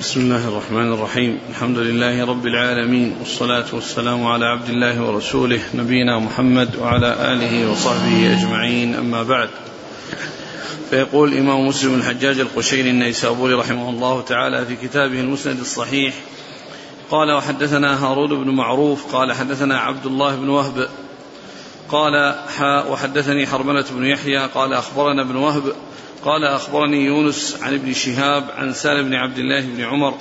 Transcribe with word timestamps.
بسم 0.00 0.20
الله 0.20 0.48
الرحمن 0.48 0.92
الرحيم. 0.92 1.38
الحمد 1.50 1.78
لله 1.78 2.26
رب 2.26 2.46
العالمين 2.46 3.16
والصلاة 3.20 3.64
والسلام 3.72 4.26
على 4.26 4.44
عبد 4.44 4.68
الله 4.68 5.02
ورسوله 5.02 5.60
نبينا 5.74 6.18
محمد 6.18 6.76
وعلى 6.76 7.32
آله 7.32 7.70
وصحبه 7.70 8.32
أجمعين. 8.32 8.94
أما 8.94 9.22
بعد 9.22 9.48
فيقول 10.90 11.32
الإمام 11.32 11.66
مسلم 11.66 11.94
الحجاج 11.94 12.40
القشيري 12.40 12.90
النيسابوري 12.90 13.54
رحمه 13.54 13.90
الله 13.90 14.20
تعالى 14.20 14.66
في 14.66 14.76
كتابه 14.76 15.20
المسند 15.20 15.60
الصحيح 15.60 16.14
قال 17.10 17.32
وحدثنا 17.32 18.04
هارون 18.04 18.44
بن 18.44 18.50
معروف 18.50 19.14
قال 19.16 19.32
حدثنا 19.32 19.78
عبد 19.78 20.06
الله 20.06 20.36
بن 20.36 20.48
وهب 20.48 20.88
قال 21.88 22.34
حاء 22.58 22.92
وحدثني 22.92 23.46
حرملة 23.46 23.84
بن 23.90 24.04
يحيى 24.04 24.38
قال 24.38 24.72
أخبرنا 24.72 25.22
ابن 25.22 25.36
وهب 25.36 25.72
قال 26.24 26.44
أخبرني 26.44 27.04
يونس 27.04 27.58
عن 27.62 27.74
ابن 27.74 27.92
شهاب 27.92 28.44
عن 28.56 28.72
سالم 28.72 29.08
بن 29.08 29.14
عبد 29.14 29.38
الله 29.38 29.60
بن 29.60 29.80
عمر 29.80 30.14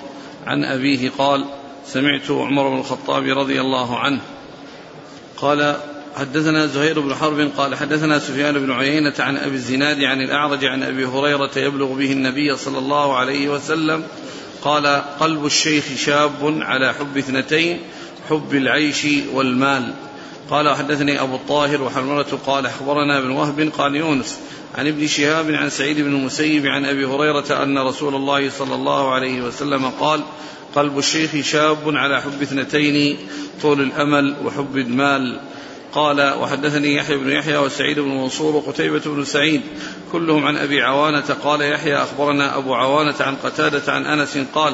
عن 0.47 0.63
أبيه 0.63 1.09
قال 1.17 1.45
سمعت 1.85 2.31
عمر 2.31 2.69
بن 2.69 2.77
الخطاب 2.77 3.23
رضي 3.23 3.61
الله 3.61 3.99
عنه 3.99 4.21
قال 5.37 5.75
حدثنا 6.15 6.65
زهير 6.65 6.99
بن 6.99 7.15
حرب 7.15 7.51
قال 7.57 7.75
حدثنا 7.75 8.19
سفيان 8.19 8.59
بن 8.59 8.71
عيينة 8.71 9.13
عن 9.19 9.37
أبي 9.37 9.55
الزناد 9.55 10.03
عن 10.03 10.21
الأعرج 10.21 10.65
عن 10.65 10.83
أبي 10.83 11.05
هريرة 11.05 11.51
يبلغ 11.57 11.93
به 11.93 12.11
النبي 12.11 12.55
صلى 12.55 12.77
الله 12.77 13.15
عليه 13.15 13.49
وسلم 13.49 14.03
قال 14.61 14.87
قلب 15.19 15.45
الشيخ 15.45 15.85
شاب 15.97 16.59
على 16.61 16.93
حب 16.93 17.17
اثنتين 17.17 17.79
حب 18.29 18.55
العيش 18.55 19.07
والمال. 19.33 19.93
قال 20.49 20.75
حدثني 20.75 21.21
أبو 21.21 21.35
الطاهر 21.35 21.81
وحرملة 21.81 22.39
قال 22.45 22.65
أخبرنا 22.65 23.17
ابن 23.17 23.29
وهب 23.29 23.71
قال 23.77 23.95
يونس 23.95 24.39
عن 24.75 24.87
ابن 24.87 25.07
شهاب 25.07 25.51
عن 25.51 25.69
سعيد 25.69 26.01
بن 26.01 26.15
المسيب 26.15 26.65
عن 26.65 26.85
أبي 26.85 27.05
هريرة 27.05 27.63
أن 27.63 27.77
رسول 27.77 28.15
الله 28.15 28.49
صلى 28.49 28.75
الله 28.75 29.11
عليه 29.13 29.41
وسلم 29.41 29.85
قال 29.85 30.21
قلب 30.75 30.97
الشيخ 30.97 31.45
شاب 31.45 31.77
على 31.85 32.21
حب 32.21 32.41
اثنتين 32.41 33.17
طول 33.61 33.81
الأمل 33.81 34.35
وحب 34.45 34.77
المال. 34.77 35.39
قال 35.93 36.33
وحدثني 36.41 36.95
يحيى 36.95 37.17
بن 37.17 37.29
يحيى 37.29 37.57
وسعيد 37.57 37.99
بن 37.99 38.09
منصور 38.09 38.55
وقتيبة 38.55 39.01
بن 39.05 39.25
سعيد 39.25 39.61
كلهم 40.11 40.45
عن 40.45 40.57
أبي 40.57 40.81
عوانة. 40.81 41.35
قال 41.43 41.61
يحيى 41.61 41.95
أخبرنا 41.95 42.57
أبو 42.57 42.73
عوانة 42.75 43.15
عن 43.19 43.35
قتادة 43.35 43.93
عن 43.93 44.05
أنس 44.05 44.37
قال 44.53 44.73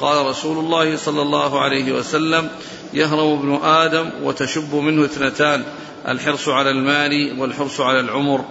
قال 0.00 0.26
رسول 0.26 0.58
الله 0.58 0.96
صلى 0.96 1.22
الله 1.22 1.60
عليه 1.60 1.92
وسلم 1.92 2.48
يهرم 2.94 3.38
ابن 3.38 3.54
آدم 3.64 4.10
وتشب 4.22 4.74
منه 4.74 5.04
اثنتان 5.04 5.64
الحرص 6.08 6.48
على 6.48 6.70
المال 6.70 7.40
والحرص 7.40 7.80
على 7.80 8.00
العمر. 8.00 8.44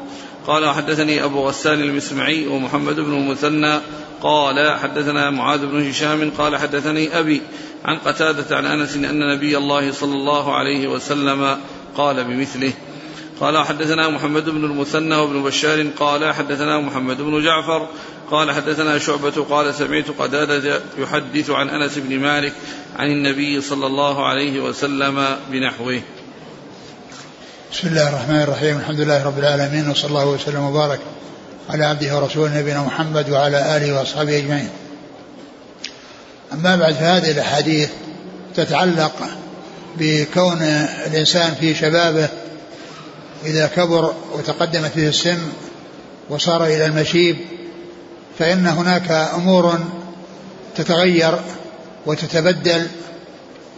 قال 0.48 0.70
حدثني 0.70 1.24
أبو 1.24 1.48
غسان 1.48 1.82
المسمعي 1.82 2.48
ومحمد 2.48 2.96
بن 2.96 3.14
المثنى 3.14 3.80
قال 4.22 4.80
حدثنا 4.80 5.30
معاذ 5.30 5.66
بن 5.66 5.90
هشام 5.90 6.32
قال 6.38 6.58
حدثني 6.58 7.20
أبي 7.20 7.42
عن 7.86 7.98
قتادة 7.98 8.58
عن 8.58 8.66
أنس 8.66 8.96
أن 8.96 9.36
نبي 9.36 9.58
الله 9.58 9.92
صلى 9.92 10.16
الله 10.16 10.56
عليه 10.56 10.88
وسلم 10.88 11.58
قال 11.98 12.24
بمثله. 12.24 12.74
قال 13.40 13.66
حدثنا 13.66 14.10
محمد 14.10 14.50
بن 14.50 14.66
المثنى 14.66 15.16
وابن 15.16 15.44
بشار 15.44 15.88
قال 16.00 16.34
حدثنا 16.34 16.80
محمد 16.80 17.22
بن 17.22 17.44
جعفر 17.44 17.88
قال 18.32 18.52
حدثنا 18.52 18.98
شعبة 18.98 19.46
قال 19.50 19.74
سمعت 19.74 20.10
قتادة 20.20 20.82
يحدث 20.98 21.50
عن 21.50 21.70
أنس 21.70 21.98
بن 21.98 22.20
مالك 22.20 22.54
عن 22.96 23.12
النبي 23.12 23.62
صلى 23.62 23.88
الله 23.88 24.26
عليه 24.26 24.60
وسلم 24.60 25.38
بنحوه. 25.52 26.02
بسم 27.72 27.88
الله 27.88 28.10
الرحمن 28.10 28.42
الرحيم 28.42 28.78
الحمد 28.78 29.00
لله 29.00 29.24
رب 29.24 29.40
العالمين 29.40 29.90
وصلى 29.90 30.10
الله 30.10 30.26
وسلم 30.26 30.64
وبارك 30.64 31.00
على 31.70 31.86
عبده 31.86 32.16
ورسوله 32.18 32.60
نبينا 32.60 32.82
محمد 32.82 33.30
وعلى 33.30 33.78
آله 33.78 34.00
وأصحابه 34.00 34.38
أجمعين. 34.38 34.70
أما 36.54 36.76
بعد 36.76 36.94
فهذه 36.94 37.32
الأحاديث 37.32 37.90
تتعلق 38.56 39.14
بكون 39.98 40.62
الإنسان 41.08 41.56
في 41.60 41.76
شبابه 41.76 42.30
إذا 43.46 43.68
كبر 43.68 44.14
وتقدمت 44.34 44.92
به 44.96 45.08
السن 45.08 45.40
وصار 46.30 46.66
إلى 46.66 46.86
المشيب 46.86 47.38
فإن 48.40 48.68
هناك 48.68 49.12
أمور 49.12 49.80
تتغير 50.76 51.40
وتتبدل 52.06 52.88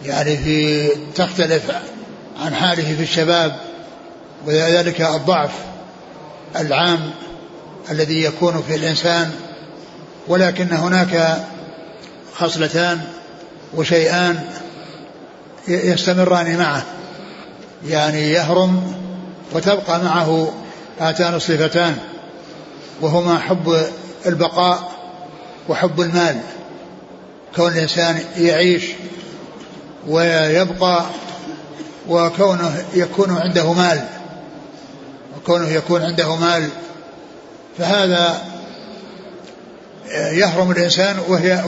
يعني 0.06 0.38
في 0.38 0.90
تختلف 1.16 1.72
عن 2.46 2.56
حاله 2.56 2.96
في 2.96 3.04
الشباب 3.04 3.73
وذلك 4.46 5.02
الضعف 5.02 5.52
العام 6.56 7.12
الذي 7.92 8.24
يكون 8.24 8.64
في 8.68 8.76
الإنسان 8.76 9.32
ولكن 10.28 10.72
هناك 10.72 11.38
خصلتان 12.36 13.02
وشيئان 13.74 14.40
يستمران 15.68 16.58
معه. 16.58 16.84
يعني 17.88 18.32
يهرم 18.32 18.94
وتبقى 19.54 20.04
معه 20.04 20.54
هاتان 21.00 21.34
الصفتان 21.34 21.98
وهما 23.02 23.40
حب 23.40 23.86
البقاء 24.26 24.92
وحب 25.70 26.02
المال. 26.02 26.40
كون 27.56 27.72
الإنسان 27.72 28.20
يعيش 28.38 28.84
ويبقى 30.08 31.06
وكونه 32.10 32.84
يكون 32.94 33.38
عنده 33.38 33.74
مال. 33.74 34.02
كونه 35.46 35.70
يكون 35.70 36.04
عنده 36.04 36.36
مال 36.36 36.70
فهذا 37.78 38.42
يهرم 40.14 40.72
الإنسان 40.72 41.16
وهي, 41.28 41.64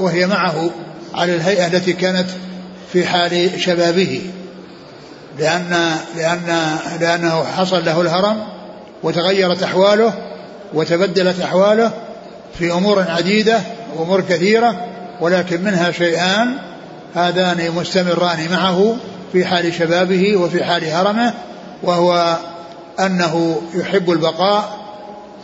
وهي 0.00 0.26
معه 0.26 0.70
على 1.14 1.34
الهيئة 1.34 1.66
التي 1.66 1.92
كانت 1.92 2.26
في 2.92 3.06
حال 3.06 3.60
شبابه 3.60 4.22
لأن 5.38 5.96
لأن 6.16 6.76
لأنه 7.00 7.44
حصل 7.44 7.84
له 7.84 8.00
الهرم 8.00 8.42
وتغيرت 9.02 9.62
أحواله 9.62 10.12
وتبدلت 10.74 11.40
أحواله 11.40 11.92
في 12.58 12.72
أمور 12.72 13.04
عديدة 13.08 13.60
وأمور 13.96 14.20
كثيرة 14.20 14.86
ولكن 15.20 15.64
منها 15.64 15.90
شيئان 15.90 16.56
هذان 17.14 17.70
مستمران 17.70 18.50
معه 18.50 18.96
في 19.32 19.44
حال 19.44 19.74
شبابه 19.74 20.36
وفي 20.36 20.64
حال 20.64 20.84
هرمه 20.84 21.34
وهو 21.82 22.36
أنه 23.00 23.62
يحب 23.74 24.10
البقاء 24.10 24.78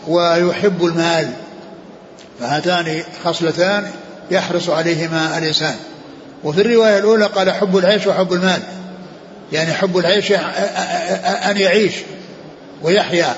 ويحب 0.09 0.85
المال 0.85 1.31
فهاتان 2.41 3.03
خصلتان 3.25 3.91
يحرص 4.31 4.69
عليهما 4.69 5.39
الإنسان. 5.39 5.75
وفي 6.45 6.61
الرواية 6.61 6.99
الأولى 6.99 7.25
قال 7.27 7.51
حب 7.51 7.77
العيش 7.77 8.07
وحب 8.07 8.33
المال 8.33 8.63
يعني 9.53 9.73
حب 9.73 9.99
العيش 9.99 10.33
أن 11.51 11.57
يعيش 11.57 11.95
ويحيا 12.83 13.35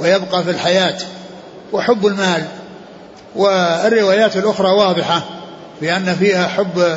ويبقى 0.00 0.44
في 0.44 0.50
الحياة 0.50 0.96
وحب 1.72 2.06
المال. 2.06 2.44
والروايات 3.36 4.36
الأخرى 4.36 4.68
واضحة 4.70 5.24
بأن 5.80 6.14
فيها 6.14 6.48
حب 6.48 6.96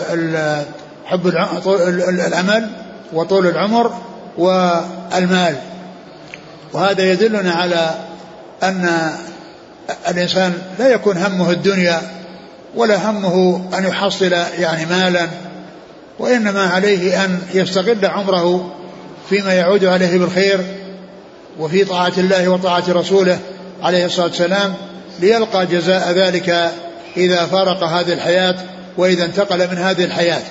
حب 1.06 1.28
الأمل 2.28 2.70
وطول 3.14 3.48
العمر 3.48 3.94
والمال. 4.38 5.56
وهذا 6.74 7.12
يدلنا 7.12 7.52
على 7.52 7.96
أن 8.64 9.12
الإنسان 10.10 10.54
لا 10.80 10.88
يكون 10.88 11.18
همه 11.18 11.52
الدنيا 11.52 12.02
ولا 12.76 13.10
همه 13.10 13.62
أن 13.78 13.88
يحصل 13.88 14.32
يعني 14.60 14.86
مالا 14.86 15.28
وإنما 16.20 16.64
عليه 16.68 17.26
أن 17.26 17.42
يستغل 17.54 18.06
عمره 18.06 18.74
فيما 19.30 19.54
يعود 19.54 19.86
عليه 19.86 20.18
بالخير 20.20 20.60
وفي 21.60 21.86
طاعة 21.86 22.14
الله 22.18 22.50
وطاعة 22.50 22.84
رسوله 22.90 23.40
عليه 23.84 24.06
الصلاة 24.06 24.28
والسلام 24.28 24.74
ليلقى 25.20 25.66
جزاء 25.66 26.12
ذلك 26.12 26.72
إذا 27.18 27.46
فارق 27.46 27.84
هذه 27.84 28.14
الحياة 28.14 28.56
وإذا 28.98 29.26
انتقل 29.26 29.68
من 29.72 29.78
هذه 29.78 30.04
الحياة. 30.04 30.42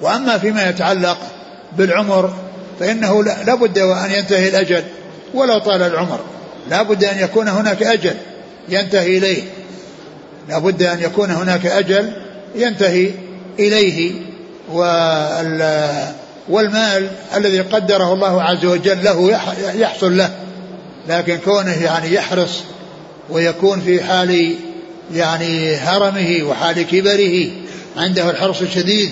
وأما 0.00 0.38
فيما 0.38 0.68
يتعلق 0.68 1.18
بالعمر 1.76 2.34
فإنه 2.80 3.24
لا 3.24 3.54
بد 3.54 3.78
وأن 3.78 4.10
ينتهي 4.10 4.48
الأجل 4.48 4.82
ولو 5.34 5.58
طال 5.58 5.82
العمر. 5.82 6.20
لا 6.70 6.82
بد 6.82 7.04
أن 7.04 7.18
يكون 7.18 7.48
هناك 7.48 7.82
أجل 7.82 8.14
ينتهي 8.68 9.18
إليه. 9.18 9.42
لا 10.48 10.58
بد 10.58 10.82
أن 10.82 11.00
يكون 11.00 11.30
هناك 11.30 11.66
أجل 11.66 12.12
ينتهي 12.54 13.10
إليه 13.58 14.12
والمال 16.48 17.08
الذي 17.36 17.60
قدره 17.60 18.12
الله 18.12 18.42
عز 18.42 18.64
وجل 18.64 19.04
له 19.04 19.40
يحصل 19.74 20.16
له. 20.16 20.30
لكن 21.08 21.38
كونه 21.38 21.82
يعني 21.84 22.14
يحرص 22.14 22.62
ويكون 23.30 23.80
في 23.80 24.02
حال 24.02 24.54
يعني 25.14 25.76
هرمه 25.76 26.42
وحال 26.42 26.82
كبره 26.82 27.46
عنده 27.96 28.30
الحرص 28.30 28.62
الشديد 28.62 29.10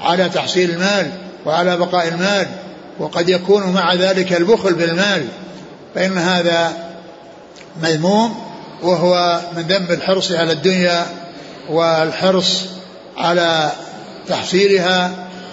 على 0.00 0.28
تحصيل 0.28 0.70
المال 0.70 1.10
وعلى 1.46 1.76
بقاء 1.76 2.08
المال 2.08 2.46
وقد 2.98 3.28
يكون 3.28 3.72
مع 3.72 3.94
ذلك 3.94 4.32
البخل 4.32 4.74
بالمال 4.74 5.28
فإن 5.94 6.18
هذا 6.18 6.72
مذموم 7.82 8.34
وهو 8.82 9.40
من 9.56 9.62
ذنب 9.62 9.90
الحرص 9.90 10.32
على 10.32 10.52
الدنيا 10.52 11.06
والحرص 11.70 12.64
على 13.16 13.70
تحصيلها 14.28 15.10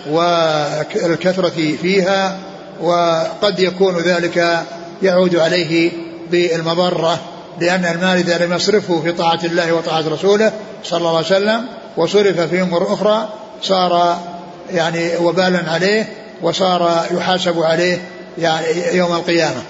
والكثرة 0.09 1.75
فيها 1.81 2.37
وقد 2.81 3.59
يكون 3.59 3.97
ذلك 3.97 4.63
يعود 5.01 5.35
عليه 5.35 5.91
بالمضرة 6.31 7.19
لأن 7.59 7.85
المال 7.85 8.17
إذا 8.17 8.45
لم 8.45 8.53
يصرفه 8.53 9.01
في 9.01 9.11
طاعة 9.11 9.39
الله 9.43 9.73
وطاعة 9.73 10.03
رسوله 10.09 10.51
صلى 10.83 10.97
الله 10.97 11.17
عليه 11.17 11.27
وسلم 11.27 11.65
وصرف 11.97 12.39
في 12.39 12.61
أمور 12.61 12.93
أخرى 12.93 13.29
صار 13.61 14.19
يعني 14.71 15.17
وبالا 15.17 15.71
عليه 15.71 16.22
وصار 16.43 17.05
يحاسب 17.11 17.59
عليه 17.59 18.07
يعني 18.37 18.97
يوم 18.97 19.13
القيامة. 19.15 19.63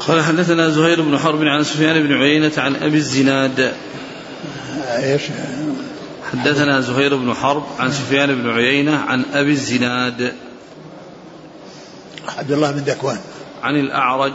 قال 0.00 0.22
حدثنا 0.22 0.68
زهير 0.68 1.02
بن 1.02 1.18
حرب 1.18 1.42
عن 1.42 1.64
سفيان 1.64 2.02
بن 2.02 2.12
عيينة 2.12 2.52
عن 2.56 2.76
أبي 2.76 2.96
الزناد. 2.96 3.74
إيش؟ 4.86 5.22
حدثنا 6.32 6.80
زهير 6.80 7.16
بن 7.16 7.34
حرب 7.34 7.64
عن 7.78 7.92
سفيان 7.92 8.42
بن 8.42 8.50
عيينة 8.50 8.96
عن 8.96 9.24
أبي 9.34 9.50
الزناد. 9.50 10.32
عبد 12.38 12.52
الله 12.52 12.70
بن 12.70 12.78
ذكوان 12.78 13.18
عن 13.62 13.76
الأعرج. 13.76 14.32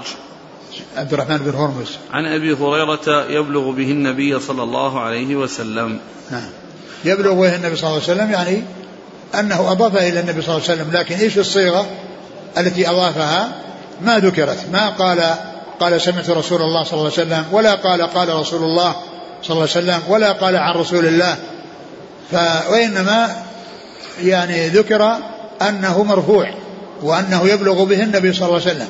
عبد 0.97 1.13
الرحمن 1.13 1.37
بن 1.37 1.55
هرمز. 1.55 1.97
عن 2.11 2.25
أبي 2.25 2.53
هريرة 2.53 3.25
يبلغ 3.29 3.71
به 3.71 3.91
النبي 3.91 4.39
صلى 4.39 4.63
الله 4.63 4.99
عليه 4.99 5.35
وسلم. 5.35 5.99
نعم. 6.31 6.49
يبلغ 7.05 7.33
به 7.33 7.55
النبي 7.55 7.75
صلى 7.75 7.89
الله 7.89 8.01
عليه 8.03 8.13
وسلم 8.13 8.31
يعني 8.31 8.63
أنه 9.35 9.71
أضافها 9.71 10.07
إلى 10.07 10.19
النبي 10.19 10.41
صلى 10.41 10.55
الله 10.55 10.69
عليه 10.69 10.81
وسلم 10.81 10.91
لكن 10.91 11.15
إيش 11.15 11.37
الصيغة 11.37 11.85
التي 12.57 12.89
أضافها؟ 12.89 13.49
ما 14.01 14.19
ذكرت 14.19 14.57
ما 14.71 14.89
قال 14.89 15.35
قال 15.79 16.01
سمعت 16.01 16.29
رسول 16.29 16.61
الله 16.61 16.83
صلى 16.83 16.93
الله 16.93 17.11
عليه 17.17 17.27
وسلم 17.27 17.45
ولا 17.51 17.75
قال 17.75 18.01
قال 18.01 18.29
رسول 18.29 18.63
الله 18.63 18.95
صلى 19.43 19.49
الله 19.49 19.61
عليه 19.61 19.71
وسلم 19.71 20.01
ولا 20.09 20.31
قال 20.31 20.55
عن 20.55 20.75
رسول 20.75 21.05
الله. 21.05 21.37
وإنما 22.69 23.35
يعني 24.23 24.67
ذكر 24.67 25.17
أنه 25.61 26.03
مرفوع 26.03 26.49
وأنه 27.01 27.47
يبلغ 27.47 27.83
به 27.83 28.03
النبي 28.03 28.33
صلى 28.33 28.47
الله 28.47 28.61
عليه 28.61 28.71
وسلم. 28.71 28.87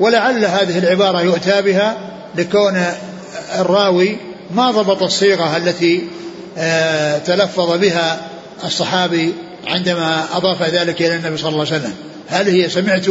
ولعل 0.00 0.44
هذه 0.44 0.78
العبارة 0.78 1.20
يؤتى 1.22 1.62
بها 1.62 1.96
لكون 2.34 2.84
الراوي 3.58 4.16
ما 4.50 4.70
ضبط 4.70 5.02
الصيغة 5.02 5.56
التي 5.56 6.08
آه، 6.58 7.18
تلفظ 7.18 7.76
بها 7.78 8.20
الصحابي 8.64 9.34
عندما 9.68 10.36
أضاف 10.36 10.62
ذلك 10.62 11.02
إلى 11.02 11.16
النبي 11.16 11.36
صلى 11.36 11.48
الله 11.48 11.66
عليه 11.66 11.76
وسلم. 11.76 11.94
هل 12.28 12.48
هي 12.48 12.68
سمعت 12.68 13.08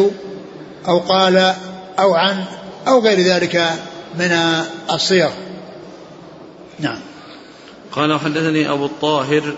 أو 0.88 1.00
قال 1.00 1.54
أو 2.00 2.16
عن 2.16 2.44
أو 2.88 3.00
غير 3.00 3.20
ذلك 3.20 3.70
من 4.20 4.32
الصيغ؟ 4.92 5.30
نعم. 6.80 7.00
قال 7.92 8.12
وحدثني 8.12 8.72
أبو 8.72 8.86
الطاهر 8.86 9.56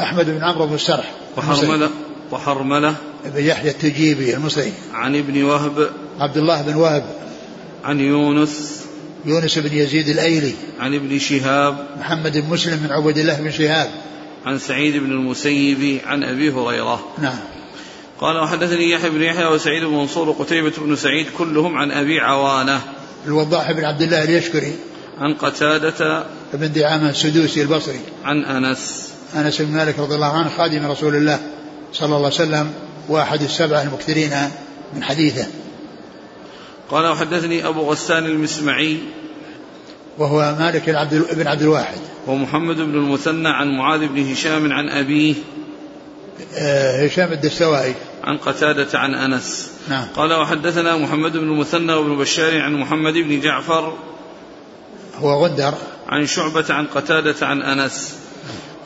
أحمد 0.00 0.26
بن 0.26 0.44
عمرو 0.44 0.66
بن 0.66 0.74
السرح 0.74 1.12
وحرملة 1.36 1.90
وحرملة. 2.30 2.94
بن 3.24 3.44
يحيى 3.44 3.70
التجيبي 3.70 4.34
المصري. 4.34 4.72
عن 4.92 5.16
ابن 5.16 5.42
وهب. 5.42 5.90
عبد 6.20 6.36
الله 6.36 6.62
بن 6.62 6.74
وهب. 6.74 7.04
عن 7.84 8.00
يونس. 8.00 8.82
يونس 9.24 9.58
بن 9.58 9.76
يزيد 9.76 10.08
الأيلي. 10.08 10.54
عن 10.80 10.94
ابن 10.94 11.18
شهاب. 11.18 11.86
محمد 11.98 12.38
بن 12.38 12.50
مسلم 12.50 12.76
بن 12.76 12.92
عبد 12.92 13.18
الله 13.18 13.34
بن 13.34 13.50
شهاب. 13.50 13.90
عن 14.46 14.58
سعيد 14.58 14.96
بن 14.96 15.12
المسيب 15.12 16.00
عن 16.06 16.22
أبي 16.22 16.50
هريرة. 16.50 17.14
نعم. 17.18 17.38
قال 18.20 18.36
وحدثني 18.36 18.90
يحيى 18.90 19.10
بن 19.10 19.22
يحيى 19.22 19.46
وسعيد 19.46 19.84
بن 19.84 19.92
منصور 19.92 20.28
وقتيبة 20.28 20.72
بن 20.78 20.96
سعيد 20.96 21.26
كلهم 21.38 21.76
عن 21.76 21.90
أبي 21.90 22.20
عوانة. 22.20 22.80
الوضاح 23.26 23.72
بن 23.72 23.84
عبد 23.84 24.02
الله 24.02 24.24
اليشكري. 24.24 24.72
عن 25.18 25.34
قتادة 25.34 26.26
بن 26.54 26.72
دعامة 26.72 27.10
السدوسي 27.10 27.62
البصري. 27.62 28.00
عن 28.24 28.44
أنس. 28.44 29.12
أنس 29.34 29.62
بن 29.62 29.72
مالك 29.72 29.98
رضي 29.98 30.14
الله 30.14 30.38
عنه 30.38 30.48
خادم 30.48 30.86
رسول 30.86 31.16
الله 31.16 31.40
صلى 31.92 32.06
الله 32.06 32.16
عليه 32.16 32.26
وسلم 32.26 32.72
وأحد 33.08 33.42
السبعة 33.42 33.82
المكثرين 33.82 34.32
من 34.94 35.02
حديثه. 35.02 35.46
قال 36.90 37.06
وحدثني 37.06 37.66
أبو 37.66 37.80
غسان 37.80 38.26
المسمعي 38.26 38.98
وهو 40.18 40.56
مالك 40.58 40.90
بن 41.32 41.46
عبد 41.46 41.62
الواحد. 41.62 41.98
ومحمد 42.26 42.76
بن 42.76 42.94
المثنى 42.94 43.48
عن 43.48 43.76
معاذ 43.76 44.06
بن 44.06 44.32
هشام 44.32 44.72
عن 44.72 44.88
أبيه 44.88 45.34
آه، 46.54 47.06
هشام 47.06 47.32
الدستوائي. 47.32 47.94
عن 48.24 48.36
قتادة 48.36 48.98
عن 48.98 49.14
أنس. 49.14 49.72
نعم. 49.88 50.06
قال 50.16 50.32
وحدثنا 50.32 50.96
محمد 50.96 51.32
بن 51.32 51.38
المثنى 51.38 51.92
وابن 51.92 52.18
بشار 52.18 52.60
عن 52.60 52.74
محمد 52.74 53.12
بن 53.12 53.40
جعفر 53.40 53.94
هو 55.18 55.44
غندر. 55.44 55.74
عن 56.08 56.26
شعبة 56.26 56.64
عن 56.70 56.86
قتادة 56.86 57.46
عن 57.46 57.62
أنس. 57.62 58.14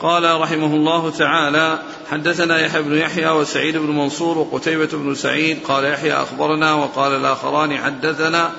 قال 0.01 0.41
رحمه 0.41 0.75
الله 0.75 1.09
تعالى 1.09 1.79
حدثنا 2.11 2.59
يحيى 2.59 2.81
بن 2.81 2.97
يحيى 2.97 3.29
وسعيد 3.29 3.77
بن 3.77 3.89
منصور 3.89 4.37
وقتيبة 4.37 4.89
بن 4.93 5.15
سعيد. 5.15 5.57
قال 5.67 5.85
يحيى 5.85 6.13
أخبرنا 6.13 6.73
وقال 6.73 7.15
الآخران 7.15 7.77
حدثنا 7.77 8.51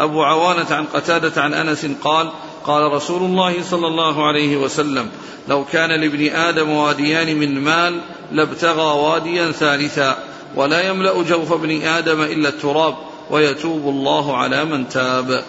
أبو 0.00 0.22
عوانة 0.22 0.66
عن 0.70 0.84
قتادة 0.84 1.42
عن 1.42 1.54
أنس 1.54 1.86
قال 2.04 2.30
قال 2.64 2.92
رسول 2.92 3.22
الله 3.22 3.62
صلى 3.62 3.86
الله 3.86 4.26
عليه 4.26 4.56
وسلم 4.56 5.10
لو 5.48 5.64
كان 5.64 6.00
لابن 6.00 6.26
آدم 6.26 6.70
واديان 6.70 7.36
من 7.36 7.60
مال 7.60 8.00
لابتغى 8.32 8.98
واديا 8.98 9.52
ثالثا 9.52 10.18
ولا 10.54 10.88
يملأ 10.88 11.22
جوف 11.22 11.52
ابن 11.52 11.82
آدم 11.82 12.22
إلا 12.22 12.48
التراب 12.48 12.94
ويتوب 13.30 13.88
الله 13.88 14.36
على 14.36 14.64
من 14.64 14.88
تاب. 14.88 15.44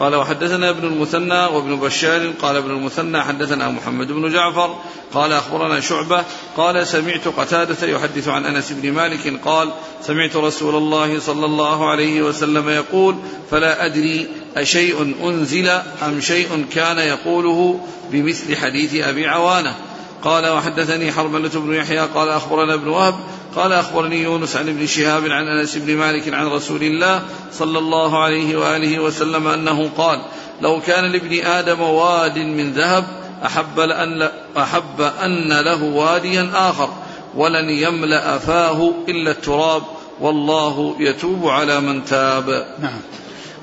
قال 0.00 0.14
وحدثنا 0.14 0.70
ابن 0.70 0.84
المثنى 0.86 1.44
وابن 1.44 1.76
بشار 1.76 2.32
قال 2.42 2.56
ابن 2.56 2.70
المثنى 2.70 3.22
حدثنا 3.22 3.68
محمد 3.68 4.12
بن 4.12 4.32
جعفر 4.32 4.76
قال 5.14 5.32
أخبرنا 5.32 5.80
شعبة 5.80 6.24
قال 6.56 6.86
سمعت 6.86 7.28
قتادة 7.28 7.86
يحدث 7.86 8.28
عن 8.28 8.46
أنس 8.46 8.72
بن 8.72 8.92
مالك 8.92 9.40
قال 9.44 9.72
سمعت 10.02 10.36
رسول 10.36 10.74
الله 10.74 11.20
صلى 11.20 11.46
الله 11.46 11.90
عليه 11.90 12.22
وسلم 12.22 12.68
يقول 12.68 13.16
فلا 13.50 13.86
أدري 13.86 14.28
أشيء 14.56 15.14
أنزل 15.24 15.68
أم 16.02 16.20
شيء 16.20 16.66
كان 16.74 16.98
يقوله 16.98 17.80
بمثل 18.10 18.56
حديث 18.56 18.94
أبي 18.94 19.26
عوانة 19.26 19.74
قال 20.22 20.48
وحدثني 20.48 21.12
حرملة 21.12 21.50
بن 21.54 21.74
يحيى 21.74 21.98
قال 21.98 22.28
أخبرنا 22.28 22.74
ابن 22.74 22.88
وهب 22.88 23.14
قال 23.56 23.72
أخبرني 23.72 24.22
يونس 24.22 24.56
عن 24.56 24.68
ابن 24.68 24.86
شهاب 24.86 25.26
عن 25.26 25.48
أنس 25.48 25.76
بن 25.76 25.96
مالك 25.96 26.34
عن 26.34 26.46
رسول 26.46 26.82
الله 26.82 27.22
صلى 27.52 27.78
الله 27.78 28.22
عليه 28.22 28.56
وآله 28.56 28.98
وسلم 28.98 29.46
أنه 29.46 29.90
قال 29.96 30.22
لو 30.62 30.80
كان 30.80 31.04
لابن 31.04 31.46
آدم 31.46 31.80
واد 31.80 32.38
من 32.38 32.72
ذهب 32.72 33.04
أحب, 33.46 33.80
أن 33.80 34.28
أحب 34.56 35.00
أن 35.00 35.60
له 35.60 35.82
واديا 35.82 36.50
آخر 36.54 36.88
ولن 37.36 37.70
يملأ 37.70 38.38
فاه 38.38 38.92
إلا 39.08 39.30
التراب 39.30 39.82
والله 40.20 40.96
يتوب 40.98 41.48
على 41.48 41.80
من 41.80 42.04
تاب. 42.04 42.66
نعم. 42.82 43.00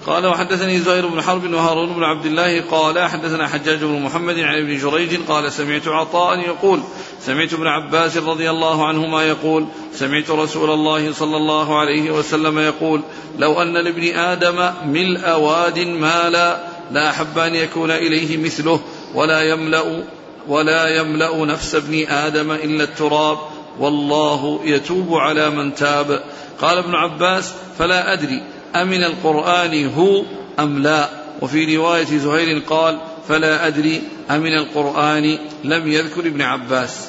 قال 0.08 0.26
وحدثني 0.26 0.80
زهير 0.80 1.08
بن 1.08 1.22
حرب 1.22 1.54
وهارون 1.54 1.94
بن 1.94 2.04
عبد 2.04 2.26
الله 2.26 2.62
قال 2.62 3.00
حدثنا 3.00 3.48
حجاج 3.48 3.80
بن 3.80 4.02
محمد 4.02 4.40
عن 4.40 4.56
ابن 4.56 4.78
جريج 4.78 5.20
قال 5.28 5.52
سمعت 5.52 5.88
عطاء 5.88 6.40
يقول 6.40 6.80
سمعت 7.22 7.54
ابن 7.54 7.68
عباس 7.68 8.18
رضي 8.18 8.50
الله 8.50 8.88
عنهما 8.88 9.24
يقول 9.24 9.68
سمعت 9.94 10.30
رسول 10.30 10.70
الله 10.70 11.14
صلى 11.14 11.38
الله 11.38 11.80
عليه 11.80 12.12
وسلم 12.12 12.60
يقول 12.60 13.02
لو 13.38 13.62
أن 13.62 13.74
لابن 13.74 14.16
آدم 14.16 14.72
ملء 14.86 15.30
واد 15.30 15.80
مالا 15.80 16.68
لا 16.92 17.10
أحب 17.10 17.38
أن 17.40 17.56
يكون 17.56 17.92
إليه 17.92 18.38
مثله 18.38 18.80
ولا 19.14 19.42
يملأ 19.42 20.04
ولا 20.48 20.88
يملأ 20.88 21.46
نفس 21.46 21.76
ابن 21.76 22.08
آدم 22.08 22.52
إلا 22.52 22.84
التراب 22.84 23.38
والله 23.80 24.60
يتوب 24.64 25.14
على 25.14 25.50
من 25.50 25.76
تاب. 25.76 26.24
قال 26.62 26.78
ابن 26.78 26.96
عباس 26.96 27.54
فلا 27.80 28.14
أدري 28.14 28.44
أمن 28.82 29.04
القرآن 29.04 29.88
هو 29.88 30.24
أم 30.60 30.84
لا؟ 30.84 31.10
وفي 31.42 31.78
رواية 31.78 32.18
زهير 32.18 32.64
قال 32.70 33.00
فلا 33.28 33.68
أدري 33.68 34.02
أمن 34.32 34.58
القرآن 34.58 35.38
لم 35.64 35.88
يذكر 35.88 36.22
ابن 36.22 36.42
عباس. 36.42 37.08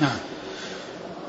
نعم. 0.00 0.16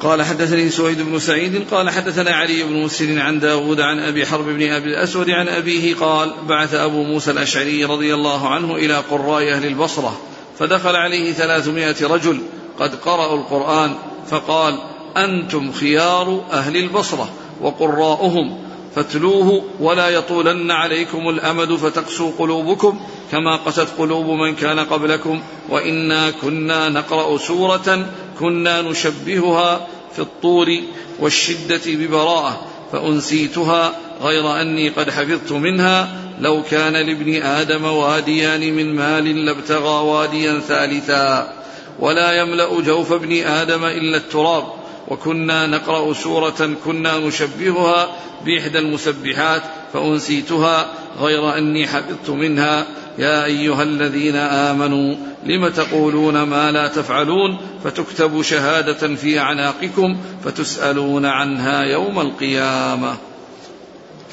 قال 0.02 0.24
حدثني 0.24 0.70
سويد 0.70 1.02
بن 1.02 1.20
سعيد 1.20 1.68
قال 1.72 1.90
حدثنا 1.90 2.32
علي 2.32 2.64
بن 2.64 2.74
مسلم 2.74 3.20
عن 3.20 3.40
داود 3.40 3.82
عن 3.82 4.00
أبي 4.00 4.26
حرب 4.26 4.46
بن 4.46 4.72
أبي 4.72 4.90
الأسود 4.90 5.30
عن 5.30 5.48
أبيه 5.48 5.96
قال 5.96 6.34
بعث 6.48 6.74
أبو 6.74 7.04
موسى 7.04 7.32
الأشعري 7.32 7.86
رضي 7.86 8.14
الله 8.14 8.50
عنه 8.50 8.76
إلى 8.76 8.96
قراء 8.96 9.52
أهل 9.52 9.66
البصرة 9.66 10.20
فدخل 10.60 10.96
عليه 10.96 11.34
ثلاثمائة 11.34 11.96
رجل 12.08 12.42
قد 12.80 12.96
قرأوا 12.96 13.38
القرآن 13.38 13.94
فقال 14.30 14.80
أنتم 15.18 15.72
خيار 15.72 16.46
أهل 16.52 16.78
البصرة 16.78 17.30
وقراؤهم 17.62 18.58
فاتلوه 18.95 19.63
ولا 19.79 20.10
يطولن 20.10 20.71
عليكم 20.71 21.29
الأمد 21.29 21.75
فتقسو 21.75 22.31
قلوبكم 22.39 23.00
كما 23.31 23.55
قست 23.55 23.88
قلوب 23.98 24.25
من 24.25 24.55
كان 24.55 24.79
قبلكم 24.79 25.41
وإنا 25.69 26.31
كنا 26.31 26.89
نقرأ 26.89 27.38
سورة 27.38 28.05
كنا 28.39 28.81
نشبهها 28.81 29.88
في 30.13 30.19
الطور 30.19 30.77
والشدة 31.19 31.81
ببراءة 31.88 32.67
فأنسيتها 32.91 33.95
غير 34.21 34.62
أني 34.62 34.89
قد 34.89 35.10
حفظت 35.10 35.51
منها 35.51 36.17
لو 36.39 36.63
كان 36.63 36.93
لابن 36.93 37.41
آدم 37.41 37.86
واديان 37.86 38.74
من 38.74 38.95
مال 38.95 39.45
لابتغى 39.45 40.03
واديا 40.03 40.60
ثالثا 40.60 41.53
ولا 42.00 42.41
يملأ 42.41 42.81
جوف 42.81 43.12
ابن 43.12 43.43
آدم 43.43 43.86
إلا 43.86 44.17
التراب 44.17 44.81
وكنا 45.12 45.68
نقرأ 45.68 46.13
سورة 46.13 46.75
كنا 46.86 47.18
نشبهها 47.18 48.08
بإحدى 48.46 48.80
المسبحات 48.80 49.62
فأنسيتها 49.94 50.88
غير 51.20 51.58
أني 51.58 51.88
حفظت 51.88 52.30
منها. 52.30 52.86
يا 53.18 53.46
أيها 53.46 53.84
الذين 53.84 54.36
آمنوا 54.36 55.15
لم 55.44 55.68
تقولون 55.68 56.44
ما 56.44 56.72
لا 56.72 56.88
تفعلون؟ 56.88 57.58
فتكتب 57.84 58.41
شهادة 58.41 59.15
في 59.15 59.39
أعناقكم 59.39 60.18
فتسألون 60.46 61.25
عنها 61.25 61.82
يوم 61.84 62.20
القيامة. 62.20 63.15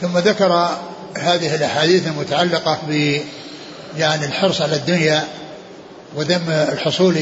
ثم 0.01 0.19
ذكر 0.19 0.79
هذه 1.17 1.55
الأحاديث 1.55 2.07
المتعلقة 2.07 2.79
ب 2.89 3.21
يعني 3.97 4.25
الحرص 4.27 4.63
على 4.63 4.77
الدنيا 4.77 5.25
وذم 6.17 6.51
الحصول 6.73 7.17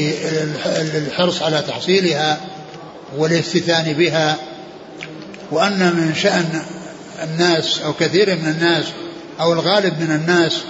الحرص 0.95 1.41
على 1.41 1.63
تحصيلها. 1.67 2.37
والافتتان 3.17 3.93
بها 3.93 4.37
وأن 5.51 5.79
من 5.79 6.15
شأن 6.15 6.61
الناس 7.23 7.81
أو 7.81 7.93
كثير 7.93 8.35
من 8.35 8.47
الناس 8.47 8.85
أو 9.39 9.53
الغالب 9.53 10.01
من 10.01 10.11
الناس 10.11 10.61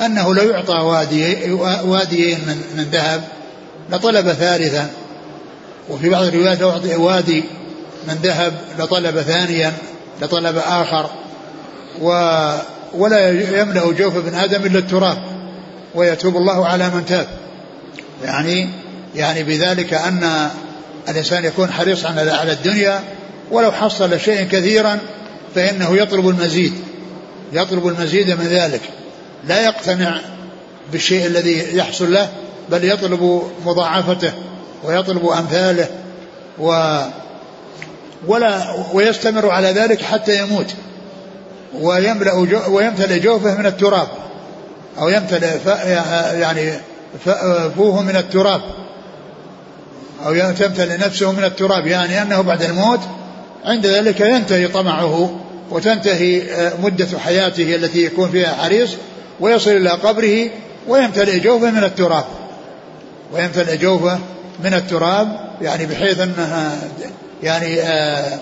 أنه 0.00 0.34
لو 0.34 0.50
يعطى 0.50 0.74
وادي 0.74 1.52
واديين 1.84 2.38
من, 2.38 2.62
من 2.76 2.84
ذهب 2.84 3.24
لطلب 3.90 4.32
ثالثا 4.32 4.90
وفي 5.88 6.08
بعض 6.08 6.22
الروايات 6.22 6.60
لو 6.60 6.70
أعطي 6.70 6.96
وادي 6.96 7.44
من 8.08 8.14
ذهب 8.22 8.54
لطلب 8.78 9.20
ثانيا 9.20 9.72
لطلب 10.22 10.56
آخر 10.56 11.10
و 12.00 12.08
ولا 12.94 13.28
يملأ 13.60 13.92
جوف 13.92 14.16
ابن 14.16 14.34
آدم 14.34 14.66
إلا 14.66 14.78
التراب 14.78 15.18
ويتوب 15.94 16.36
الله 16.36 16.66
على 16.66 16.88
من 16.88 17.06
تاب. 17.06 17.26
يعني 18.24 18.68
يعني 19.14 19.42
بذلك 19.42 19.94
أن 19.94 20.50
الإنسان 21.08 21.44
يكون 21.44 21.72
حريصا 21.72 22.08
على 22.08 22.52
الدنيا 22.52 23.00
ولو 23.50 23.72
حصل 23.72 24.20
شيئا 24.20 24.44
كثيرا 24.44 24.98
فإنه 25.54 25.96
يطلب 25.96 26.28
المزيد 26.28 26.72
يطلب 27.52 27.86
المزيد 27.86 28.30
من 28.30 28.46
ذلك. 28.46 28.80
لا 29.48 29.64
يقتنع 29.64 30.20
بالشيء 30.92 31.26
الذي 31.26 31.76
يحصل 31.76 32.12
له 32.12 32.28
بل 32.70 32.84
يطلب 32.84 33.42
مضاعفته 33.66 34.32
ويطلب 34.84 35.26
أمثاله 35.26 35.86
و 36.58 36.98
ولا 38.26 38.74
ويستمر 38.92 39.50
على 39.50 39.68
ذلك 39.68 40.02
حتى 40.02 40.38
يموت. 40.38 40.74
ويملأ 41.80 42.44
جو 42.44 42.76
ويمتلئ 42.76 43.18
جوفه 43.18 43.58
من 43.58 43.66
التراب 43.66 44.08
أو 44.98 45.08
يمتلئ 45.08 45.58
يعني 46.40 46.72
فوه 47.76 48.02
من 48.02 48.16
التراب. 48.16 48.60
أو 50.24 50.52
تمتلئ 50.52 50.96
نفسه 50.96 51.32
من 51.32 51.44
التراب 51.44 51.86
يعني 51.86 52.22
أنه 52.22 52.40
بعد 52.40 52.62
الموت 52.62 53.00
عند 53.64 53.86
ذلك 53.86 54.20
ينتهي 54.20 54.68
طمعه 54.68 55.40
وتنتهي 55.70 56.42
آه، 56.52 56.72
مدة 56.82 57.18
حياته 57.18 57.74
التي 57.74 58.04
يكون 58.04 58.30
فيها 58.30 58.54
حريص 58.54 58.90
ويصل 59.40 59.70
إلى 59.70 59.90
قبره 59.90 60.50
ويمتلئ 60.88 61.38
جوفه 61.38 61.70
من 61.70 61.84
التراب. 61.84 62.24
ويمتلئ 63.32 63.76
جوفه 63.76 64.18
من 64.64 64.74
التراب 64.74 65.28
يعني 65.62 65.86
بحيث 65.86 66.20
أنها 66.20 66.76
يعني 67.42 67.80
آه، 67.80 68.38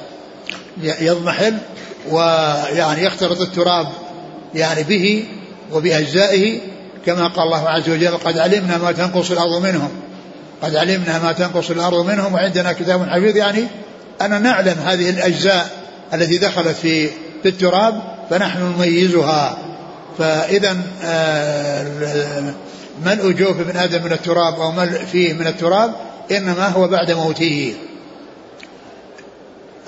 يضمحل 0.82 1.54
ويعني 2.10 3.04
يختلط 3.04 3.40
التراب 3.40 3.88
يعني 4.54 4.82
به 4.82 5.24
وبأجزائه 5.72 6.60
كما 7.06 7.28
قال 7.28 7.44
الله 7.44 7.68
عز 7.68 7.90
وجل 7.90 8.16
قد 8.16 8.38
علمنا 8.38 8.78
ما 8.78 8.92
تنقص 8.92 9.30
الأرض 9.30 9.62
منهم 9.62 9.90
قد 10.62 10.76
علمنا 10.76 11.18
ما 11.18 11.32
تنقص 11.32 11.70
الأرض 11.70 12.06
منهم 12.06 12.34
وعندنا 12.34 12.72
كتاب 12.72 13.08
حفيظ 13.08 13.36
يعني 13.36 13.66
أن 14.22 14.42
نعلم 14.42 14.78
هذه 14.84 15.10
الأجزاء 15.10 15.70
التي 16.14 16.38
دخلت 16.38 16.76
في 16.76 17.08
في 17.42 17.48
التراب 17.48 18.02
فنحن 18.30 18.72
نميزها. 18.76 19.58
فإذا 20.18 20.76
آه، 21.04 21.86
ملء 23.04 23.30
جوف 23.30 23.60
ابن 23.60 23.76
آدم 23.76 24.04
من 24.04 24.12
التراب 24.12 24.54
أو 24.54 24.72
ملء 24.72 25.04
فيه 25.12 25.32
من 25.32 25.46
التراب 25.46 25.92
إنما 26.30 26.68
هو 26.68 26.88
بعد 26.88 27.10
موته. 27.10 27.74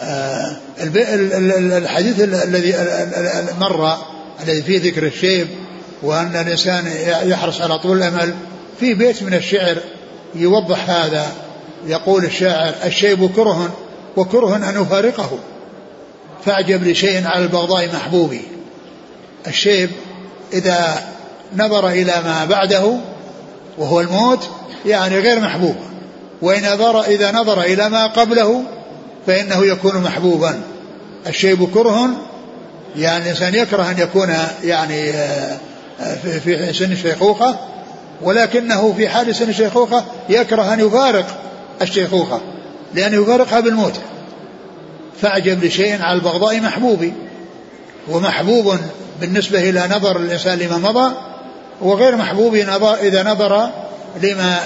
آه، 0.00 0.56
الحديث 1.78 2.20
الذي 2.20 2.74
مر 3.60 3.96
الذي 4.42 4.62
فيه 4.62 4.90
ذكر 4.90 5.06
الشيب 5.06 5.48
وأن 6.02 6.36
الإنسان 6.36 6.84
يحرص 7.22 7.60
على 7.60 7.78
طول 7.78 7.96
الأمل 7.98 8.34
في 8.80 8.94
بيت 8.94 9.22
من 9.22 9.34
الشعر 9.34 9.76
يوضح 10.34 10.90
هذا. 10.90 11.26
يقول 11.86 12.24
الشاعر 12.24 12.74
الشيب 12.84 13.30
كره 13.36 13.72
وكره 14.16 14.56
أن 14.56 14.62
أفارقه. 14.62 15.30
فأعجب 16.44 16.84
لشيء 16.84 17.26
على 17.26 17.44
البغضاء 17.44 17.88
محبوبي. 17.94 18.42
الشيب 19.46 19.90
إذا 20.52 21.02
نظر 21.56 21.88
إلى 21.88 22.14
ما 22.24 22.44
بعده 22.44 22.96
وهو 23.78 24.00
الموت 24.00 24.48
يعني 24.86 25.18
غير 25.18 25.40
محبوب. 25.40 25.76
وإن 26.42 26.72
نظر 26.72 27.02
إذا 27.02 27.32
نظر 27.32 27.60
إلى 27.60 27.88
ما 27.88 28.06
قبله 28.06 28.62
فإنه 29.26 29.66
يكون 29.66 30.00
محبوبا. 30.00 30.60
الشيب 31.26 31.70
كره 31.74 32.08
يعني 32.96 33.24
الإنسان 33.24 33.54
يكره 33.54 33.90
أن 33.90 33.98
يكون 33.98 34.34
يعني 34.64 35.10
آه، 35.10 35.58
في 36.44 36.72
سن 36.72 36.92
الشيخوخة 36.92 37.58
ولكنه 38.24 38.92
في 38.96 39.08
حال 39.08 39.34
سن 39.34 39.48
الشيخوخة 39.48 40.04
يكره 40.28 40.74
أن 40.74 40.80
يفارق 40.80 41.26
الشيخوخة 41.82 42.40
لأنه 42.94 43.22
يفارقها 43.22 43.60
بالموت. 43.60 44.00
فأعجب 45.22 45.64
لشيء 45.64 46.02
على 46.02 46.18
البغضاء 46.18 46.60
محبوب 46.60 47.12
ومحبوب 48.08 48.76
بالنسبة 49.20 49.70
إلى 49.70 49.88
نظر 49.90 50.16
الإنسان 50.16 50.58
لما 50.58 50.78
مضى 50.78 51.14
وغير 51.80 52.16
محبوب 52.16 52.54
إذا 52.54 53.22
نظر 53.22 53.68
لما 54.22 54.58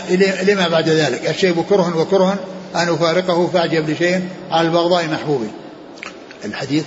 لما 0.42 0.68
بعد 0.68 0.88
ذلك. 0.88 1.30
الشيء 1.30 1.64
كره 1.68 1.96
وكره 1.96 2.38
أن 2.74 2.88
أفارقه 2.88 3.46
فأعجب 3.46 3.90
لشيء 3.90 4.28
على 4.50 4.68
البغضاء 4.68 5.08
محبوب 5.08 5.46
الحديث 6.44 6.84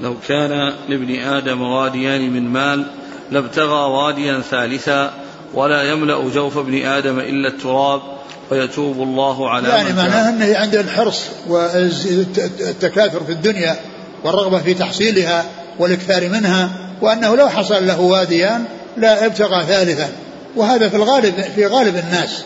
لو 0.00 0.14
كان 0.28 0.74
لابن 0.88 1.20
آدم 1.20 1.62
واديان 1.62 2.30
من 2.30 2.42
مال 2.42 2.86
لابتغى 3.30 3.90
واديا 3.90 4.40
ثالثا 4.40 5.12
ولا 5.54 5.82
يملأ 5.82 6.28
جوف 6.28 6.58
ابن 6.58 6.86
آدم 6.86 7.18
إلا 7.18 7.48
التراب 7.48 8.02
فيتوب 8.48 9.02
الله 9.02 9.50
على 9.50 9.68
يعني 9.68 9.92
معناه 9.92 10.28
أنه 10.28 10.58
عنده 10.58 10.80
الحرص 10.80 11.22
والتكاثر 11.48 13.24
في 13.24 13.32
الدنيا 13.32 13.76
والرغبة 14.24 14.58
في 14.58 14.74
تحصيلها 14.74 15.44
والإكثار 15.78 16.28
منها 16.28 16.70
وأنه 17.02 17.36
لو 17.36 17.48
حصل 17.48 17.86
له 17.86 18.00
واديان 18.00 18.64
لا 18.96 19.26
ابتغى 19.26 19.66
ثالثا. 19.66 20.08
وهذا 20.56 20.88
في 20.88 20.96
الغالب 20.96 21.44
في 21.54 21.66
غالب 21.66 21.96
الناس. 21.96 22.42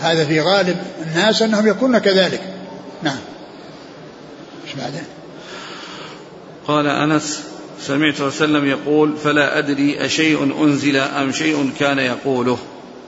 هذا 0.00 0.24
في 0.24 0.40
غالب 0.40 0.76
الناس 1.06 1.42
أنهم 1.42 1.68
يكونون 1.68 1.98
كذلك. 1.98 2.40
نعم. 3.02 3.18
إيش 4.66 4.74
بعدين 4.74 5.04
قال 6.66 6.86
أنس 6.86 7.53
سمعت 7.86 8.20
وسلم 8.20 8.68
يقول 8.68 9.16
فلا 9.24 9.58
أدري 9.58 10.04
أشيء 10.06 10.64
أنزل 10.64 10.96
أم 10.96 11.32
شيء 11.32 11.70
كان 11.80 11.98
يقوله. 11.98 12.58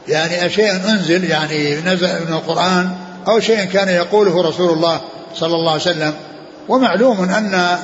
يعني 0.08 0.46
أشيء 0.46 0.72
أنزل 0.72 1.24
يعني 1.24 1.76
نزل 1.76 2.08
من 2.26 2.32
القرآن 2.32 2.90
أو 3.28 3.40
شيء 3.40 3.64
كان 3.64 3.88
يقوله 3.88 4.48
رسول 4.48 4.70
الله 4.70 5.00
صلى 5.34 5.54
الله 5.54 5.72
عليه 5.72 5.82
وسلم. 5.82 6.14
ومعلوم 6.68 7.20
أن 7.20 7.78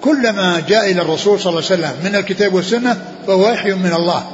كل 0.00 0.32
ما 0.32 0.62
جاء 0.68 0.90
إلى 0.90 1.02
الرسول 1.02 1.40
صلى 1.40 1.50
الله 1.50 1.70
عليه 1.70 1.80
وسلم 1.82 1.92
من 2.04 2.16
الكتاب 2.16 2.54
والسنة 2.54 2.96
فهو 3.26 3.50
وحي 3.50 3.72
من 3.72 3.92
الله. 3.92 4.28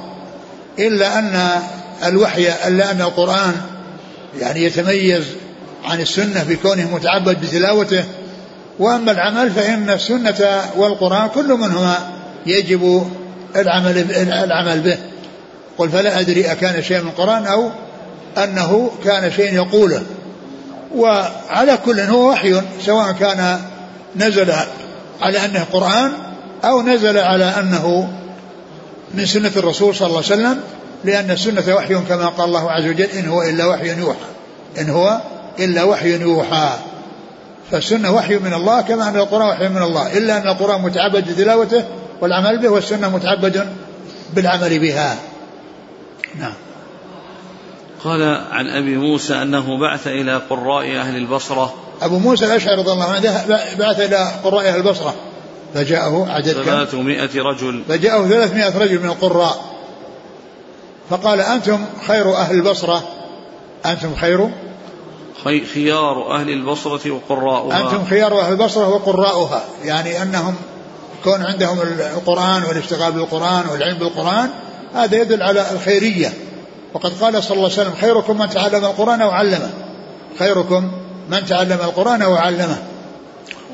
إلا 0.78 1.18
أن 1.18 1.62
الوحي 2.06 2.68
إلا 2.68 2.90
أن 2.90 3.00
القرآن 3.00 3.54
يعني 4.40 4.64
يتميز 4.64 5.24
عن 5.84 6.00
السنة 6.00 6.44
بكونه 6.48 6.94
متعبد 6.94 7.40
بتلاوته 7.40 8.04
وأما 8.78 9.12
العمل 9.12 9.50
فإن 9.50 9.90
السنة 9.90 10.62
والقرآن 10.76 11.28
كل 11.28 11.48
منهما 11.48 11.96
يجب 12.46 13.10
العمل 13.56 13.98
العمل 14.30 14.80
به. 14.80 14.98
قل 15.78 15.90
فلا 15.90 16.20
أدري 16.20 16.52
أكان 16.52 16.82
شيء 16.82 17.00
من 17.00 17.08
القرآن 17.08 17.46
أو 17.46 17.70
أنه 18.38 18.90
كان 19.04 19.30
شيء 19.30 19.54
يقوله. 19.54 20.02
وعلى 20.96 21.78
كل 21.84 22.00
هو 22.00 22.30
وحي 22.30 22.62
سواء 22.86 23.12
كان 23.12 23.60
نزل 24.16 24.52
على 25.22 25.44
أنه 25.44 25.64
قرآن 25.72 26.12
أو 26.64 26.82
نزل 26.82 27.18
على 27.18 27.44
أنه 27.44 28.08
من 29.14 29.26
سنة 29.26 29.52
الرسول 29.56 29.94
صلى 29.94 30.06
الله 30.06 30.16
عليه 30.16 30.26
وسلم 30.26 30.60
لأن 31.04 31.30
السنة 31.30 31.74
وحي 31.74 31.94
كما 31.94 32.26
قال 32.26 32.46
الله 32.46 32.70
عز 32.70 32.86
وجل 32.86 33.04
إن 33.04 33.28
هو 33.28 33.42
إلا 33.42 33.66
وحي 33.66 33.98
يوحى. 33.98 34.18
إن 34.80 34.90
هو 34.90 35.20
إلا 35.58 35.82
وحي 35.82 36.20
يوحى. 36.20 36.70
فالسنة 37.70 38.14
وحي 38.14 38.36
من 38.36 38.54
الله 38.54 38.80
كما 38.80 39.08
أن 39.08 39.16
القرآن 39.16 39.48
وحي 39.48 39.68
من 39.68 39.82
الله 39.82 40.18
إلا 40.18 40.36
أن 40.36 40.48
القرآن 40.48 40.82
متعبد 40.82 41.30
بتلاوته 41.30 41.84
والعمل 42.20 42.58
به 42.62 42.68
والسنة 42.68 43.08
متعبد 43.08 43.68
بالعمل 44.34 44.78
بها. 44.78 45.16
نعم. 46.38 46.52
قال 48.04 48.22
عن 48.50 48.68
أبي 48.68 48.96
موسى 48.96 49.42
أنه 49.42 49.80
بعث 49.80 50.06
إلى 50.06 50.36
قراء 50.50 50.96
أهل 50.96 51.16
البصرة. 51.16 51.74
أبو 52.02 52.18
موسى 52.18 52.44
الأشعري 52.44 52.76
رضي 52.76 52.92
الله 52.92 53.12
عنه 53.12 53.46
بعث 53.78 54.00
إلى 54.00 54.32
قراء 54.44 54.68
أهل 54.68 54.76
البصرة. 54.76 55.14
فجاءه 55.74 56.26
عدد 56.30 56.52
ثلاثمائة 56.52 57.42
رجل. 57.42 57.82
فجاءه 57.88 58.28
ثلاثمائة 58.28 58.78
رجل 58.78 58.98
من 58.98 59.08
القراء. 59.08 59.64
فقال 61.10 61.40
أنتم 61.40 61.84
خير 62.06 62.36
أهل 62.36 62.54
البصرة؟ 62.54 63.08
أنتم 63.86 64.14
خير 64.14 64.50
خيار 65.74 66.34
أهل 66.40 66.50
البصرة 66.50 67.10
وقراؤها. 67.10 67.80
أنتم 67.80 68.04
خيار 68.04 68.40
أهل 68.40 68.52
البصرة 68.52 68.88
وقراؤها. 68.88 69.64
يعني 69.84 70.22
أنهم 70.22 70.54
كون 71.24 71.42
عندهم 71.42 71.78
القرآن 72.16 72.62
والاشتغال 72.68 73.12
بالقرآن 73.12 73.64
والعلم 73.72 73.98
بالقرآن 73.98 74.50
هذا 74.94 75.16
يدل 75.16 75.42
على 75.42 75.66
الخيرية. 75.72 76.32
وقد 76.94 77.12
قال 77.20 77.44
صلى 77.44 77.56
الله 77.56 77.70
عليه 77.70 77.80
وسلم 77.80 77.94
خيركم 78.00 78.38
من 78.38 78.50
تعلم 78.50 78.84
القرآن 78.84 79.22
وعلمه. 79.22 79.70
خيركم 80.38 80.90
من 81.30 81.46
تعلم 81.46 81.78
القرآن 81.84 82.22
وعلمه. 82.22 82.78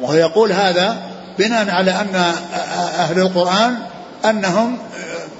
ويقول 0.02 0.52
هذا 0.52 0.96
بناء 1.38 1.70
على 1.70 1.90
أن 1.90 2.32
أهل 2.98 3.18
القرآن 3.18 3.74
أنهم 4.24 4.78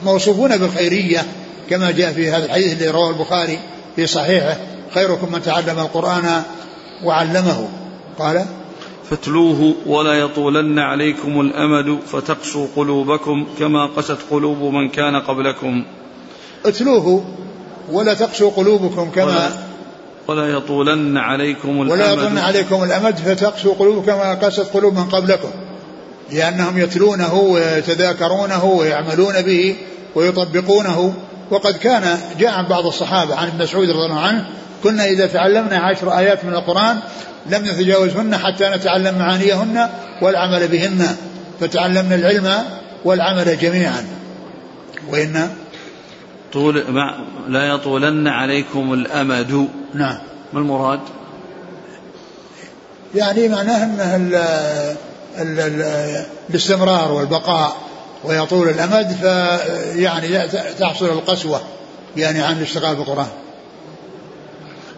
موصوفون 0.05 0.57
بالخيرية 0.57 1.27
كما 1.71 1.91
جاء 1.91 2.13
في 2.13 2.31
هذا 2.31 2.45
الحديث 2.45 2.73
اللي 2.73 2.91
رواه 2.91 3.11
البخاري 3.11 3.59
في 3.97 4.07
صحيحه. 4.07 4.57
خيركم 4.95 5.33
من 5.33 5.43
تعلم 5.43 5.79
القرآن 5.79 6.43
وعلمه. 7.05 7.69
قال 8.19 8.45
فاتلوه 9.11 9.75
ولا 9.87 10.15
يطولن 10.15 10.79
عليكم 10.79 11.41
الأمد 11.41 11.99
فتقسوا 12.07 12.67
قلوبكم 12.77 13.47
كما 13.59 13.87
قست 13.87 14.19
قلوب 14.31 14.59
من 14.63 14.89
كان 14.89 15.17
قبلكم. 15.17 15.85
اتلوه 16.67 17.25
ولا 17.93 18.15
تقسوا 18.15 18.51
قلوبكم 18.51 19.11
كما 19.11 19.51
ولا, 20.29 20.43
ولا 20.43 20.57
يطولن 20.57 21.19
عليكم 21.19 21.69
الأمد. 21.69 21.91
ولا 21.91 22.13
يطولن 22.13 22.39
عليكم 22.39 22.85
الأمد 22.85 23.17
فتقسوا 23.17 23.75
قلوبكم 23.75 24.07
كما 24.07 24.35
قست 24.35 24.75
قلوب 24.75 24.95
من 24.95 25.05
قبلكم. 25.05 25.51
لأنهم 26.31 26.79
يتلونه 26.79 27.35
ويتذاكرونه 27.35 28.65
ويعملون 28.65 29.43
به 29.43 29.77
ويطبقونه. 30.15 31.15
وقد 31.51 31.77
كان 31.77 32.19
جاء 32.39 32.51
عن 32.51 32.69
بعض 32.69 32.87
الصحابة 32.87 33.37
عن 33.37 33.49
ابن 33.49 33.63
مسعود 33.63 33.91
رضي 33.91 34.05
الله 34.05 34.21
عنه 34.21 34.47
كنا 34.83 35.05
إذا 35.05 35.27
تعلمنا 35.27 35.79
عشر 35.79 36.19
آيات 36.19 36.45
من 36.45 36.55
القرآن 36.55 36.99
لم 37.47 37.65
نتجاوزهن 37.65 38.37
حتى 38.37 38.69
نتعلم 38.69 39.19
معانيهن 39.19 39.89
والعمل 40.23 40.69
بهن. 40.69 41.17
فتعلمنا 41.61 42.15
العلم 42.15 42.65
والعمل 43.05 43.59
جميعا. 43.59 44.07
وإن 45.09 45.51
طول 46.53 46.85
مع 46.89 47.19
لا 47.49 47.65
يطولن 47.69 48.29
عليكم 48.29 48.93
الأمد. 48.93 49.69
نعم. 49.95 50.19
ما 50.53 50.61
المراد؟ 50.61 51.01
يعني 53.15 53.49
معناه 53.49 53.85
أنه 53.85 54.17
ال 54.17 54.35
ال 55.39 55.61
ال 55.61 56.25
الاستمرار 56.51 57.13
والبقاء 57.13 57.77
ويطول 58.25 58.69
الأمد 58.69 59.17
فيعني 59.21 60.49
تحصل 60.79 61.07
القسوة 61.07 61.61
يعني 62.17 62.43
عن 62.43 62.57
الاشتغال 62.57 62.97
بالقرآن. 62.97 63.29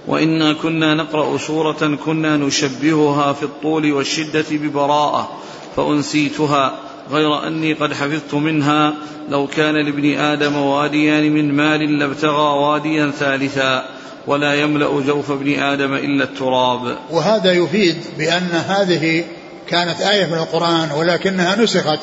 وإنا 0.08 0.52
كنا 0.52 0.94
نقرأ 0.94 1.38
سورة 1.38 1.99
كنا 2.04 2.37
نشبهها 2.37 3.32
في 3.32 3.42
الطول 3.42 3.92
والشدة 3.92 4.44
ببراءة 4.50 5.28
فأنسيتها 5.76 6.75
غير 7.11 7.46
أني 7.46 7.73
قد 7.73 7.92
حفظت 7.92 8.34
منها 8.34 8.94
لو 9.28 9.46
كان 9.46 9.75
لابن 9.75 10.18
آدم 10.18 10.56
واديان 10.56 11.32
من 11.32 11.52
مال 11.52 11.99
لابتغى 11.99 12.58
واديا 12.58 13.11
ثالثا 13.11 13.84
ولا 14.26 14.54
يملأ 14.54 15.00
جوف 15.00 15.30
ابن 15.30 15.58
آدم 15.62 15.95
إلا 15.95 16.25
التراب. 16.25 16.97
وهذا 17.10 17.52
يفيد 17.52 17.97
بأن 18.19 18.49
هذه 18.69 19.25
كانت 19.69 20.00
آية 20.00 20.26
من 20.26 20.34
القرآن 20.34 20.88
ولكنها 20.99 21.56
نسخت 21.56 22.00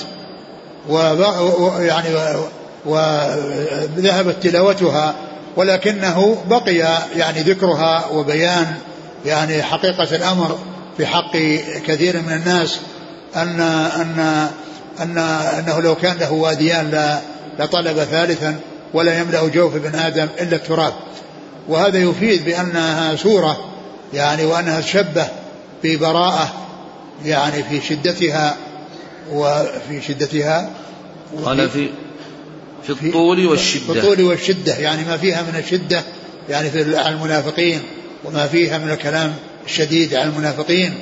ويعني 0.89 2.09
وذهبت 2.85 4.43
تلاوتها 4.43 5.15
ولكنه 5.55 6.43
بقي 6.49 6.75
يعني 7.15 7.41
ذكرها 7.41 8.05
وبيان 8.05 8.75
يعني 9.25 9.63
حقيقة 9.63 10.15
الأمر 10.15 10.59
في 10.97 11.05
حق 11.05 11.37
كثير 11.87 12.21
من 12.21 12.33
الناس 12.33 12.79
أن 13.35 13.59
أن 13.61 14.47
أن 14.99 15.17
أنه 15.59 15.81
لو 15.81 15.95
كان 15.95 16.17
له 16.17 16.31
واديان 16.31 17.19
لطلب 17.59 17.97
ثالثا 18.03 18.59
ولا 18.93 19.19
يملأ 19.19 19.47
جوف 19.47 19.75
ابن 19.75 19.95
آدم 19.95 20.27
إلا 20.41 20.55
التراب. 20.55 20.93
وهذا 21.67 21.97
يفيد 21.97 22.45
بأنها 22.45 23.15
سورة 23.15 23.65
يعني 24.13 24.45
وأنها 24.45 24.81
تشبه 24.81 25.27
ببراءة 25.83 26.53
يعني 27.25 27.63
في 27.63 27.81
شدتها 27.81 28.55
وفي 29.31 30.01
شدتها 30.01 30.69
قال 31.45 31.69
في 31.69 31.89
في 32.83 32.89
الطول 32.89 33.45
والشدة. 33.45 33.93
في 33.93 33.99
الطول 33.99 34.21
والشدة 34.21 34.77
يعني 34.77 35.03
ما 35.05 35.17
فيها 35.17 35.41
من 35.41 35.59
الشدة 35.59 36.03
يعني 36.49 36.69
في 36.69 36.81
المنافقين 36.81 37.81
وما 38.25 38.47
فيها 38.47 38.77
من 38.77 38.91
الكلام 38.91 39.33
الشديد 39.65 40.13
على 40.13 40.29
المنافقين. 40.29 40.93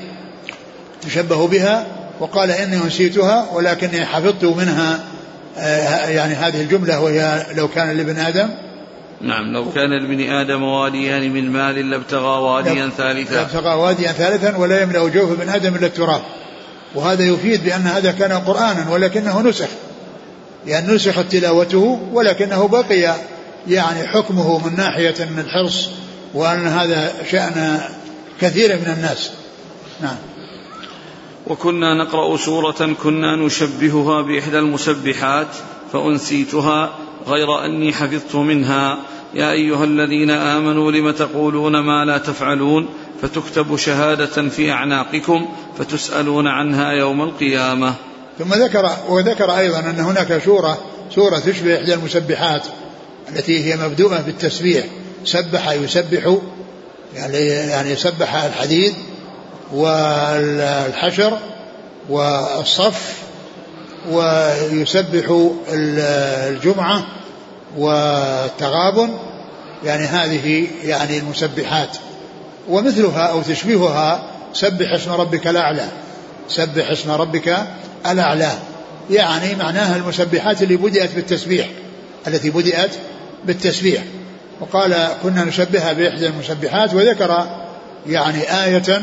تشبهوا 1.01 1.47
بها 1.47 1.87
وقال 2.19 2.51
إني 2.51 2.77
نسيتها 2.77 3.49
ولكني 3.53 4.05
حفظت 4.05 4.43
منها 4.43 5.05
آه، 5.57 6.07
يعني 6.07 6.33
هذه 6.33 6.61
الجملة 6.61 6.99
وهي 6.99 7.45
لو 7.55 7.67
كان 7.67 7.97
لابن 7.97 8.17
آدم. 8.19 8.49
نعم 9.21 9.53
لو 9.53 9.71
كان 9.71 9.89
لابن 9.89 10.33
آدم 10.33 10.63
واديان 10.63 11.33
من 11.33 11.51
مال 11.51 11.89
لابتغى 11.89 12.41
واديا 12.41 12.89
ثالثا. 12.97 13.35
لابتغى 13.35 13.73
واديا 13.75 14.11
ثالثا 14.11 14.57
ولا 14.57 14.81
يملأ 14.81 15.07
جوف 15.07 15.31
ابن 15.31 15.49
آدم 15.49 15.75
إلا 15.75 15.85
التراب. 15.85 16.21
وهذا 16.95 17.23
يفيد 17.23 17.63
بأن 17.63 17.81
هذا 17.81 18.11
كان 18.11 18.31
قرآنا 18.31 18.89
ولكنه 18.89 19.41
نسخ. 19.41 19.67
لأن 20.65 20.95
نسخت 20.95 21.31
تلاوته 21.31 21.99
ولكنه 22.13 22.67
بقي 22.67 23.15
يعني 23.67 24.07
حكمه 24.07 24.67
من 24.67 24.75
ناحية 24.75 25.15
من 25.19 25.39
الحرص 25.39 25.89
وأن 26.33 26.67
هذا 26.67 27.13
شأن 27.31 27.81
كثير 28.41 28.75
من 28.75 28.93
الناس. 28.97 29.31
نعم. 30.01 30.15
وكنا 31.47 31.93
نقرأ 31.93 32.37
سورة 32.37 32.95
كنا 33.03 33.35
نشبهها 33.35 34.21
بإحدى 34.21 34.59
المسبحات 34.59 35.47
فأنسيتها 35.93 36.89
غير 37.27 37.65
أني 37.65 37.93
حفظت 37.93 38.35
منها. 38.35 38.97
يا 39.33 39.51
أيها 39.51 39.83
الذين 39.83 40.29
آمنوا 40.29 40.91
لم 40.91 41.11
تقولون 41.11 41.79
ما 41.79 42.05
لا 42.05 42.17
تفعلون؟ 42.17 42.89
فتكتب 43.21 43.75
شهادة 43.75 44.49
في 44.49 44.71
أعناقكم 44.71 45.49
فتسألون 45.77 46.47
عنها 46.47 46.91
يوم 46.91 47.21
القيامة. 47.21 47.93
ثم 48.39 48.53
ذكر 48.53 48.97
وذكر 49.09 49.57
أيضا 49.57 49.79
أن 49.79 49.99
هناك 49.99 50.41
سورة 50.45 50.77
سورة 51.15 51.39
تشبه 51.39 51.77
إحدى 51.77 51.93
المسبحات 51.93 52.61
التي 53.29 53.65
هي 53.65 53.77
مبدوءة 53.77 54.21
بالتسبيح 54.21 54.85
سبح 55.25 55.71
يسبح 55.71 56.37
يعني 57.15 57.37
يعني 57.47 57.95
سبح 57.95 58.43
الحديد 58.43 58.93
والحشر 59.73 61.37
والصف 62.09 63.13
ويسبح 64.11 65.49
الجمعة 65.69 67.05
والتغابن. 67.77 69.09
يعني 69.85 70.05
هذه 70.05 70.67
يعني 70.83 71.17
المسبحات. 71.17 71.97
ومثلها 72.69 73.21
أو 73.25 73.41
تشبيهها 73.41 74.23
سبح 74.53 74.93
اسم 74.93 75.11
ربك 75.11 75.47
الأعلى. 75.47 75.87
سبح 76.49 76.89
اسم 76.89 77.11
ربك 77.11 77.67
الأعلى 78.05 78.51
يعني 79.11 79.55
معناها 79.55 79.95
المسبحات 79.95 80.63
اللي 80.63 80.77
بدأت 80.77 81.15
بالتسبيح 81.15 81.67
التي 82.27 82.49
بدأت 82.49 82.91
بالتسبيح. 83.45 84.03
وقال 84.61 85.07
كنا 85.23 85.43
نشبهها 85.43 85.93
بإحدى 85.93 86.27
المسبحات 86.27 86.93
وذكر 86.93 87.47
يعني 88.07 88.63
آية 88.65 89.01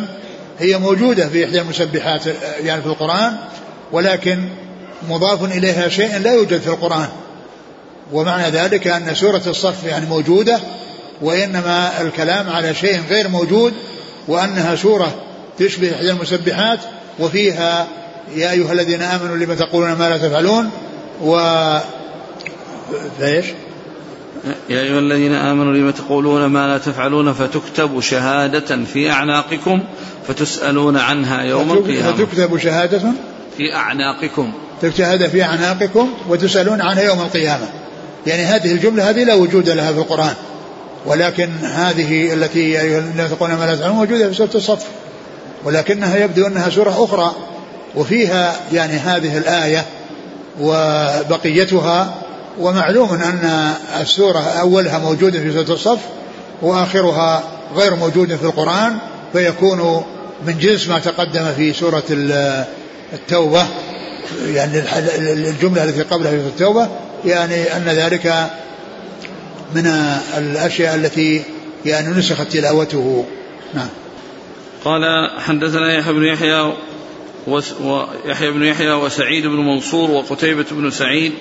هي 0.58 0.78
موجودة 0.78 1.28
في 1.28 1.44
إحدى 1.44 1.60
المسبحات 1.60 2.22
يعني 2.64 2.82
في 2.82 2.88
القرآن 2.88 3.36
ولكن 3.92 4.48
مضاف 5.08 5.44
إليها 5.44 5.88
شيء 5.88 6.18
لا 6.18 6.32
يوجد 6.32 6.60
في 6.60 6.68
القرآن. 6.68 7.08
ومعنى 8.12 8.50
ذلك 8.50 8.86
أن 8.86 9.14
سورة 9.14 9.42
الصف 9.46 9.84
يعني 9.84 10.06
موجودة 10.06 10.60
وإنما 11.20 12.00
الكلام 12.00 12.50
على 12.50 12.74
شيء 12.74 13.00
غير 13.10 13.28
موجود 13.28 13.72
وأنها 14.28 14.76
سورة 14.76 15.14
تشبه 15.58 15.94
إحدى 15.94 16.10
المسبحات 16.10 16.78
وفيها 17.18 17.86
يا 18.34 18.50
أيها 18.50 18.72
الذين 18.72 19.02
آمنوا 19.02 19.36
لما 19.36 19.54
تقولون 19.54 19.92
ما 19.92 20.08
لا 20.08 20.18
تفعلون؟ 20.18 20.70
و 21.22 21.38
فايش؟ 23.20 23.46
يا 24.68 24.80
أيها 24.80 24.98
الذين 24.98 25.34
آمنوا 25.34 25.72
لما 25.72 25.90
تقولون 25.90 26.46
ما 26.46 26.66
لا 26.66 26.78
تفعلون 26.78 27.32
فتكتب 27.32 28.00
شهادة 28.00 28.84
في 28.84 29.10
أعناقكم 29.10 29.82
فتسألون 30.28 30.96
عنها 30.96 31.42
يوم 31.42 31.72
القيامة. 31.72 32.12
فتكتب 32.12 32.58
شهادة 32.58 33.02
في 33.56 33.74
أعناقكم. 33.74 34.52
تجتهد 34.82 35.28
في 35.28 35.42
أعناقكم 35.42 36.08
وتسألون 36.28 36.80
عنها 36.80 37.02
يوم 37.02 37.20
القيامة. 37.20 37.68
يعني 38.26 38.42
هذه 38.42 38.72
الجملة 38.72 39.10
هذه 39.10 39.24
لا 39.24 39.34
وجود 39.34 39.68
لها 39.68 39.92
في 39.92 39.98
القرآن. 39.98 40.34
ولكن 41.06 41.48
هذه 41.62 42.34
التي 42.34 42.72
لا 43.16 43.28
تقول 43.28 43.50
ما 43.50 43.64
لا 43.64 43.76
تعلمون 43.76 43.98
موجودة 43.98 44.28
في 44.28 44.34
سورة 44.34 44.50
الصف. 44.54 44.86
ولكنها 45.64 46.16
يبدو 46.16 46.46
أنها 46.46 46.70
سورة 46.70 47.04
أخرى. 47.04 47.34
وفيها 47.94 48.56
يعني 48.72 48.92
هذه 48.92 49.38
الآية 49.38 49.84
وبقيتها 50.60 52.14
ومعلوم 52.60 53.12
أن 53.12 53.74
السورة 54.00 54.40
أولها 54.40 54.98
موجودة 54.98 55.40
في 55.40 55.52
سورة 55.52 55.74
الصف 55.74 55.98
وآخرها 56.62 57.42
غير 57.76 57.96
موجود 57.96 58.36
في 58.36 58.44
القرآن 58.44 58.98
فيكون 59.32 60.04
من 60.46 60.58
جنس 60.58 60.88
ما 60.88 60.98
تقدم 60.98 61.52
في 61.56 61.72
سورة 61.72 62.04
التوبة 63.12 63.66
يعني 64.46 64.82
الجملة 65.18 65.84
التي 65.84 66.02
قبلها 66.02 66.30
في 66.30 66.36
التوبة 66.36 66.88
يعني 67.24 67.76
أن 67.76 67.84
ذلك 67.84 68.50
من 69.74 69.86
الأشياء 70.38 70.94
التي 70.94 71.42
يعني 71.86 72.08
نسخت 72.08 72.52
تلاوته. 72.52 73.24
نعم. 73.74 73.88
قال 74.84 75.30
حدثنا 75.40 75.98
يحيى 75.98 76.12
بن 76.12 76.24
يحيى 76.24 76.72
ويحيى 77.46 78.50
بن 78.50 78.62
يحيى 78.62 78.92
وسعيد 78.92 79.46
بن 79.46 79.56
منصور 79.56 80.10
وقتيبة 80.10 80.66
بن 80.70 80.90
سعيد 80.90 81.32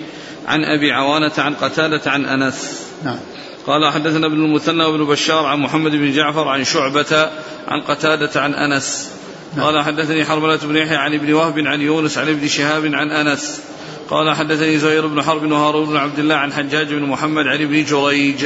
عن 0.48 0.64
أبي 0.64 0.92
عوانة 0.92 1.32
عن 1.38 1.54
قتادة 1.54 2.12
عن 2.12 2.26
أنس. 2.26 2.82
نعم. 3.04 3.20
قال 3.68 3.94
حدثنا 3.94 4.28
ابن 4.28 4.46
المثنى 4.46 4.84
وابن 4.84 5.06
بشار 5.06 5.46
عن 5.46 5.60
محمد 5.60 5.92
بن 5.92 6.12
جعفر 6.12 6.48
عن 6.48 6.64
شعبة 6.64 7.30
عن 7.68 7.82
قتادة 7.82 8.42
عن 8.42 8.54
أنس. 8.54 9.12
نعم. 9.56 9.66
قال 9.66 9.84
حدثني 9.84 10.26
حرملة 10.26 10.60
بن 10.64 10.76
يحيى 10.76 10.98
عن 10.98 11.14
ابن 11.14 11.34
وهب 11.34 11.60
عن 11.60 11.82
يونس 11.82 12.18
عن 12.18 12.30
ابن 12.30 12.48
شهاب 12.48 12.86
عن 12.86 13.12
أنس. 13.12 13.62
قال 14.10 14.36
حدثني 14.36 14.78
زهير 14.78 15.08
بن 15.08 15.24
حرب 15.24 15.52
وهارون 15.52 15.86
بن 15.86 15.98
عبد 15.98 16.20
الله 16.20 16.36
عن 16.36 16.54
حجاج 16.54 16.94
بن 16.94 17.04
محمد 17.04 17.48
عن 17.48 17.62
ابن 17.62 17.84
جريج. 17.84 18.46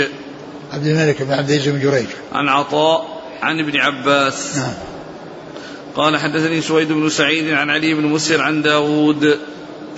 عبد 0.72 0.86
الملك 0.86 1.22
بن 1.22 1.32
عبد 1.32 1.50
العزيز 1.50 1.68
بن 1.68 1.82
جريج. 1.82 2.08
عن 2.34 2.50
عطاء 2.50 3.22
عن 3.42 3.60
ابن 3.60 3.78
عباس. 3.78 4.58
نعم. 4.58 4.74
قال 6.00 6.18
حدثني 6.18 6.62
سويد 6.62 6.92
بن 6.92 7.10
سعيد 7.10 7.50
عن 7.50 7.70
علي 7.70 7.94
بن 7.94 8.06
مسر 8.06 8.42
عن 8.42 8.62
داود 8.62 9.40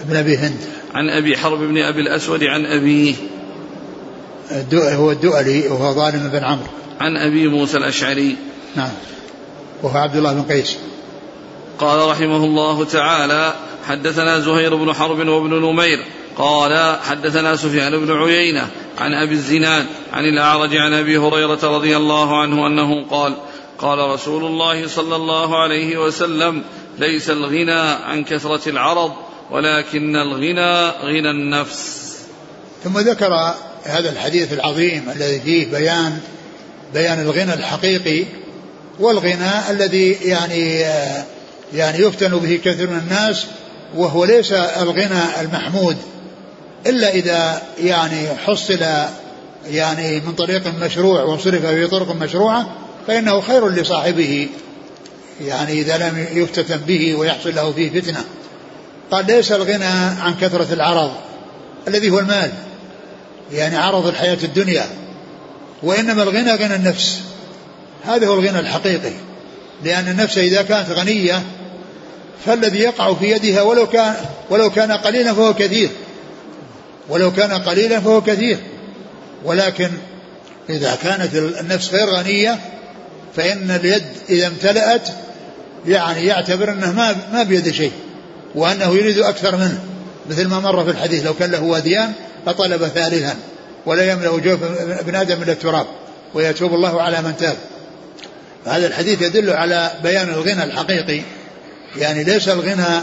بن 0.06 0.16
أبي 0.16 0.38
هند. 0.38 0.60
عن 0.94 1.10
أبي 1.10 1.38
حرب 1.38 1.60
بن 1.60 1.78
أبي 1.78 2.02
الأسود 2.02 2.44
عن 2.44 2.66
أبيه 2.66 3.14
هو 4.74 5.12
الدؤلي 5.12 5.68
وهو 5.68 5.94
ظالم 5.94 6.30
بن 6.34 6.44
عمرو. 6.44 6.68
عن 7.02 7.18
أبي 7.18 7.48
موسى 7.48 7.78
الأشعري. 7.78 8.36
نعم. 8.76 8.92
وهو 9.84 9.98
عبد 9.98 10.16
الله 10.16 10.34
بن 10.34 10.42
قيس. 10.42 10.78
قال 11.80 12.10
رحمه 12.10 12.46
الله 12.46 12.86
تعالى 12.86 13.54
حدثنا 13.88 14.40
زهير 14.40 14.76
بن 14.76 14.94
حرب 14.94 15.28
وابن 15.28 15.54
نمير. 15.54 16.06
قال 16.38 16.98
حدثنا 17.04 17.56
سفيان 17.56 18.06
بن 18.06 18.12
عيينة 18.12 18.68
عن 18.98 19.14
أبي 19.14 19.34
الزناد 19.34 19.86
عن 20.14 20.26
الأعرج 20.26 20.76
عن 20.76 20.94
أبي 20.94 21.18
هريرة 21.18 21.60
رضي 21.64 21.98
الله 21.98 22.42
عنه 22.42 22.68
أنه 22.68 23.06
قال 23.10 23.34
قال 23.82 24.00
رسول 24.00 24.46
الله 24.46 24.88
صلى 24.88 25.16
الله 25.16 25.62
عليه 25.62 25.98
وسلم 25.98 26.64
ليس 27.00 27.30
الغنى 27.30 27.82
عن 27.82 28.24
كثرة 28.24 28.70
العرض 28.70 29.12
ولكن 29.52 30.16
الغنى 30.16 30.90
غنى 30.90 31.32
النفس. 31.32 32.16
ثم 32.84 33.00
ذكر 33.00 33.56
هذا 33.84 34.10
الحديث 34.10 34.54
العظيم 34.54 35.10
الذي 35.16 35.40
فيه 35.40 35.72
بيان 35.72 36.20
بيان 36.94 37.22
الغنى 37.22 37.54
الحقيقي 37.54 38.26
والغنى 39.00 39.70
الذي 39.70 40.12
يعني 40.12 40.80
يعني 41.74 41.98
يفتن 42.00 42.38
به 42.38 42.60
كثير 42.66 42.90
من 42.90 42.98
الناس 42.98 43.46
وهو 43.96 44.26
ليس 44.26 44.52
الغنى 44.52 45.42
المحمود. 45.42 45.98
إلا 46.86 47.14
إذا 47.14 47.62
يعني 47.80 48.28
حصل 48.46 48.80
يعني 49.68 50.20
من 50.20 50.34
طريق 50.38 50.68
مشروع 50.82 51.24
وصرف 51.24 51.66
في 51.66 51.88
طرق 51.88 52.12
مشروعة 52.12 52.82
فإنه 53.08 53.42
خير 53.42 53.70
لصاحبه 53.70 54.50
يعني 55.46 55.72
إذا 55.72 55.98
لم 55.98 56.28
يفتتن 56.32 56.78
به 56.78 57.16
ويحصل 57.16 57.56
له 57.56 57.72
فيه 57.72 58.02
فتنة. 58.02 58.24
قال 59.12 59.26
ليس 59.26 59.52
الغنى 59.52 59.86
عن 60.22 60.36
كثرة 60.42 60.74
العرض 60.74 61.12
الذي 61.88 62.10
هو 62.10 62.20
المال 62.20 62.52
يعني 63.54 63.78
عرض 63.78 64.08
الحياة 64.08 64.38
الدنيا. 64.44 64.86
وإنما 65.84 66.24
الغنى 66.24 66.54
غنى 66.54 66.76
النفس. 66.76 67.22
هذا 68.06 68.28
هو 68.28 68.34
الغنى 68.34 68.60
الحقيقي 68.60 69.14
لأن 69.84 70.08
النفس 70.08 70.38
إذا 70.38 70.62
كانت 70.62 70.90
غنية 70.90 71.44
فالذي 72.46 72.80
يقع 72.80 73.14
في 73.14 73.32
يدها 73.32 73.62
ولو 73.62 73.88
كان 73.88 74.16
ولو 74.50 74.70
كان 74.70 74.92
قليلا 74.92 75.34
فهو 75.34 75.54
كثير. 75.54 75.90
ولو 77.10 77.32
كان 77.32 77.52
قليلا 77.52 78.00
فهو 78.00 78.22
كثير. 78.22 78.58
ولكن 79.44 79.90
إذا 80.70 80.98
كانت 81.04 81.36
النفس 81.36 81.94
غير 81.94 82.10
غنية 82.10 82.60
فإن 83.36 83.72
اليد 83.72 84.04
إذا 84.30 84.48
امتلأت 84.48 85.10
يعني 85.88 86.26
يعتبر 86.26 86.72
أنه 86.72 86.92
ما 86.92 87.16
ما 87.34 87.44
بيده 87.44 87.72
شيء 87.72 87.92
وأنه 88.56 88.96
يريد 88.96 89.18
أكثر 89.20 89.56
منه. 89.56 89.80
مثل 90.30 90.48
ما 90.48 90.60
مر 90.60 90.84
في 90.84 90.92
الحديث 90.92 91.26
لو 91.26 91.34
كان 91.34 91.52
له 91.52 91.64
واديان 91.64 92.14
فطلب 92.46 92.88
ثالثا 92.88 93.36
ولا 93.86 94.12
يملأ 94.12 94.38
جوف 94.38 94.60
ابن 95.00 95.16
آدم 95.16 95.44
إلا 95.44 95.52
التراب 95.52 95.86
ويتوب 96.34 96.74
الله 96.74 97.02
على 97.02 97.22
من 97.22 97.38
تاب. 97.38 97.58
فهذا 98.66 98.88
الحديث 98.88 99.22
يدل 99.22 99.50
على 99.50 99.92
بيان 100.04 100.30
الغنى 100.30 100.64
الحقيقي. 100.64 101.22
يعني 101.98 102.24
ليس 102.24 102.50
الغنى 102.50 103.02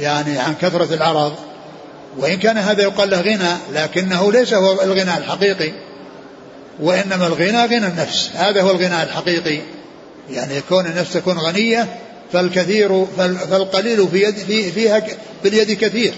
يعني 0.00 0.38
عن 0.38 0.54
كثرة 0.62 0.94
العرض 0.94 1.34
وإن 2.18 2.36
كان 2.36 2.58
هذا 2.58 2.82
يقال 2.82 3.10
له 3.10 3.20
غنى 3.20 3.56
لكنه 3.72 4.32
ليس 4.32 4.54
هو 4.54 4.82
الغنى 4.82 5.18
الحقيقي. 5.18 5.72
وإنما 6.80 7.26
الغنى 7.26 7.64
غنى 7.64 7.86
النفس. 7.86 8.30
هذا 8.34 8.62
هو 8.62 8.70
الغنى 8.70 9.02
الحقيقي. 9.02 9.58
يعني 10.30 10.60
كون 10.68 10.86
النفس 10.86 11.12
تكون 11.12 11.38
غنية 11.38 11.98
فالكثير 12.32 13.04
فالقليل 13.50 14.08
في 14.08 14.22
يد 14.22 14.34
في 14.34 14.72
فيها 14.72 15.02
باليد 15.44 15.72
كثير. 15.72 16.12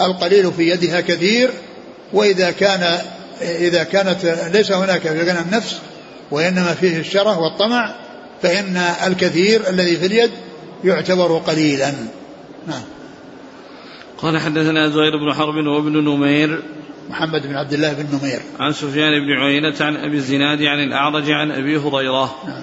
القليل 0.00 0.52
في 0.52 0.70
يدها 0.70 1.00
كثير. 1.00 1.50
وإذا 2.12 2.50
كان 2.50 2.98
إذا 3.40 3.82
كانت 3.82 4.48
ليس 4.52 4.72
هناك 4.72 5.00
في 5.00 5.20
غنى 5.20 5.40
النفس 5.40 5.76
وإنما 6.30 6.74
فيه 6.74 6.98
الشره 6.98 7.38
والطمع 7.38 7.94
فإن 8.42 8.76
الكثير 9.06 9.68
الذي 9.68 9.96
في 9.96 10.06
اليد 10.06 10.30
يعتبر 10.84 11.38
قليلا. 11.38 11.92
نعم. 12.66 12.82
قال 14.18 14.38
حدثنا 14.38 14.88
زهير 14.88 15.16
بن 15.16 15.34
حرب 15.34 15.54
وابن 15.54 16.04
نمير 16.04 16.62
محمد 17.08 17.46
بن 17.46 17.56
عبد 17.56 17.72
الله 17.72 17.92
بن 17.92 18.18
نمير. 18.18 18.40
عن 18.60 18.72
سفيان 18.72 19.20
بن 19.20 19.32
عيينة 19.32 19.74
عن 19.80 19.96
أبي 19.96 20.16
الزناد 20.16 20.62
عن 20.62 20.78
الأعرج 20.78 21.30
عن 21.30 21.50
أبي 21.50 21.76
هريرة. 21.76 22.34
نعم. 22.46 22.62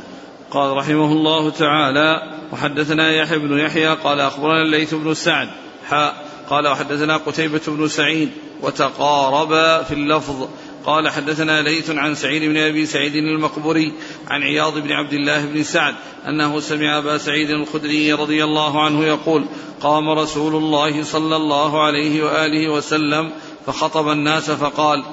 قال 0.51 0.77
رحمه 0.77 1.11
الله 1.11 1.49
تعالى 1.49 2.21
وحدثنا 2.51 3.11
يحيى 3.11 3.39
بن 3.39 3.59
يحيى 3.59 3.87
قال 3.87 4.19
أخبرنا 4.19 4.61
الليث 4.61 4.93
بن 4.93 5.13
سعد. 5.13 5.49
حاء 5.89 6.25
قال 6.49 6.67
وحدثنا 6.67 7.17
قتيبة 7.17 7.61
بن 7.67 7.87
سعيد 7.87 8.29
وتقاربا 8.61 9.83
في 9.83 9.93
اللفظ. 9.93 10.47
قال 10.85 11.09
حدثنا 11.09 11.61
ليث 11.61 11.89
عن 11.89 12.15
سعيد 12.15 12.43
بن 12.43 12.57
أبي 12.57 12.85
سعيد 12.85 13.15
المقبري 13.15 13.93
عن 14.27 14.43
عياض 14.43 14.77
بن 14.77 14.91
عبد 14.91 15.13
الله 15.13 15.45
بن 15.45 15.63
سعد 15.63 15.95
أنه 16.27 16.59
سمع 16.59 16.97
أبا 16.97 17.17
سعيد 17.17 17.49
الخدري 17.49 18.13
رضي 18.13 18.43
الله 18.43 18.83
عنه 18.83 19.05
يقول 19.05 19.45
قام 19.81 20.09
رسول 20.09 20.55
الله 20.55 21.03
صلى 21.03 21.35
الله 21.35 21.83
عليه 21.83 22.23
وآله 22.23 22.69
وسلم 22.69 23.31
فخطب 23.65 24.09
الناس 24.09 24.51
فقال 24.51 25.03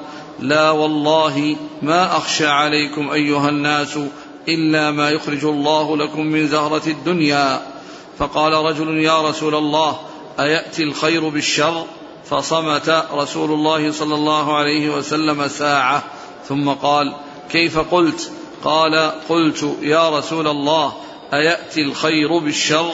لا 0.41 0.71
والله 0.71 1.57
ما 1.83 2.17
أخشى 2.17 2.47
عليكم 2.47 3.11
أيها 3.11 3.49
الناس 3.49 3.99
إلا 4.49 4.91
ما 4.91 5.11
يخرج 5.11 5.45
الله 5.45 5.97
لكم 5.97 6.27
من 6.27 6.47
زهرة 6.47 6.83
الدنيا. 6.87 7.67
فقال 8.19 8.53
رجل 8.53 8.99
يا 8.99 9.29
رسول 9.29 9.55
الله 9.55 10.01
أيأتي 10.41 10.83
الخير 10.83 11.29
بالشر؟ 11.29 11.85
فصمت 12.25 13.05
رسول 13.13 13.51
الله 13.51 13.93
صلى 13.93 14.15
الله 14.15 14.57
عليه 14.57 14.91
وسلم 14.91 15.49
ساعة. 15.49 16.03
ثم 16.49 16.69
قال 16.69 17.15
كيف 17.51 17.79
قلت؟ 17.79 18.31
قال 18.65 19.13
قلت 19.29 19.77
يا 19.83 20.19
رسول 20.19 20.49
الله 20.49 20.93
أيأتي 21.35 21.83
الخير 21.83 22.39
بالشر؟ 22.39 22.91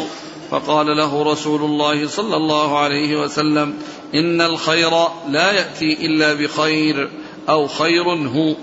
فقال 0.50 0.86
له 0.86 1.32
رسول 1.32 1.62
الله 1.62 2.08
صلى 2.08 2.36
الله 2.36 2.78
عليه 2.78 3.20
وسلم 3.20 3.74
إن 4.14 4.40
الخير 4.40 4.90
لا 5.28 5.52
يأتي 5.52 6.06
إلا 6.06 6.34
بخير 6.34 7.10
أو 7.48 7.68
خير 7.68 8.08
هو 8.08 8.54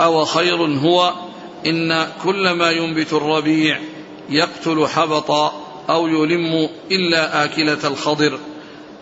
أو 0.00 0.24
خير 0.24 0.56
هو 0.56 1.12
إن 1.66 2.06
كل 2.24 2.50
ما 2.50 2.70
ينبت 2.70 3.12
الربيع 3.12 3.80
يقتل 4.30 4.86
حبطا 4.86 5.52
أو 5.90 6.08
يلم 6.08 6.68
إلا 6.90 7.44
آكلة 7.44 7.78
الخضر 7.84 8.38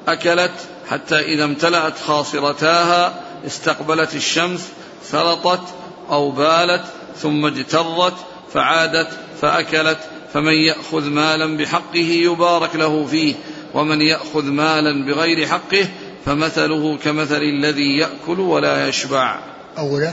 أكلت 0.09 0.53
حتى 0.91 1.21
إذا 1.21 1.45
امتلأت 1.45 1.99
خاصرتاها 1.99 3.23
استقبلت 3.47 4.15
الشمس 4.15 4.69
سلطت 5.03 5.69
أو 6.11 6.31
بالت 6.31 6.85
ثم 7.17 7.47
اجترت 7.47 8.15
فعادت 8.53 9.09
فأكلت 9.41 9.99
فمن 10.33 10.53
يأخذ 10.53 11.05
مالا 11.05 11.57
بحقه 11.57 11.99
يبارك 11.99 12.77
له 12.77 13.07
فيه. 13.07 13.35
ومن 13.77 14.01
يأخذ 14.01 14.45
مالا 14.45 15.07
بغير 15.07 15.47
حقه 15.47 15.89
فمثله 16.27 16.97
كمثل 16.97 17.43
الذي 17.43 17.99
يأكل 17.99 18.41
ولا 18.41 18.89
يشبع. 18.89 19.39
أولا 19.79 20.13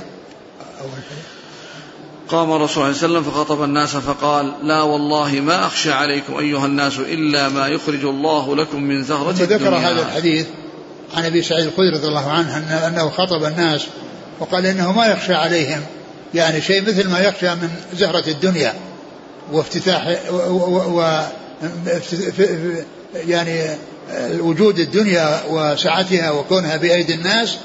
أول 0.81 0.91
قام 2.27 2.51
الرسول 2.51 2.69
صلى 2.69 2.83
الله 2.83 2.87
عليه 2.87 2.97
وسلم 2.97 3.23
فخطب 3.23 3.63
الناس 3.63 3.95
فقال 3.95 4.53
لا 4.63 4.81
والله 4.81 5.31
ما 5.31 5.65
أخشى 5.65 5.91
عليكم 5.91 6.37
أيها 6.37 6.65
الناس 6.65 6.99
إلا 6.99 7.49
ما 7.49 7.67
يخرج 7.67 8.05
الله 8.05 8.55
لكم 8.55 8.83
من 8.83 9.03
زهرة 9.03 9.29
الدنيا 9.29 9.57
ذكر 9.57 9.75
هذا 9.75 10.01
الحديث 10.01 10.47
عن 11.13 11.25
أبي 11.25 11.41
سعيد 11.41 11.65
الخدري 11.65 11.89
رضي 11.89 12.07
الله 12.07 12.31
عنه 12.31 12.57
أنه 12.87 13.09
خطب 13.09 13.43
الناس 13.43 13.85
وقال 14.39 14.65
إنه 14.65 14.91
ما 14.91 15.05
يخشى 15.05 15.33
عليهم 15.33 15.81
يعني 16.33 16.61
شيء 16.61 16.81
مثل 16.81 17.09
ما 17.09 17.19
يخشى 17.19 17.49
من 17.55 17.69
زهرة 17.93 18.23
الدنيا 18.27 18.73
وافتتاح 19.51 20.17
و, 20.31 20.35
و, 20.35 20.99
و 20.99 21.23
يعني 23.15 23.77
وجود 24.39 24.79
الدنيا 24.79 25.41
وسعتها 25.49 26.31
وكونها 26.31 26.77
بأيدي 26.77 27.13
الناس 27.13 27.57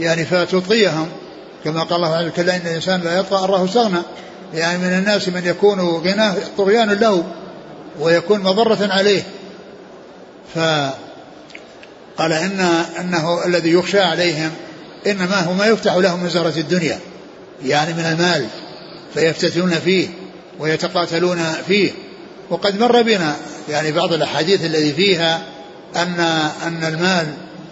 يعني 0.00 0.24
فتطغيهم 0.24 1.08
كما 1.64 1.82
قال 1.82 1.96
الله 1.96 2.16
عز 2.16 2.24
وجل 2.24 2.50
إن 2.50 2.66
الإنسان 2.66 3.00
لا 3.00 3.18
يطغى 3.18 3.44
أراه 3.44 3.64
استغنى 3.64 3.98
يعني 4.54 4.78
من 4.78 4.98
الناس 4.98 5.28
من 5.28 5.46
يكون 5.46 5.80
غناه 5.80 6.36
طغيان 6.58 6.90
له 6.90 7.24
ويكون 8.00 8.40
مضرة 8.40 8.88
عليه. 8.92 9.22
فقال 10.54 10.92
إن 12.32 12.60
أنه 13.00 13.46
الذي 13.46 13.72
يخشى 13.72 14.00
عليهم 14.00 14.50
إنما 15.06 15.40
هو 15.40 15.52
ما 15.52 15.66
يفتح 15.66 15.94
لهم 15.94 16.22
من 16.22 16.28
زهرة 16.28 16.54
الدنيا 16.56 16.98
يعني 17.64 17.94
من 17.94 18.04
المال 18.04 18.46
فيفتتنون 19.14 19.70
فيه 19.70 20.08
ويتقاتلون 20.58 21.38
فيه. 21.66 21.92
وقد 22.50 22.80
مر 22.80 23.02
بنا 23.02 23.36
يعني 23.68 23.92
بعض 23.92 24.12
الأحاديث 24.12 24.64
الذي 24.64 24.92
فيها 24.92 25.42
أن 25.96 26.20
أن 26.66 26.84
المال 26.84 27.26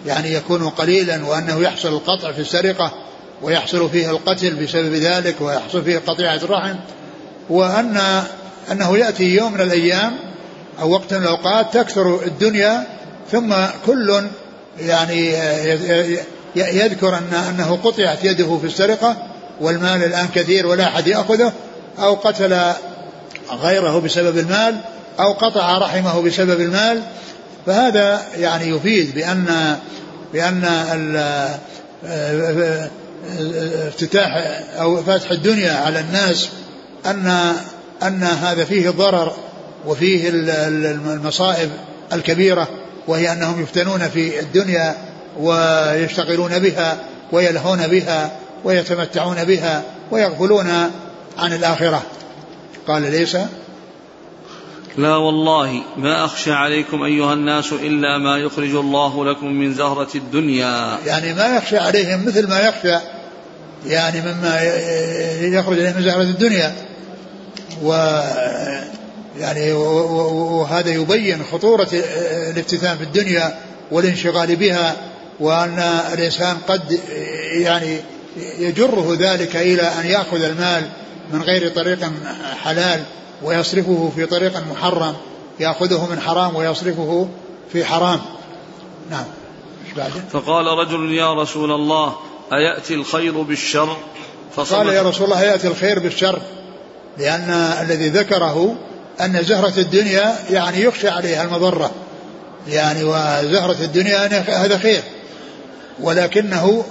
يعني 0.05 0.33
يكون 0.33 0.69
قليلا 0.69 1.25
وأنه 1.25 1.61
يحصل 1.61 1.89
القطع 1.93 2.31
في 2.31 2.41
السرقة 2.41 2.93
ويحصل 3.41 3.89
فيه 3.89 4.09
القتل 4.09 4.55
بسبب 4.55 4.93
ذلك 4.93 5.35
ويحصل 5.41 5.83
فيه 5.83 5.97
قطيعة 5.97 6.35
الرحم 6.35 6.75
وأن 7.49 8.23
أنه 8.71 8.97
يأتي 8.97 9.23
يوم 9.23 9.53
من 9.53 9.61
الأيام 9.61 10.15
أو 10.81 10.91
وقت 10.91 11.13
من 11.13 11.23
الأوقات 11.23 11.73
تكثر 11.73 12.19
الدنيا 12.25 12.87
ثم 13.31 13.55
كل 13.85 14.23
يعني 14.79 15.33
يذكر 16.55 17.17
أن 17.17 17.33
أنه 17.33 17.79
قطعت 17.83 18.23
يده 18.23 18.57
في 18.57 18.67
السرقة 18.67 19.15
والمال 19.61 20.03
الآن 20.03 20.27
كثير 20.35 20.67
ولا 20.67 20.83
أحد 20.83 21.07
يأخذه 21.07 21.53
أو 21.99 22.13
قتل 22.13 22.59
غيره 23.51 23.99
بسبب 23.99 24.37
المال 24.37 24.77
أو 25.19 25.33
قطع 25.33 25.77
رحمه 25.77 26.21
بسبب 26.21 26.61
المال 26.61 27.01
فهذا 27.65 28.21
يعني 28.37 28.67
يفيد 28.67 29.15
بأن 29.15 29.77
بأن 30.33 30.65
افتتاح 33.87 34.61
أو 34.79 35.03
فتح 35.03 35.31
الدنيا 35.31 35.73
على 35.73 35.99
الناس 35.99 36.49
أن 37.05 37.53
أن 38.03 38.23
هذا 38.23 38.65
فيه 38.65 38.89
ضرر 38.89 39.33
وفيه 39.85 40.29
المصائب 40.33 41.69
الكبيرة 42.13 42.67
وهي 43.07 43.31
أنهم 43.31 43.61
يفتنون 43.61 44.09
في 44.09 44.39
الدنيا 44.39 44.95
ويشتغلون 45.39 46.59
بها 46.59 46.97
ويلهون 47.31 47.87
بها 47.87 48.31
ويتمتعون 48.63 49.43
بها 49.43 49.83
ويغفلون 50.11 50.69
عن 51.37 51.53
الآخرة. 51.53 52.03
قال 52.87 53.01
ليس 53.01 53.37
لا 54.97 55.15
والله 55.15 55.81
ما 55.97 56.25
أخشى 56.25 56.51
عليكم 56.51 57.03
أيها 57.03 57.33
الناس 57.33 57.73
إلا 57.73 58.17
ما 58.17 58.37
يخرج 58.37 58.75
الله 58.75 59.25
لكم 59.25 59.47
من 59.47 59.73
زهرة 59.73 60.07
الدنيا. 60.15 60.97
يعني 61.05 61.33
ما 61.33 61.57
يخشى 61.57 61.77
عليهم 61.77 62.25
مثل 62.25 62.49
ما 62.49 62.59
يخشى 62.59 62.97
يعني 63.85 64.21
مما 64.21 64.61
يخرج 65.41 65.79
من 65.79 66.01
زهرة 66.03 66.21
الدنيا. 66.21 66.75
و 67.83 67.93
يعني 69.39 69.71
وهذا 69.73 70.89
يبين 70.89 71.43
خطورة 71.51 71.87
الافتتان 72.51 72.97
في 72.97 73.03
الدنيا 73.03 73.57
والانشغال 73.91 74.55
بها 74.55 74.95
وأن 75.39 75.79
الإنسان 76.13 76.57
قد 76.67 76.99
يعني 77.61 77.97
يجره 78.59 79.17
ذلك 79.19 79.55
إلى 79.55 79.81
أن 79.81 80.05
يأخذ 80.05 80.43
المال 80.43 80.83
من 81.33 81.41
غير 81.41 81.69
طريق 81.69 82.11
حلال. 82.63 83.03
ويصرفه 83.43 84.11
في 84.15 84.25
طريق 84.25 84.63
محرم 84.71 85.15
يأخذه 85.59 86.07
من 86.11 86.19
حرام 86.19 86.55
ويصرفه 86.55 87.27
في 87.73 87.85
حرام. 87.85 88.19
نعم. 89.11 89.25
فقال 90.31 90.65
رجل 90.65 91.13
يا 91.13 91.33
رسول 91.33 91.71
الله 91.71 92.15
أيأتي 92.53 92.93
الخير 92.93 93.41
بالشر؟ 93.41 93.97
فقال 94.55 94.87
يا 94.87 95.01
رسول 95.01 95.25
الله 95.25 95.43
يأتي 95.43 95.67
الخير 95.67 95.99
بالشر؟ 95.99 96.41
لأن 97.17 97.49
الذي 97.81 98.09
ذكره 98.09 98.75
أن 99.21 99.43
زهرة 99.43 99.73
الدنيا 99.77 100.35
يعني 100.49 100.81
يخشى 100.81 101.09
عليها 101.09 101.43
المضرة. 101.43 101.91
يعني 102.67 103.03
وزهرة 103.03 103.77
الدنيا 103.81 104.27
هذا 104.65 104.77
خير. 104.77 105.03
ولكنه 105.99 106.83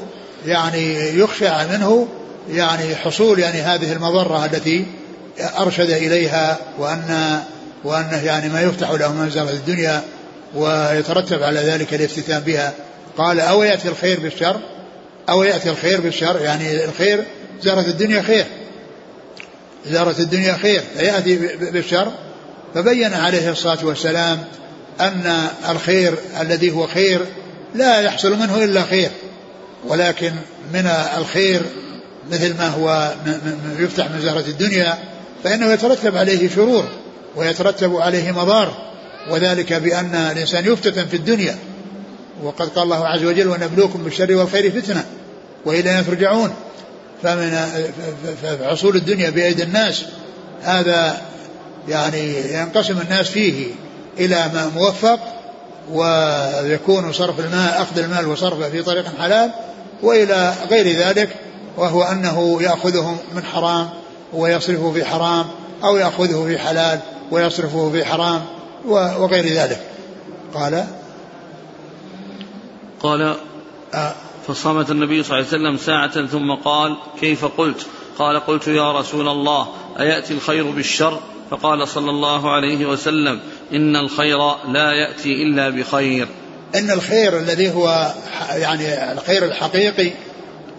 يعني 0.47 1.19
يخشى 1.19 1.51
منه 1.71 2.09
يعني 2.51 2.97
حصول 2.97 3.39
يعني 3.39 3.61
هذه 3.61 3.93
المضرة 3.93 4.45
التي 4.45 4.87
أرشد 5.41 5.91
إليها 5.91 6.59
وأن 6.79 7.41
وأنه 7.85 8.25
يعني 8.25 8.49
ما 8.49 8.61
يفتح 8.61 8.91
له 8.91 9.13
من 9.13 9.31
زهرة 9.31 9.51
الدنيا 9.51 10.03
ويترتب 10.55 11.43
على 11.43 11.61
ذلك 11.61 11.95
الافتتان 11.95 12.41
بها. 12.41 12.73
قال 13.19 13.41
أو 13.41 13.63
يأتي 13.63 13.89
الخير 13.89 14.21
بالشر؟ 14.21 14.61
أو 15.29 15.43
يأتي 15.43 15.71
الخير 15.71 16.01
بالشر؟ 16.01 16.41
يعني 16.41 16.85
الخير 16.85 17.25
زهرة 17.63 17.81
الدنيا 17.81 18.23
خير. 18.23 18.45
زهرة 19.87 20.15
الدنيا 20.19 20.53
خير 20.53 20.83
فيأتي 20.99 21.37
بالشر. 21.57 22.13
فبين 22.75 23.15
عليه 23.15 23.51
الصلاة 23.51 23.85
والسلام 23.85 24.45
أن 25.01 25.49
الخير 25.69 26.15
الذي 26.41 26.71
هو 26.71 26.87
خير 26.87 27.21
لا 27.75 28.01
يحصل 28.01 28.39
منه 28.39 28.65
إلا 28.65 28.83
خير. 28.83 29.11
ولكن 29.89 30.33
من 30.73 30.87
الخير 31.19 31.63
مثل 32.31 32.59
ما 32.59 32.69
هو 32.69 33.15
يفتح 33.79 34.11
من 34.11 34.21
زهرة 34.21 34.45
الدنيا 34.49 34.99
فإنه 35.45 35.73
يترتب 35.73 36.17
عليه 36.17 36.49
شرور 36.49 36.85
ويترتب 37.37 37.97
عليه 37.97 38.33
مضار 38.33 38.73
وذلك 39.31 39.73
بأن 39.73 40.15
الإنسان 40.15 40.73
يفتتن 40.73 41.07
في 41.07 41.17
الدنيا. 41.17 41.57
وقد 42.43 42.69
قال 42.69 42.85
الله 42.85 43.07
عز 43.07 43.25
وجل 43.25 43.49
ونبلوكم 43.49 44.03
بالشر 44.05 44.37
والخير 44.37 44.81
فتنة 44.81 45.05
وإلينا 45.65 46.03
ترجعون. 46.03 46.55
فمن 47.23 47.57
فحصول 48.43 48.97
الدنيا 48.97 49.31
بأيدي 49.31 49.63
الناس 49.63 50.05
هذا 50.63 51.21
يعني 51.89 52.53
ينقسم 52.53 53.01
الناس 53.01 53.29
فيه 53.29 53.67
إلى 54.19 54.51
ما 54.55 54.71
موفق 54.75 55.19
ويكون 55.93 57.13
صرف 57.13 57.41
المال 57.41 57.69
أخذ 57.69 57.99
المال 57.99 58.27
وصرفه 58.27 58.71
في 58.71 58.83
طريق 58.83 59.05
حلال 59.19 59.51
وإلى 60.03 60.55
غير 60.71 60.99
ذلك 60.99 61.29
وهو 61.77 62.03
أنه 62.03 62.63
يأخذه 62.63 63.19
من 63.35 63.45
حرام. 63.45 63.89
ويصرفه 64.33 64.93
في 64.93 65.05
حرام 65.05 65.47
أو 65.85 65.97
يأخذه 65.97 66.45
في 66.47 66.59
حلال 66.59 67.01
ويصرفه 67.31 67.91
في 67.91 68.05
حرام 68.05 68.45
وغير 68.85 69.47
ذلك. 69.47 69.81
قال؟ 70.55 70.87
قال 73.03 73.37
آه. 73.95 74.15
فصمت 74.47 74.91
النبي 74.91 75.23
صلى 75.23 75.39
الله 75.39 75.49
عليه 75.53 75.59
وسلم 75.59 75.77
ساعة 75.77 76.27
ثم 76.27 76.55
قال 76.65 76.97
كيف 77.21 77.45
قلت؟ 77.45 77.87
قال 78.19 78.41
قلت 78.41 78.69
يا 78.69 78.93
رسول 78.93 79.29
الله 79.29 79.69
أيأتي 80.01 80.35
الخير 80.35 80.71
بالشر؟ 80.71 81.21
فقال 81.51 81.89
صلى 81.89 82.11
الله 82.11 82.51
عليه 82.51 82.87
وسلم 82.87 83.41
إن 83.73 83.97
الخير 83.97 84.39
لا 84.69 84.93
يأتي 84.93 85.43
إلا 85.43 85.69
بخير. 85.69 86.29
إن 86.75 86.91
الخير 86.91 87.39
الذي 87.39 87.71
هو 87.71 88.15
يعني 88.51 89.13
الخير 89.13 89.45
الحقيقي 89.45 90.11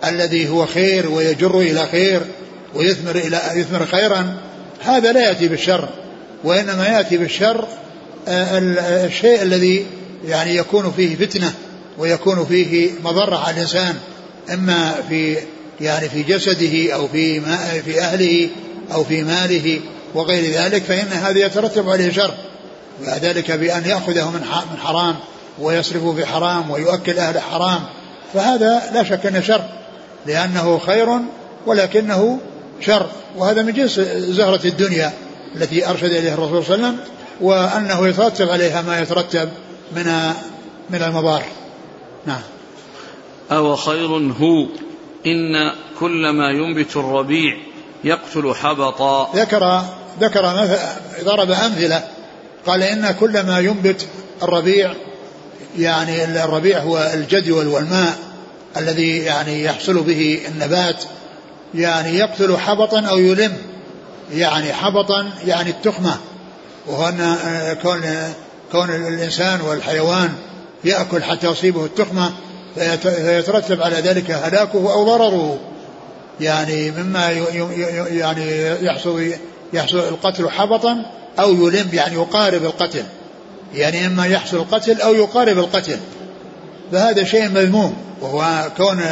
الذي 0.07 0.49
هو 0.49 0.65
خير 0.65 1.09
ويجر 1.09 1.59
إلى 1.59 1.87
خير 1.91 2.21
ويثمر 2.77 3.15
إلى 3.15 3.41
يثمر 3.55 3.85
خيرا 3.85 4.37
هذا 4.83 5.11
لا 5.11 5.21
يأتي 5.21 5.47
بالشر. 5.47 5.89
وإنما 6.43 6.87
يأتي 6.87 7.17
بالشر 7.17 7.67
آه، 8.27 8.57
الشيء 9.05 9.41
الذي 9.41 9.85
يعني 10.25 10.55
يكون 10.55 10.91
فيه 10.91 11.15
فتنة 11.15 11.53
ويكون 11.97 12.45
فيه 12.45 12.91
مضرة 13.03 13.35
على 13.35 13.55
الإنسان 13.55 13.95
إما 14.53 14.95
في 15.09 15.37
يعني 15.81 16.09
في 16.09 16.23
جسده 16.23 16.93
أو 16.93 17.07
في 17.07 17.39
ما 17.39 17.57
في 17.85 18.01
أهله 18.01 18.49
أو 18.93 19.03
في 19.03 19.23
ماله 19.23 19.79
وغير 20.13 20.53
ذلك 20.53 20.83
فإن 20.83 21.07
هذا 21.07 21.39
يترتب 21.39 21.89
عليه 21.89 22.11
شر. 22.11 22.33
وذلك 23.01 23.51
بأن 23.51 23.85
يأخذه 23.85 24.31
من 24.31 24.41
من 24.71 24.77
حرام 24.83 25.15
ويصرفه 25.59 26.13
في 26.15 26.25
حرام 26.25 26.71
ويؤكل 26.71 27.19
أهل 27.19 27.39
حرام. 27.39 27.79
فهذا 28.33 28.81
لا 28.93 29.03
شك 29.03 29.25
أنه 29.25 29.41
شر 29.41 29.63
لأنه 30.25 30.79
خير 30.85 31.07
ولكنه 31.65 32.39
شر 32.81 33.09
وهذا 33.37 33.61
من 33.61 33.73
جنس 33.73 33.99
زهرة 33.99 34.67
الدنيا 34.67 35.13
التي 35.55 35.89
أرشد 35.89 36.11
إليها 36.11 36.33
الرسول 36.33 36.65
صلى 36.65 36.75
الله 36.75 36.87
عليه 36.87 36.97
وسلم 36.97 37.17
وأنه 37.41 38.07
يترتب 38.07 38.49
عليها 38.49 38.81
ما 38.81 38.99
يترتب 38.99 39.49
من 39.95 40.05
من 40.89 41.01
المضار. 41.01 41.43
نعم. 42.25 42.41
أو 43.51 43.75
خير 43.75 44.07
هو 44.39 44.65
إن 45.25 45.71
كل 45.99 46.29
ما 46.29 46.49
ينبت 46.49 46.95
الربيع 46.95 47.57
يقتل 48.03 48.53
حبطا. 48.55 49.31
ذكر 49.35 49.81
ذكر 50.21 50.67
ضرب 51.23 51.51
أمثلة. 51.51 52.03
قال 52.65 52.83
إن 52.83 53.11
كل 53.19 53.43
ما 53.43 53.59
ينبت 53.59 54.07
الربيع 54.43 54.93
يعني 55.77 56.43
الربيع 56.43 56.79
هو 56.79 57.11
الجدول 57.13 57.67
والماء 57.67 58.17
الذي 58.77 59.17
يعني 59.17 59.63
يحصل 59.63 60.01
به 60.01 60.41
النبات 60.47 61.03
يعني 61.75 62.17
يقتل 62.17 62.57
حبطا 62.57 62.99
أو 62.99 63.17
يلم 63.17 63.53
يعني 64.33 64.73
حبطا 64.73 65.29
يعني 65.45 65.69
التخمة. 65.69 66.17
وهو 66.87 67.09
أن 67.09 67.37
كون 67.83 68.01
كون 68.71 68.89
الإنسان 68.89 69.61
والحيوان 69.61 70.33
يأكل 70.83 71.23
حتى 71.23 71.47
يصيبه 71.47 71.85
التخمة 71.85 72.31
فيترتب 72.75 73.81
على 73.81 73.95
ذلك 73.95 74.31
هلاكه 74.31 74.93
أو 74.93 75.05
ضرره. 75.05 75.59
يعني 76.41 76.91
مما 76.91 77.31
يعني 78.11 78.67
يحصل 78.85 79.31
يحصل 79.73 79.97
القتل 79.97 80.49
حبطا 80.49 81.05
أو 81.39 81.53
يلم 81.53 81.89
يعني 81.93 82.15
يقارب 82.15 82.63
القتل. 82.63 83.03
يعني 83.75 84.05
إما 84.05 84.25
يحصل 84.25 84.57
القتل 84.57 85.01
أو 85.01 85.13
يقارب 85.13 85.57
القتل. 85.57 85.97
فهذا 86.91 87.23
شيء 87.23 87.49
مذموم. 87.49 87.95
وهو 88.21 88.69
كون 88.77 89.03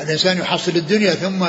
الإنسان 0.00 0.38
يحصل 0.38 0.76
الدنيا 0.76 1.14
ثم 1.14 1.44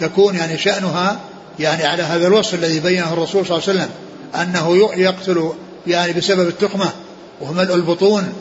تكون 0.00 0.34
يعني 0.34 0.58
شأنها 0.58 1.20
يعني 1.58 1.84
على 1.84 2.02
هذا 2.02 2.26
الوصف 2.26 2.54
الذي 2.54 2.80
بينه 2.80 3.12
الرسول 3.12 3.46
صلى 3.46 3.58
الله 3.58 3.68
عليه 3.68 3.78
وسلم 3.78 3.90
أنه 4.34 4.76
يقتل 4.96 5.52
يعني 5.86 6.12
بسبب 6.12 6.48
التخمة 6.48 6.90
وهو 7.40 7.52
ملء 7.52 7.74
البطون 7.74 8.32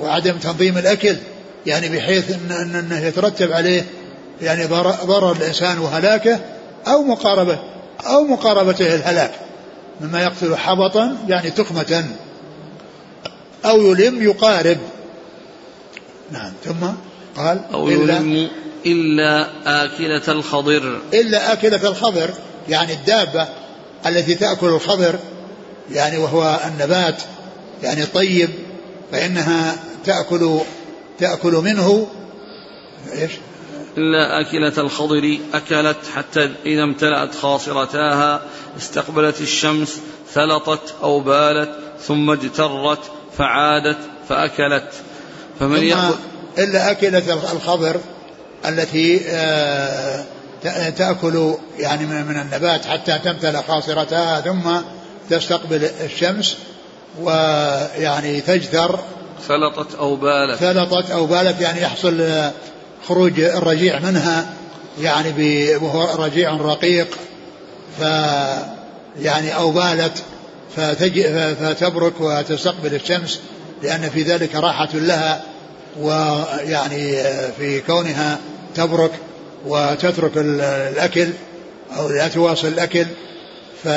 وعدم 0.00 0.38
تنظيم 0.38 0.78
الأكل 0.78 1.16
يعني 1.66 1.88
بحيث 1.88 2.30
إن 2.30 2.74
أنه 2.74 2.98
يترتب 2.98 3.52
عليه 3.52 3.84
يعني 4.42 4.64
ضرر 5.04 5.32
الإنسان 5.32 5.78
وهلاكه 5.78 6.40
أو 6.86 7.02
مقاربة 7.02 7.58
أو 8.06 8.24
مقاربته 8.24 8.94
الهلاك 8.94 9.30
مما 10.00 10.22
يقتل 10.22 10.56
حبطا 10.56 11.16
يعني 11.28 11.50
تخمة 11.50 12.04
أو 13.64 13.80
يلم 13.80 14.22
يقارب. 14.22 14.78
نعم 16.32 16.52
ثم 16.64 16.86
قال 17.36 17.60
أو 17.72 17.88
يلم 17.88 18.48
إلا 18.86 19.48
آكلة 19.84 20.22
الخضر. 20.28 21.00
إلا 21.14 21.52
آكلة 21.52 21.88
الخضر 21.88 22.30
يعني 22.68 22.92
الدابة 22.92 23.48
التي 24.06 24.34
تأكل 24.34 24.66
الخضر 24.66 25.18
يعني 25.92 26.18
وهو 26.18 26.60
النبات 26.66 27.22
يعني 27.82 28.06
طيب 28.06 28.50
فإنها 29.12 29.76
تأكل 30.04 30.58
تأكل 31.18 31.52
منه. 31.52 32.06
إيش؟ 33.12 33.32
إلا 33.96 34.40
آكلة 34.40 34.72
الخضر 34.78 35.38
أكلت 35.54 35.96
حتى 36.14 36.50
إذا 36.66 36.82
امتلأت 36.82 37.34
خاصرتاها 37.34 38.42
استقبلت 38.78 39.40
الشمس 39.40 40.00
ثلطت 40.32 40.94
أو 41.02 41.20
بالت 41.20 41.70
ثم 42.06 42.30
اجترت 42.30 42.98
فعادت 43.38 43.98
فأكلت. 44.28 44.92
فمن 45.60 45.82
يأكل 45.82 46.14
إلا 46.58 46.90
أكلة 46.90 47.32
الخضر 47.52 48.00
التي 48.68 49.20
آه، 49.28 50.24
تأكل 50.96 51.54
يعني 51.78 52.06
من 52.06 52.40
النبات 52.40 52.86
حتى 52.86 53.18
تمتلأ 53.24 53.62
خاصرتها 53.68 54.40
ثم 54.40 54.70
تستقبل 55.30 55.90
الشمس 56.04 56.56
ويعني 57.22 58.40
تجثر 58.40 58.98
ثلطت 59.48 59.94
أو 59.94 60.16
بالت. 60.16 60.58
ثلطت 60.58 61.10
أو 61.10 61.26
بالت 61.26 61.60
يعني 61.60 61.82
يحصل 61.82 62.50
خروج 63.08 63.40
الرجيع 63.40 63.98
منها 63.98 64.46
يعني 65.00 65.76
وهو 65.76 66.24
رجيع 66.24 66.56
رقيق 66.56 67.08
ف 67.98 68.02
يعني 69.20 69.56
أو 69.56 69.70
بالت 69.70 70.22
فتبرك 71.60 72.20
وتستقبل 72.20 72.94
الشمس 72.94 73.40
لأن 73.82 74.10
في 74.10 74.22
ذلك 74.22 74.54
راحة 74.54 74.88
لها 74.94 75.42
ويعني 76.00 77.22
في 77.58 77.80
كونها 77.86 78.38
تبرك 78.74 79.10
وتترك 79.66 80.32
الأكل 80.36 81.28
أو 81.96 82.08
لا 82.08 82.28
تواصل 82.28 82.68
الأكل 82.68 83.06
ف 83.84 83.88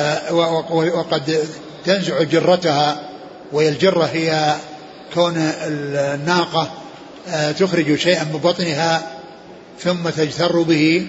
وقد 0.71 1.45
تنزع 1.85 2.23
جرتها 2.23 3.09
وهي 3.51 3.69
الجرة 3.69 4.03
هي 4.03 4.55
كون 5.13 5.37
الناقة 5.37 6.71
آه، 7.29 7.51
تخرج 7.51 7.95
شيئا 7.95 8.23
من 8.23 8.39
بطنها 8.43 9.11
ثم 9.79 10.09
تجتر 10.09 10.61
به 10.61 11.07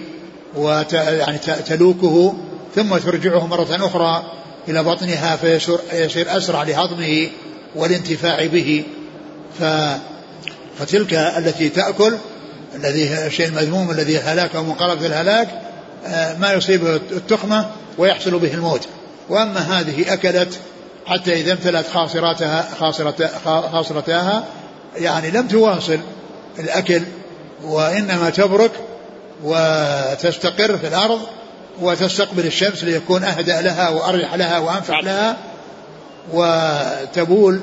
ويعني 0.55 1.37
تلوكه 1.67 2.33
ثم 2.75 2.97
ترجعه 2.97 3.47
مرة 3.47 3.85
أخرى 3.85 4.31
إلى 4.67 4.83
بطنها 4.83 5.35
فيصير 5.35 6.37
أسرع 6.37 6.63
لهضمه 6.63 7.27
والانتفاع 7.75 8.45
به. 8.45 8.83
فتلك 10.79 11.13
التي 11.13 11.69
تأكل 11.69 12.17
الذي 12.75 13.25
الشيء 13.25 13.47
المذموم 13.47 13.91
الذي 13.91 14.19
هلاك 14.19 14.55
أو 14.55 14.63
مقاربة 14.63 15.05
الهلاك 15.05 15.47
آه، 16.07 16.37
ما 16.37 16.53
يصيبه 16.53 16.95
التخمة 16.95 17.69
ويحصل 17.97 18.39
به 18.39 18.53
الموت. 18.53 18.87
وأما 19.29 19.59
هذه 19.59 20.13
أكلت 20.13 20.59
حتى 21.05 21.33
إذا 21.33 21.51
امتلأت 21.51 21.85
خاصراتها 21.87 22.69
خاصرتها 23.71 24.43
يعني 24.97 25.31
لم 25.31 25.47
تواصل 25.47 25.99
الأكل 26.59 27.01
وإنما 27.63 28.29
تبرك 28.29 28.71
وتستقر 29.43 30.77
في 30.77 30.87
الأرض 30.87 31.19
وتستقبل 31.81 32.45
الشمس 32.45 32.83
ليكون 32.83 33.23
أهدأ 33.23 33.61
لها 33.61 33.89
وأريح 33.89 34.33
لها 34.33 34.59
وأنفع 34.59 34.99
لها 34.99 35.37
وتبول 36.33 37.59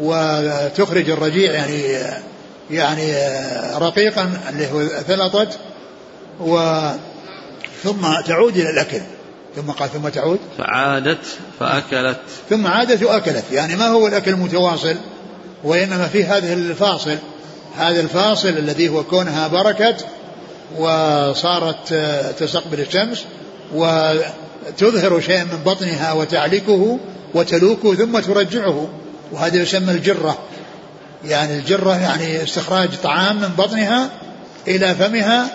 وتخرج 0.00 1.10
الرجيع 1.10 1.52
يعني 1.52 1.98
يعني 2.70 3.14
رقيقا 3.78 4.30
اللي 4.48 4.72
هو 4.72 4.86
ثلطت 4.86 5.58
و 6.40 6.80
ثم 7.82 8.20
تعود 8.26 8.56
إلى 8.56 8.70
الأكل. 8.70 9.00
ثم 9.56 9.70
قال 9.70 9.92
ثم 9.92 10.08
تعود. 10.08 10.38
فعادت 10.58 11.18
فأكلت. 11.60 12.16
ثم 12.50 12.66
عادت 12.66 13.02
وأكلت. 13.02 13.44
يعني 13.52 13.76
ما 13.76 13.86
هو 13.86 14.06
الأكل 14.06 14.30
المتواصل 14.30 14.96
وإنما 15.64 16.06
في 16.06 16.24
هذه 16.24 16.52
الفاصل. 16.52 17.16
هذا 17.76 18.00
الفاصل 18.00 18.48
الذي 18.48 18.88
هو 18.88 19.04
كونها 19.04 19.48
بركت 19.48 20.06
وصارت 20.78 21.94
تستقبل 22.38 22.80
الشمس 22.80 23.24
وتظهر 23.74 25.20
شيئا 25.20 25.44
من 25.44 25.62
بطنها 25.66 26.12
وتعلكه 26.12 26.98
وتلوكه 27.34 27.94
ثم 27.94 28.18
ترجعه. 28.18 28.88
وهذا 29.32 29.56
يسمى 29.56 29.92
الجرة. 29.92 30.38
يعني 31.24 31.58
الجرة 31.58 31.96
يعني 31.96 32.42
استخراج 32.42 32.88
طعام 33.02 33.36
من 33.36 33.48
بطنها 33.48 34.10
إلى 34.68 34.94
فمها 34.94 35.50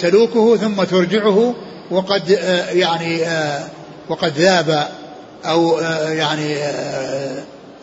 تلوكه 0.00 0.56
ثم 0.56 0.84
ترجعه 0.84 1.54
وقد 1.90 2.30
يعني 2.72 3.20
وقد 4.08 4.32
ذاب 4.38 4.88
أو 5.44 5.78
يعني 6.08 6.56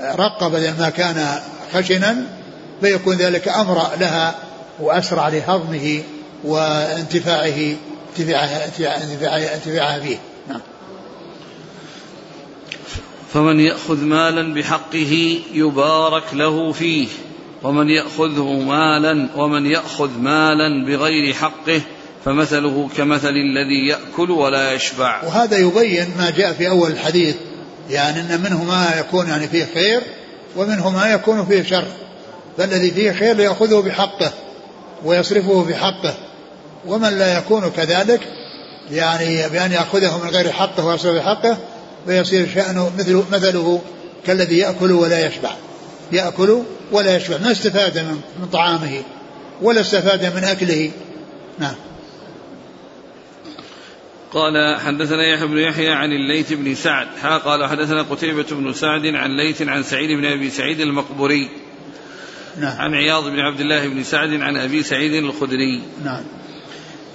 رق 0.01 0.47
بدل 0.47 0.73
ما 0.79 0.89
كان 0.89 1.39
خشنا 1.73 2.15
فيكون 2.81 3.17
ذلك 3.17 3.47
أمرأ 3.47 3.91
لها 3.99 4.35
وأسرع 4.79 5.27
لهضمه 5.27 6.01
وانتفاعه 6.43 7.75
انتفاعها 8.09 8.65
انتفاعها, 9.55 9.99
فيه. 9.99 10.17
فمن 13.33 13.59
يأخذ 13.59 14.03
مالا 14.03 14.53
بحقه 14.53 15.39
يبارك 15.53 16.23
له 16.33 16.71
فيه 16.71 17.07
ومن 17.63 17.89
يأخذه 17.89 18.59
مالا 18.59 19.27
ومن 19.35 19.65
يأخذ 19.65 20.19
مالا 20.19 20.85
بغير 20.85 21.33
حقه 21.33 21.81
فمثله 22.25 22.89
كمثل 22.97 23.29
الذي 23.29 23.87
يأكل 23.87 24.31
ولا 24.31 24.73
يشبع. 24.73 25.23
وهذا 25.23 25.57
يبين 25.57 26.07
ما 26.17 26.29
جاء 26.29 26.53
في 26.53 26.69
أول 26.69 26.91
الحديث 26.91 27.35
يعني 27.89 28.19
أن 28.19 28.41
منه 28.41 28.63
ما 28.63 28.99
يكون 28.99 29.27
يعني 29.27 29.47
فيه 29.47 29.67
خير 29.73 30.01
ومنه 30.55 30.89
ما 30.89 31.13
يكون 31.13 31.45
فيه 31.45 31.63
شر. 31.63 31.87
فالذي 32.57 32.91
فيه 32.91 33.11
خير 33.11 33.39
يأخذه 33.39 33.81
بحقه 33.81 34.33
ويصرفه 35.05 35.63
في 35.63 35.75
حقه 35.75 36.13
ومن 36.87 37.09
لا 37.09 37.37
يكون 37.37 37.69
كذلك 37.69 38.21
يعني 38.91 39.49
بأن 39.49 39.71
يأخذه 39.71 40.23
من 40.23 40.29
غير 40.29 40.51
حقه 40.51 40.85
ويصرفه 40.85 41.19
في 41.19 41.57
حقه 42.07 42.23
فيصير 42.23 42.47
شأنه 42.55 42.91
مثل 42.97 43.23
مثله 43.31 43.81
كالذي 44.25 44.57
يأكل 44.57 44.91
ولا 44.91 45.27
يشبع. 45.27 45.51
يأكل 46.11 46.63
ولا 46.91 47.15
يشبع. 47.15 47.37
ما 47.37 47.51
استفاد 47.51 47.97
من, 47.97 48.21
من 48.39 48.47
طعامه 48.47 49.03
ولا 49.61 49.81
استفاد 49.81 50.25
من 50.35 50.43
أكله. 50.43 50.91
نعم. 51.59 51.75
قال 54.31 54.79
حدثنا 54.79 55.33
يحيى 55.33 55.47
بن 55.47 55.57
يحيى 55.57 55.91
عن 55.91 56.11
الليث 56.11 56.53
بن 56.53 56.75
سعد. 56.75 57.07
حا 57.21 57.37
قال 57.37 57.69
حدثنا 57.69 58.01
قتيبة 58.01 58.45
بن 58.51 58.73
سعد 58.73 59.05
عن 59.05 59.37
ليث 59.37 59.61
عن 59.61 59.83
سعيد 59.83 60.09
بن 60.19 60.25
أبي 60.25 60.49
سعيد 60.49 60.79
المقبوري. 60.79 61.49
نعم. 62.59 62.77
عن 62.77 62.93
عياض 62.93 63.23
بن 63.23 63.39
عبد 63.39 63.59
الله 63.59 63.87
بن 63.87 64.03
سعد 64.03 64.33
عن 64.33 64.57
أبي 64.57 64.83
سعيد 64.83 65.13
الخدري. 65.13 65.81
نعم. 66.03 66.23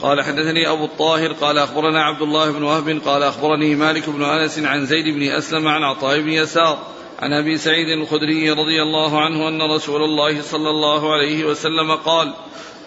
قال 0.02 0.24
حدثني 0.24 0.70
أبو 0.70 0.84
الطاهر 0.84 1.32
قال 1.32 1.58
أخبرنا 1.58 2.02
عبد 2.02 2.22
الله 2.22 2.50
بن 2.50 2.62
وهب 2.62 3.00
قال 3.06 3.22
أخبرني 3.22 3.74
مالك 3.74 4.10
بن 4.10 4.24
أنس 4.24 4.58
عن 4.58 4.86
زيد 4.86 5.14
بن 5.14 5.22
أسلم 5.22 5.68
عن 5.68 5.82
عطاء 5.82 6.20
بن 6.20 6.28
يسار 6.28 6.78
عن 7.18 7.32
أبي 7.32 7.58
سعيد 7.58 7.88
الخدري 7.88 8.50
رضي 8.50 8.82
الله 8.82 9.20
عنه 9.20 9.48
أن 9.48 9.62
رسول 9.62 10.02
الله 10.02 10.42
صلى 10.42 10.70
الله 10.70 11.12
عليه 11.12 11.44
وسلم 11.44 11.94
قال 11.94 12.34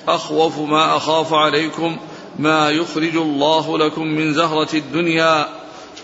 أخوف 0.08 0.60
ما 0.60 0.98
أخاف 0.98 1.34
عليكم 1.34 1.98
ما 2.40 2.70
يخرج 2.70 3.16
الله 3.16 3.78
لكم 3.78 4.08
من 4.08 4.34
زهرة 4.34 4.70
الدنيا. 4.74 5.48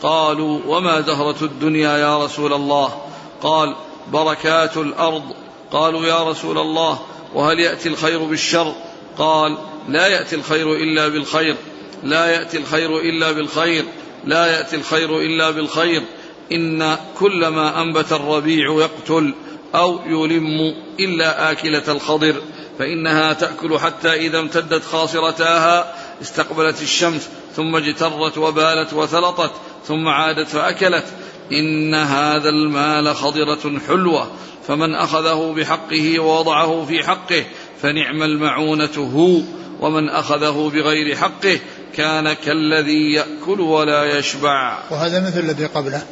قالوا 0.04 0.60
وما 0.68 1.02
زهرة 1.02 1.36
الدنيا 1.42 1.98
يا 1.98 2.26
رسول 2.26 2.54
الله؟ 2.54 3.02
قال 3.42 3.76
بركات 4.12 4.78
الأرض. 4.78 5.24
قالوا 5.72 6.06
يا 6.06 6.24
رسول 6.30 6.58
الله 6.58 7.00
وهل 7.34 7.60
يأتي 7.60 7.90
الخير 7.90 8.24
بالشر؟ 8.24 8.74
قال 9.18 9.58
لا 9.90 10.08
يأتي 10.08 10.36
الخير 10.36 10.76
إلا 10.76 11.08
بالخير 11.08 11.56
لا 12.04 12.26
يأتي 12.26 12.58
الخير 12.58 13.00
إلا 13.00 13.32
بالخير 13.32 13.86
لا 14.26 14.46
يأتي 14.46 14.76
الخير 14.76 15.20
إلا 15.20 15.52
بالخير. 15.52 16.04
إن 16.52 16.98
كل 17.20 17.48
ما 17.48 17.82
أنبت 17.82 18.14
الربيع 18.14 18.72
يقتل 18.72 19.34
أو 19.76 20.00
يلم 20.06 20.74
إلا 21.00 21.52
آكلة 21.52 21.84
الخضر 21.88 22.36
فإنها 22.80 23.34
تأكل 23.34 23.80
حتى 23.80 24.14
إذا 24.14 24.40
امتدت 24.40 24.84
خاصرتاها 24.84 25.96
استقبلت 26.22 26.82
الشمس 26.82 27.30
ثم 27.56 27.76
اجترت 27.76 28.38
وبالت 28.38 28.94
وثلطت 28.94 29.52
ثم 29.88 30.08
عادت 30.08 30.48
فأكلت. 30.48 31.06
إن 31.52 31.94
هذا 31.96 32.50
المال 32.50 33.16
خضرة 33.16 33.80
حلوة 33.88 34.32
فمن 34.68 34.96
أخذه 34.96 35.54
بحقه 35.58 36.20
ووضعه 36.20 36.86
في 36.86 37.04
حقه 37.04 37.46
فنعم 37.82 38.24
المعونة 38.24 39.12
هو 39.16 39.42
ومن 39.82 40.10
أخذه 40.10 40.72
بغير 40.74 41.16
حقه 41.16 41.60
كان 41.96 42.34
كالذي 42.34 43.14
يأكل 43.14 43.62
ولا 43.62 44.20
يشبع. 44.20 44.78
وهذا 44.92 45.28
مثل 45.28 45.40
الذي 45.40 45.66
قبله. 45.66 46.04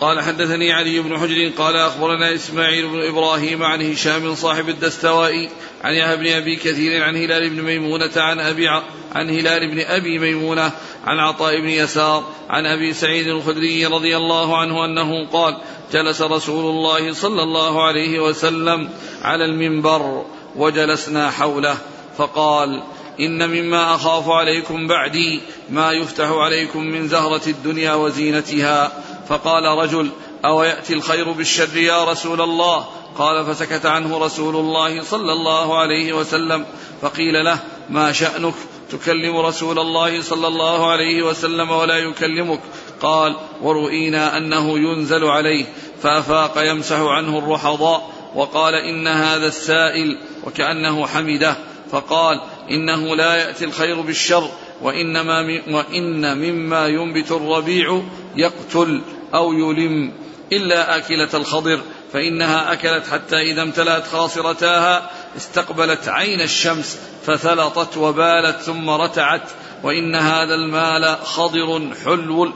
قال 0.00 0.20
حدثني 0.20 0.72
علي 0.72 1.00
بن 1.00 1.18
حجر 1.18 1.50
قال 1.58 1.76
أخبرنا 1.76 2.34
إسماعيل 2.34 2.88
بن 2.88 3.08
إبراهيم 3.08 3.62
عن 3.62 3.92
هشام 3.92 4.34
صاحب 4.34 4.68
الدستوائي 4.68 5.50
عن 5.84 5.94
يحيى 5.94 6.16
بن 6.16 6.26
أبي 6.26 6.56
كثير 6.56 7.02
عن 7.02 7.16
هلال 7.16 7.50
بن 7.50 7.62
ميمونة 7.62 8.10
عن 8.16 8.40
أبي 8.40 8.68
عن 9.14 9.30
هلال 9.30 9.70
بن 9.70 9.80
أبي 9.80 10.18
ميمونة 10.18 10.72
عن 11.04 11.18
عطاء 11.18 11.60
بن 11.60 11.68
يسار 11.68 12.24
عن 12.48 12.66
أبي 12.66 12.92
سعيد 12.92 13.26
الخدري 13.26 13.86
رضي 13.86 14.16
الله 14.16 14.58
عنه 14.58 14.84
أنه 14.84 15.26
قال 15.26 15.56
جلس 15.92 16.22
رسول 16.22 16.70
الله 16.70 17.12
صلى 17.12 17.42
الله 17.42 17.86
عليه 17.86 18.20
وسلم 18.20 18.88
على 19.22 19.44
المنبر 19.44 20.24
وجلسنا 20.56 21.30
حوله 21.30 21.76
فقال 22.18 22.82
إن 23.20 23.50
مما 23.50 23.94
أخاف 23.94 24.28
عليكم 24.28 24.86
بعدي 24.86 25.40
ما 25.70 25.92
يفتح 25.92 26.30
عليكم 26.30 26.82
من 26.82 27.08
زهرة 27.08 27.46
الدنيا 27.46 27.94
وزينتها. 27.94 28.92
فقال 29.28 29.64
رجل 29.78 30.10
أو 30.44 30.62
يأتي 30.62 30.94
الخير 30.94 31.32
بالشر 31.32 31.76
يا 31.76 32.04
رسول 32.04 32.40
الله؟ 32.40 32.86
قال 33.18 33.46
فسكت 33.46 33.86
عنه 33.86 34.18
رسول 34.18 34.56
الله 34.56 35.02
صلى 35.02 35.32
الله 35.32 35.78
عليه 35.78 36.12
وسلم. 36.12 36.66
فقيل 37.02 37.44
له 37.44 37.58
ما 37.90 38.12
شأنك؟ 38.12 38.54
تكلم 38.90 39.36
رسول 39.36 39.78
الله 39.78 40.22
صلى 40.22 40.48
الله 40.48 40.90
عليه 40.90 41.22
وسلم 41.22 41.70
ولا 41.70 41.98
يكلمك. 41.98 42.60
قال 43.00 43.36
ورؤينا 43.62 44.36
أنه 44.36 44.78
ينزل 44.78 45.24
عليه 45.24 45.64
فأفاق 46.02 46.52
يمسح 46.56 46.98
عنه 46.98 47.38
الرحضاء 47.38 48.10
وقال 48.34 48.74
إن 48.74 49.06
هذا 49.06 49.46
السائل 49.46 50.18
وكأنه 50.44 51.06
حمده. 51.06 51.56
فقال 51.90 52.40
إنه 52.70 53.16
لا 53.16 53.36
يأتي 53.36 53.64
الخير 53.64 54.00
بالشر 54.00 54.50
وإنما 54.82 55.60
وإن 55.68 56.38
مما 56.38 56.86
ينبت 56.86 57.30
الربيع 57.30 58.02
يقتل 58.36 59.02
أو 59.34 59.52
يلم 59.52 60.12
إلا 60.52 60.96
آكلة 60.96 61.28
الخضر. 61.34 61.80
فإنها 62.12 62.72
أكلت 62.72 63.06
حتى 63.06 63.36
إذا 63.36 63.62
امتلأت 63.62 64.06
خاصرتاها 64.06 65.10
استقبلت 65.36 66.08
عين 66.08 66.40
الشمس 66.40 66.98
فثلطت 67.26 67.96
وبالت 67.96 68.60
ثم 68.60 68.90
رتعت. 68.90 69.50
وإن 69.82 70.14
هذا 70.14 70.54
المال 70.54 71.16
خضر 71.24 71.94
حلو. 72.04 72.52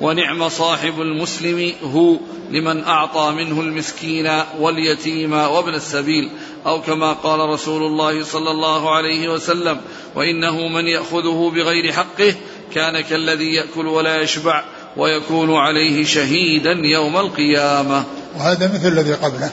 ونعم 0.00 0.48
صاحب 0.48 1.00
المسلم 1.00 1.72
هو 1.84 2.16
لمن 2.50 2.84
أعطى 2.84 3.32
منه 3.36 3.60
المسكين 3.60 4.30
واليتيم 4.58 5.32
وابن 5.32 5.74
السبيل. 5.74 6.30
أو 6.66 6.82
كما 6.82 7.12
قال 7.12 7.40
رسول 7.40 7.82
الله 7.82 8.24
صلى 8.24 8.50
الله 8.50 8.94
عليه 8.94 9.28
وسلم 9.28 9.80
وإنه 10.14 10.68
من 10.68 10.86
يأخذه 10.86 11.52
بغير 11.54 11.92
حقه 11.92 12.34
كان 12.74 13.00
كالذي 13.00 13.54
يأكل 13.54 13.86
ولا 13.86 14.22
يشبع 14.22 14.64
ويكون 14.96 15.54
عليه 15.54 16.04
شهيدا 16.04 16.72
يوم 16.72 17.16
القيامة. 17.16 18.04
وهذا 18.38 18.72
مثل 18.74 18.88
الذي 18.88 19.12
قبله. 19.12 19.50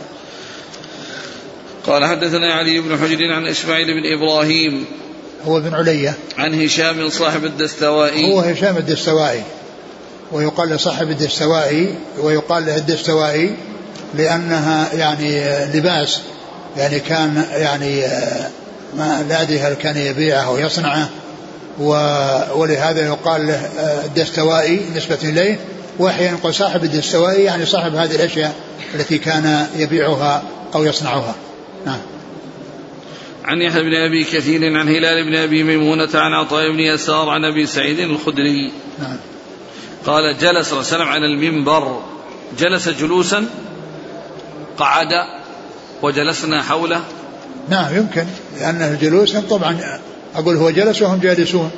قال 1.87 2.05
حدثنا 2.05 2.53
علي 2.53 2.79
بن 2.79 2.97
حجر 2.97 3.33
عن 3.33 3.47
إسماعيل 3.47 3.87
بن 3.87 4.13
إبراهيم 4.13 4.85
هو 5.45 5.59
بن 5.59 5.73
علية. 5.73 6.17
عن 6.37 6.63
هشام 6.63 7.09
صاحب 7.09 7.45
الدستوائي. 7.45 8.33
هو 8.33 8.39
هشام 8.39 8.77
الدستوائي. 8.77 9.43
ويقال 10.31 10.69
لصاحب 10.69 11.09
الدستوائي 11.09 11.95
ويقال 12.21 12.65
له 12.65 12.77
الدستوائي 12.77 13.55
لأنها 14.15 14.93
يعني 14.93 15.41
لباس 15.73 16.21
يعني 16.77 16.99
كان 16.99 17.45
يعني 17.51 18.01
ما 18.97 19.25
لا 19.29 19.41
أدري 19.41 19.59
هل 19.59 19.73
كان 19.73 19.97
يبيعه 19.97 20.43
أو 20.43 20.57
يصنعه. 20.57 21.09
ولهذا 22.55 23.05
يقال 23.05 23.47
له 23.47 23.69
الدستوائي 24.05 24.81
نسبة 24.95 25.17
إليه. 25.23 25.59
وأحيانا 25.99 26.37
يقول 26.37 26.53
صاحب 26.53 26.83
الدستوائي 26.83 27.43
يعني 27.43 27.65
صاحب 27.65 27.95
هذه 27.95 28.15
الأشياء 28.15 28.55
التي 28.95 29.17
كان 29.17 29.67
يبيعها 29.75 30.43
أو 30.75 30.83
يصنعها. 30.83 31.35
نعم. 31.85 31.99
عن 33.45 33.61
يحيى 33.61 33.81
بن 33.81 33.93
أبي 33.93 34.23
كثير 34.23 34.77
عن 34.77 34.87
هلال 34.87 35.29
بن 35.29 35.35
أبي 35.35 35.63
ميمونة 35.63 36.09
عن 36.13 36.33
عطاء 36.33 36.71
بن 36.71 36.79
يسار 36.79 37.29
عن 37.29 37.45
أبي 37.45 37.65
سعيد 37.65 37.99
الخدري. 37.99 38.71
نعم. 38.99 39.17
قال 40.07 40.37
جلس 40.37 40.69
صلى 40.69 40.79
الله 40.79 40.91
عليه 40.91 40.95
وسلم 40.95 41.07
على 41.07 41.25
المنبر. 41.25 42.01
جلس 42.59 42.89
جلوسا 42.89 43.45
قعد 44.77 45.07
وجلسنا 46.01 46.63
حوله. 46.63 47.01
نعم 47.69 47.95
يمكن 47.95 48.25
لأنه 48.59 48.97
جلوسا 49.01 49.43
طبعا 49.49 49.99
أقول 50.35 50.55
هو 50.55 50.69
جلس 50.69 51.01
وهم 51.01 51.19
جالسون. 51.19 51.71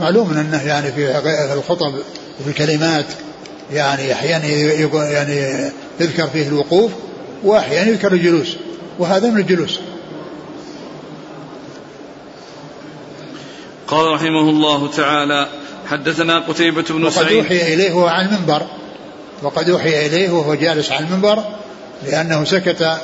معلوم 0.00 0.30
أنه 0.30 0.62
يعني 0.62 0.92
في 0.92 1.52
الخطب 1.52 1.94
وفي 2.40 2.48
الكلمات 2.50 3.06
يعني 3.72 4.12
أحيانا 4.12 4.46
يعني 5.10 5.70
يذكر 6.00 6.26
فيه 6.26 6.48
الوقوف 6.48 6.92
وأحيانا 7.44 7.90
يذكر 7.90 8.12
الجلوس 8.12 8.56
وهذا 8.98 9.30
من 9.30 9.40
الجلوس. 9.40 9.80
قال 13.86 14.06
رحمه 14.06 14.40
الله 14.40 14.90
تعالى 14.90 15.48
حدثنا 15.90 16.38
قتيبة 16.38 16.82
بن 16.82 17.04
وقد 17.04 17.12
سعيد. 17.12 17.36
وقد 17.36 17.36
أوحي 17.36 17.74
إليه 17.74 17.92
وهو 17.92 18.06
على 18.06 18.26
المنبر 18.26 18.66
وقد 19.42 19.70
أوحي 19.70 20.06
إليه 20.06 20.30
وهو 20.30 20.54
جالس 20.54 20.92
على 20.92 21.06
المنبر 21.06 21.44
لأنه 22.06 22.44
سكت 22.44 22.96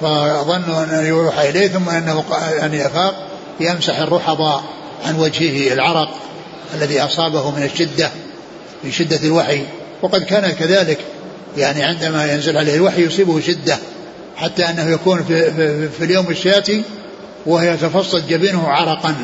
فظنوا 0.00 0.84
أن 0.84 1.06
يوحى 1.06 1.48
إليه 1.48 1.68
ثم 1.68 1.88
أنه 1.88 2.24
يعني 2.58 2.86
أفاق 2.86 3.26
يمسح 3.60 3.98
الرحضاء 3.98 4.64
عن 5.04 5.18
وجهه 5.18 5.72
العرق 5.72 6.14
الذي 6.74 7.00
أصابه 7.00 7.50
من 7.50 7.62
الشدة 7.62 8.10
من 8.84 8.92
شدة 8.92 9.20
الوحي. 9.24 9.64
وقد 10.02 10.22
كان 10.22 10.50
كذلك 10.50 10.98
يعني 11.56 11.82
عندما 11.82 12.32
ينزل 12.32 12.58
عليه 12.58 12.74
الوحي 12.74 13.04
يصيبه 13.04 13.40
شدة 13.40 13.78
حتى 14.36 14.70
أنه 14.70 14.90
يكون 14.90 15.24
في, 15.24 15.50
في, 15.50 15.88
في 15.88 16.04
اليوم 16.04 16.30
الشاتي 16.30 16.82
وهي 17.46 17.74
يتفصل 17.74 18.22
جبينه 18.28 18.68
عرقا 18.68 19.14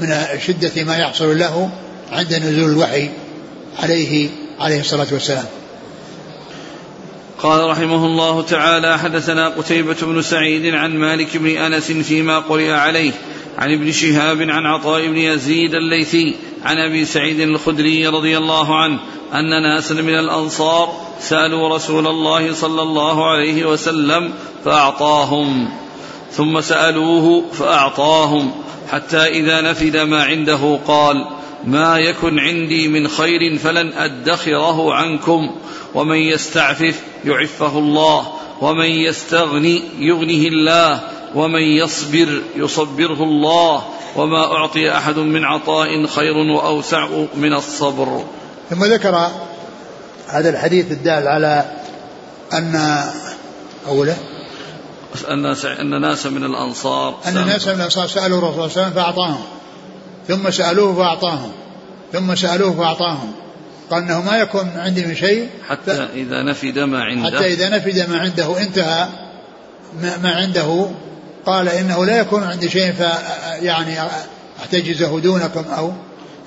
من 0.00 0.14
شدة 0.46 0.84
ما 0.84 0.96
يحصل 0.96 1.38
له 1.38 1.70
عند 2.12 2.34
نزول 2.34 2.70
الوحي 2.70 3.10
عليه 3.78 4.28
عليه 4.60 4.80
الصلاة 4.80 5.06
والسلام. 5.12 5.44
قال 7.38 7.70
رحمه 7.70 8.06
الله 8.06 8.42
تعالى 8.42 8.98
حدثنا 8.98 9.48
قتيبة 9.48 9.96
بن 10.02 10.22
سعيد 10.22 10.74
عن 10.74 10.96
مالك 10.96 11.36
بن 11.36 11.48
أنس 11.48 11.92
فيما 11.92 12.38
قرئ 12.38 12.70
عليه 12.70 13.12
عن 13.58 13.72
ابن 13.72 13.92
شهاب 13.92 14.42
عن 14.42 14.66
عطاء 14.66 15.06
بن 15.06 15.16
يزيد 15.16 15.74
الليثي 15.74 16.34
عن 16.64 16.78
أبي 16.78 17.04
سعيد 17.04 17.40
الخدري 17.40 18.06
رضي 18.06 18.38
الله 18.38 18.76
عنه 18.76 18.98
أن 19.34 19.62
ناسا 19.62 19.94
من 19.94 20.18
الأنصار 20.18 20.92
سألوا 21.20 21.74
رسول 21.76 22.06
الله 22.06 22.52
صلى 22.52 22.82
الله 22.82 23.30
عليه 23.30 23.64
وسلم 23.64 24.32
فأعطاهم 24.64 25.68
ثم 26.32 26.60
سألوه 26.60 27.44
فأعطاهم 27.52 28.52
حتى 28.90 29.18
إذا 29.18 29.60
نفد 29.60 29.96
ما 29.96 30.22
عنده 30.24 30.78
قال 30.86 31.26
ما 31.64 31.98
يكن 31.98 32.38
عندي 32.38 32.88
من 32.88 33.08
خير 33.08 33.58
فلن 33.58 33.92
أدخره 33.92 34.94
عنكم. 34.94 35.56
ومن 35.94 36.16
يستعفف 36.16 37.00
يعفه 37.24 37.78
الله 37.78 38.32
ومن 38.60 38.86
يستغني 38.86 39.82
يغنه 39.98 40.48
الله 40.48 41.00
ومن 41.34 41.62
يصبر 41.62 42.42
يصبره 42.56 43.22
الله. 43.22 43.84
وما 44.16 44.44
أعطي 44.44 44.96
أحد 44.96 45.18
من 45.18 45.44
عطاء 45.44 46.06
خير 46.06 46.36
وأوسع 46.36 47.08
من 47.34 47.52
الصبر. 47.52 48.24
ثم 48.70 48.84
ذكر 48.84 49.30
هذا 50.28 50.50
الحديث 50.50 50.92
الدال 50.92 51.28
على 51.28 51.64
أن 52.52 53.02
أوله؟ 53.88 54.16
أن 55.80 56.00
ناسا 56.00 56.30
من 56.30 56.44
الأنصار 56.44 57.14
أن 57.26 57.34
ناسا 57.34 57.72
من 57.72 57.80
الأنصار 57.80 58.06
سألوا 58.06 58.38
الرسول 58.38 58.70
صلى 58.70 58.82
الله 58.82 58.84
عليه 58.84 58.86
وسلم 58.86 58.90
فأعطاهم. 58.90 59.44
ثم 60.28 60.50
سألوه 60.50 60.94
فأعطاهم 60.96 61.52
ثم 62.12 62.34
سألوه 62.34 62.72
فأعطاهم 62.72 63.32
قال 63.90 64.02
إنه 64.02 64.22
ما 64.22 64.36
يكون 64.36 64.70
عندي 64.76 65.06
من 65.06 65.14
شيء 65.14 65.48
حتى 65.68 66.08
إذا 66.14 66.42
نفد 66.42 66.78
ما 66.78 67.04
عنده 67.04 67.26
حتى 67.26 67.52
إذا 67.52 67.68
نفد 67.68 68.10
ما 68.10 68.18
عنده 68.18 68.62
انتهى 68.62 69.08
ما 70.22 70.30
عنده 70.30 70.90
قال 71.46 71.68
إنه 71.68 72.04
لا 72.04 72.18
يكون 72.18 72.42
عندي 72.42 72.70
شيء 72.70 72.92
ف 72.92 73.00
يعني 73.62 73.98
احتجزه 74.60 75.20
دونكم 75.20 75.64
أو 75.78 75.92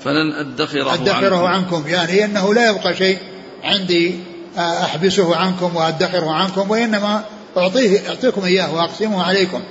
فلن 0.04 0.32
أدخره 0.32 0.94
أدخره 0.94 1.48
عنكم. 1.48 1.76
عنكم 1.76 1.88
يعني 1.88 2.24
إنه 2.24 2.54
لا 2.54 2.70
يبقى 2.70 2.96
شيء 2.96 3.18
عندي 3.64 4.18
أحبسه 4.58 5.36
عنكم 5.36 5.76
وأدخره 5.76 6.30
عنكم 6.30 6.70
وإنما 6.70 7.24
أعطيه 7.56 8.08
أعطيكم 8.08 8.44
إياه 8.44 8.74
وأقسمه 8.74 9.22
عليكم. 9.22 9.62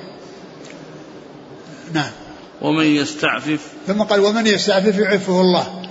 نعم. 1.94 2.12
ومن 2.62 2.86
يستعفف. 2.86 3.60
ثم 3.88 4.02
قال 4.02 4.20
ومن 4.20 4.48
يستعفف 4.48 4.98
يعفه 4.98 5.42
الله. 5.42 5.82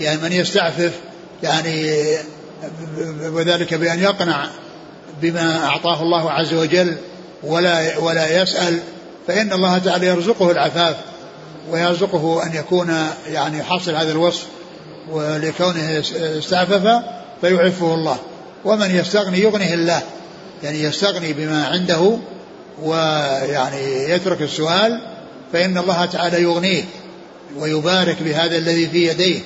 يعني 0.00 0.20
من 0.20 0.32
يستعفف 0.32 0.92
يعني 1.42 1.96
وذلك 3.22 3.74
بأن 3.74 3.98
يقنع 3.98 4.46
بما 5.22 5.64
أعطاه 5.64 6.02
الله 6.02 6.30
عز 6.30 6.54
وجل 6.54 6.96
ولا 7.42 7.98
ولا 7.98 8.42
يسأل 8.42 8.78
فإن 9.26 9.52
الله 9.52 9.78
تعالى 9.78 10.06
يرزقه 10.06 10.50
العفاف 10.50 10.96
ويرزقه 11.70 12.46
أن 12.46 12.54
يكون 12.54 12.94
يعني 13.26 13.62
حاصل 13.62 13.94
هذا 13.94 14.12
الوصف 14.12 14.46
ولكونه 15.10 16.02
استعفف 16.38 17.02
فيعفه 17.40 17.94
الله. 17.94 18.18
ومن 18.64 18.96
يستغني 18.96 19.38
يغنيه 19.38 19.74
الله. 19.74 20.02
يعني 20.62 20.82
يستغني 20.82 21.32
بما 21.32 21.66
عنده 21.66 22.18
ويعني 22.82 24.10
يترك 24.10 24.42
السؤال 24.42 25.09
فإن 25.52 25.78
الله 25.78 26.06
تعالى 26.06 26.42
يغنيه 26.42 26.84
ويبارك 27.58 28.22
بهذا 28.22 28.56
الذي 28.56 28.86
في 28.86 29.08
يديه. 29.08 29.40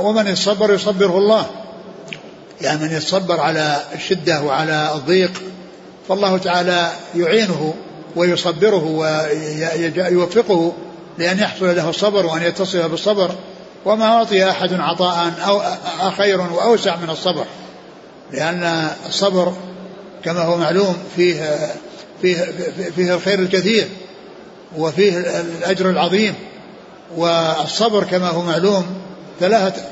ومن 0.00 0.26
يصبر 0.26 0.74
يصبره 0.74 1.18
الله. 1.18 1.46
يعني 2.60 2.80
من 2.82 2.92
يتصبر 2.92 3.40
على 3.40 3.82
الشدة 3.94 4.42
وعلى 4.42 4.92
الضيق 4.94 5.42
فالله 6.08 6.38
تعالى 6.38 6.92
يعينه 7.16 7.74
ويصبره 8.16 8.84
ويوفقه 9.96 10.72
لأن 11.18 11.38
يحصل 11.38 11.76
له 11.76 11.90
الصبر 11.90 12.26
وأن 12.26 12.42
يتصل 12.42 12.88
بالصبر. 12.88 13.34
وما 13.84 14.04
أعطي 14.04 14.50
أحد 14.50 14.72
عطاء 14.72 15.32
أو 15.46 16.10
خير 16.10 16.40
وأوسع 16.40 16.96
من 16.96 17.10
الصبر. 17.10 17.44
لأن 18.32 18.90
الصبر 19.08 19.52
كما 20.24 20.40
هو 20.40 20.56
معلوم 20.56 20.96
فيه 21.16 21.58
فيه 22.22 22.52
فيه 22.96 23.14
الخير 23.14 23.38
الكثير. 23.38 23.88
وفيه 24.76 25.18
الأجر 25.40 25.90
العظيم 25.90 26.34
والصبر 27.16 28.04
كما 28.04 28.28
هو 28.28 28.42
معلوم 28.42 28.86
ثلاثة 29.40 29.82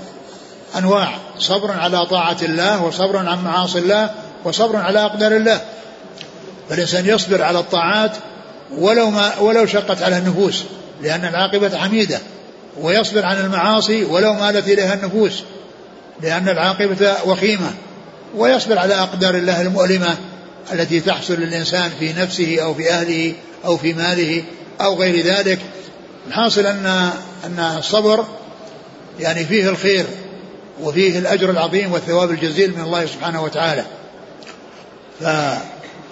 أنواع 0.79 1.15
صبر 1.39 1.71
على 1.71 2.07
طاعة 2.07 2.37
الله 2.43 2.85
وصبر 2.85 3.17
عن 3.17 3.45
معاصي 3.45 3.79
الله 3.79 4.11
وصبر 4.45 4.77
على 4.77 5.05
أقدار 5.05 5.37
الله. 5.37 5.61
فالإنسان 6.69 7.07
يصبر 7.07 7.43
على 7.43 7.59
الطاعات 7.59 8.13
ولو 8.79 9.11
ما 9.11 9.39
ولو 9.39 9.67
شقت 9.67 10.03
على 10.03 10.19
النفوس 10.19 10.63
لأن 11.03 11.25
العاقبة 11.25 11.79
حميدة 11.79 12.19
ويصبر 12.81 13.25
عن 13.25 13.37
المعاصي 13.37 14.05
ولو 14.05 14.33
مالت 14.33 14.69
إليها 14.69 14.95
النفوس 14.95 15.43
لأن 16.23 16.49
العاقبة 16.49 17.15
وخيمة 17.27 17.71
ويصبر 18.37 18.79
على 18.79 18.95
أقدار 18.95 19.35
الله 19.35 19.63
المؤلمة 19.63 20.17
التي 20.73 21.01
تحصل 21.01 21.35
للإنسان 21.35 21.91
في 21.99 22.13
نفسه 22.13 22.59
أو 22.63 22.75
في 22.75 22.91
أهله 22.91 23.35
أو 23.65 23.77
في 23.77 23.93
ماله. 23.93 24.45
أو 24.85 24.95
غير 24.95 25.25
ذلك 25.25 25.59
الحاصل 26.29 26.67
أن 26.67 26.87
أن 27.45 27.59
الصبر 27.79 28.25
يعني 29.21 29.45
فيه 29.45 29.69
الخير 29.69 30.07
وفيه 30.83 31.19
الأجر 31.19 31.51
العظيم 31.51 31.93
والثواب 31.93 32.31
الجزيل 32.31 32.77
من 32.77 32.83
الله 32.83 33.07
سبحانه 33.07 33.43
وتعالى. 33.43 33.85
ف 35.21 35.25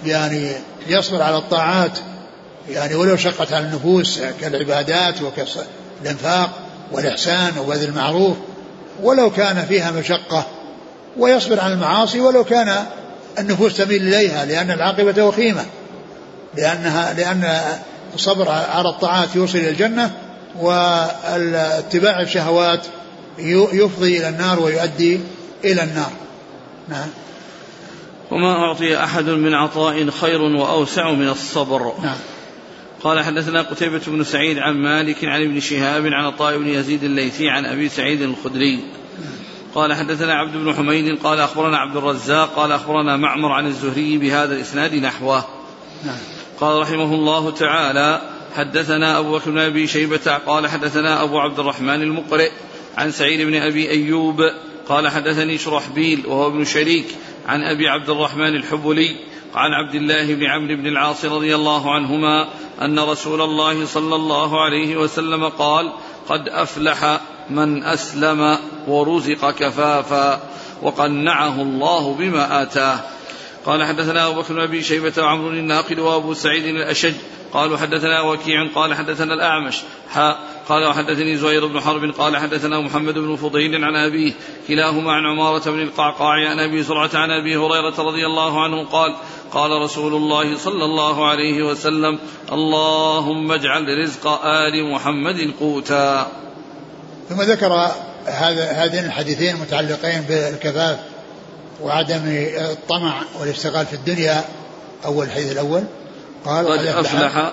يعني 0.07 0.51
يصبر 0.89 1.23
على 1.23 1.37
الطاعات 1.37 1.99
يعني 2.69 2.95
ولو 2.95 3.17
شقت 3.17 3.53
على 3.53 3.65
النفوس 3.65 4.21
كالعبادات 4.41 5.15
وكالإنفاق 5.23 6.51
والإحسان 6.93 7.59
وبذل 7.59 7.89
المعروف 7.89 8.37
ولو 9.03 9.31
كان 9.31 9.67
فيها 9.69 9.91
مشقة 9.91 10.47
ويصبر 11.17 11.61
عن 11.61 11.73
المعاصي 11.73 12.21
ولو 12.21 12.45
كان 12.45 12.87
النفوس 13.39 13.77
تميل 13.77 14.03
إليها 14.03 14.45
لأن 14.45 14.71
العاقبة 14.71 15.23
وخيمة 15.23 15.67
لأنها 16.57 17.13
لأن 17.13 17.63
الصبر 18.15 18.49
على 18.49 18.89
الطاعات 18.89 19.37
يوصل 19.37 19.59
إلى 19.59 19.71
الجنة 19.71 20.15
واتباع 20.59 22.21
الشهوات 22.21 22.87
يفضي 23.73 24.19
إلى 24.19 24.29
النار 24.29 24.61
ويؤدي 24.61 25.21
إلى 25.65 25.83
النار. 25.83 26.11
نعم. 26.89 27.09
وما 28.31 28.53
أعطي 28.53 29.05
أحد 29.05 29.25
من 29.25 29.55
عطاء 29.55 30.11
خير 30.11 30.43
وأوسع 30.43 31.13
من 31.13 31.29
الصبر. 31.29 31.93
نعم. 32.03 32.17
قال 33.03 33.25
حدثنا 33.25 33.63
قتيبة 33.63 34.01
بن 34.07 34.25
سعيد 34.25 34.59
عن 34.59 34.75
مالك 34.75 35.25
عن 35.25 35.43
ابن 35.43 35.61
شهاب 35.61 36.07
عن 36.07 36.25
عطاء 36.25 36.59
بن 36.59 36.69
يزيد 36.69 37.05
الليثي 37.05 37.49
عن 37.49 37.65
أبي 37.65 37.89
سعيد 37.89 38.23
الخدري. 38.23 38.85
قال 39.75 39.95
حدثنا 39.95 40.35
عبد 40.35 40.57
بن 40.57 40.75
حميد 40.75 41.19
قال 41.19 41.41
أخبرنا 41.41 41.79
عبد 41.79 41.97
الرزاق 41.97 42.55
قال 42.55 42.73
أخبرنا 42.73 43.17
معمر 43.17 43.53
عن 43.53 43.67
الزهري 43.67 44.19
بهذا 44.19 44.55
الإسناد 44.55 44.95
نحوه. 44.95 45.45
نعم. 46.05 46.19
قال 46.61 46.81
رحمه 46.81 47.15
الله 47.15 47.51
تعالى 47.51 48.21
حدثنا 48.57 49.19
أبو 49.19 49.33
بكر 49.33 49.51
بن 49.51 49.59
أبي 49.59 49.87
شيبة 49.87 50.39
قال 50.47 50.69
حدثنا 50.69 51.23
أبو 51.23 51.39
عبد 51.39 51.59
الرحمن 51.59 52.03
المقرئ 52.03 52.51
عن 52.99 53.11
سعيد 53.11 53.41
بن 53.41 53.55
أبي 53.55 53.91
أيوب 53.91 54.43
قال 54.89 55.09
حدثني 55.09 55.59
شرحبيل 55.59 56.27
وهو 56.27 56.47
ابن 56.47 56.65
شريك 56.65 57.07
عن 57.47 57.63
أبي 57.63 57.89
عبد 57.89 58.11
الرحمن 58.11 58.57
الحبلي 58.57 59.17
عن 59.55 59.71
عبد 59.73 59.95
الله 59.95 60.35
بن 60.35 60.47
عمرو 60.47 60.77
بن 60.77 60.87
العاص 60.87 61.25
رضي 61.25 61.55
الله 61.55 61.95
عنهما 61.95 62.49
أن 62.83 62.99
رسول 62.99 63.41
الله 63.41 63.87
صلى 63.87 64.15
الله 64.15 64.61
عليه 64.61 64.97
وسلم 64.97 65.49
قال 65.49 65.93
قد 66.29 66.49
أفلح 66.49 67.21
من 67.51 67.85
أسلم 67.85 68.59
ورزق 68.89 69.51
كفافا 69.51 70.41
وقنعه 70.83 71.63
الله 71.63 72.15
بما 72.15 72.63
آتاه. 72.63 73.01
قال 73.67 73.85
حدثنا 73.85 74.27
أبو 74.27 74.41
بكر 74.41 74.55
بن 74.55 74.61
أبي 74.61 74.83
شيبة 74.83 75.13
وعمر 75.19 75.51
الناقد 75.51 75.99
وأبو 75.99 76.35
سعيد 76.35 76.65
الأشج 76.65 77.15
قالوا 77.53 77.79
حدثنا 77.79 78.21
وكيع 78.21 78.67
قال 78.75 78.95
حدثنا 78.95 79.35
الأعمش. 79.35 79.83
حاء 80.11 80.39
قال 80.69 80.87
وحدثني 80.87 81.37
زهير 81.37 81.67
بن 81.67 81.81
حرب 81.81 82.11
قال 82.19 82.37
حدثنا 82.37 82.81
محمد 82.81 83.15
بن 83.15 83.37
فضيل 83.37 83.85
عن 83.85 83.97
أبيه 83.97 84.33
كلاهما 84.69 85.13
عن 85.13 85.27
عمارة 85.27 85.71
بن 85.71 85.83
القعقاع 85.83 86.51
عن 86.51 86.59
أبي 86.59 86.83
زرعة 86.83 87.11
عن 87.15 87.31
أبي 87.31 87.57
هريرة 87.57 87.95
رضي 87.99 88.27
الله 88.27 88.63
عنه 88.63 88.85
قال 88.85 89.17
قال 89.53 89.71
رسول 89.71 90.15
الله 90.15 90.57
صلى 90.59 90.85
الله 90.85 91.29
عليه 91.29 91.63
وسلم 91.63 92.19
اللهم 92.53 93.53
اجعل 93.53 93.99
رزق 93.99 94.27
آل 94.45 94.93
محمد 94.93 95.51
قوتا. 95.61 96.27
ثم 97.29 97.43
ذكر 97.43 97.73
هذا 98.25 98.71
هذين 98.71 99.05
الحديثين 99.05 99.57
متعلقين 99.57 100.21
بالكفاف. 100.21 100.99
وعدم 101.83 102.23
الطمع 102.27 103.23
والاشتغال 103.41 103.87
في 103.87 103.95
الدنيا 103.95 104.45
أول 105.05 105.27
الحديث 105.27 105.53
الأول. 105.53 105.85
قال 106.45 106.67
قد 106.67 106.87
أفلح 106.87 107.53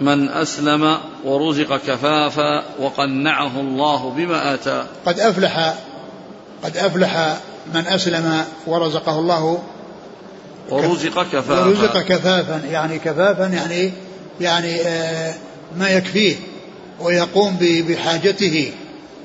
من 0.00 0.28
أسلم 0.28 0.98
ورزق 1.24 1.76
كفافا 1.76 2.64
وقنعه 2.80 3.60
الله 3.60 4.10
بما 4.10 4.54
آتاه 4.54 4.86
قد 5.06 5.20
أفلح 5.20 5.74
قد 6.64 6.76
أفلح 6.76 7.36
من 7.74 7.86
أسلم 7.86 8.44
ورزقه 8.66 9.18
الله. 9.18 9.62
ورزق 10.70 11.22
كفافا. 11.22 11.64
ورزق 11.64 12.00
كفافا 12.00 12.60
يعني 12.70 12.98
كفافا 12.98 13.44
يعني 13.44 13.92
يعني 14.40 14.80
آه 14.80 15.34
ما 15.78 15.90
يكفيه 15.90 16.36
ويقوم 17.00 17.56
بحاجته 17.60 18.72